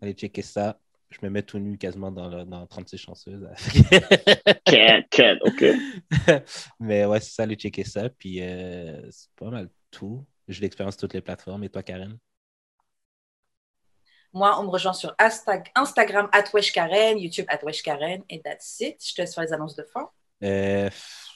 [0.01, 0.79] Allez checker ça.
[1.09, 3.47] Je me mets tout nu quasiment dans, le- dans 36 chanceuses.
[4.65, 5.63] Cat, cat, OK.
[6.79, 8.09] Mais ouais, c'est ça, allez checker ça.
[8.09, 10.25] Puis euh, c'est pas mal tout.
[10.47, 11.63] Jeu d'expérience sur toutes les plateformes.
[11.63, 12.17] Et toi, Karen?
[14.37, 16.29] Moi, on me rejoint sur Insta- Instagram,
[16.71, 17.47] Karen, YouTube,
[17.83, 19.03] Karen, et that's it.
[19.03, 20.07] Je te laisse faire les annonces de fin.
[20.43, 20.89] Euh,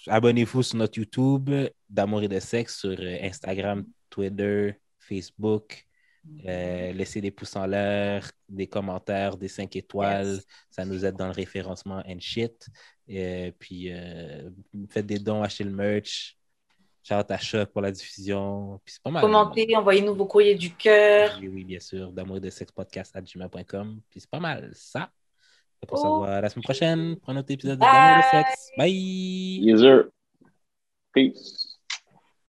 [0.07, 1.49] Abonnez-vous sur notre YouTube
[1.89, 5.83] d'amour et de sexe sur euh, Instagram, Twitter, Facebook.
[6.45, 10.35] Euh, laissez des pouces en l'air, des commentaires, des 5 étoiles.
[10.35, 10.45] Yes.
[10.69, 12.67] Ça nous aide dans le référencement and shit.
[13.07, 14.47] Et puis, euh,
[14.89, 16.37] faites des dons, achetez le merch.
[17.03, 18.79] Shout à Choc pour la diffusion.
[18.85, 19.21] Puis c'est pas mal.
[19.21, 21.37] Commentez, envoyez-nous vos courriers du cœur.
[21.41, 22.11] Oui, oui, bien sûr.
[22.11, 23.99] D'amour et de sexe podcast à gmail.com.
[24.09, 25.09] Puis c'est pas mal ça.
[25.87, 26.13] Qu'on se Oh.
[26.19, 27.83] revoit la semaine prochaine pour un autre épisode de.
[27.83, 28.69] D'amour et de sexe.
[28.77, 29.59] Bye!
[29.63, 30.03] Yes, sir.
[31.13, 31.70] Peace.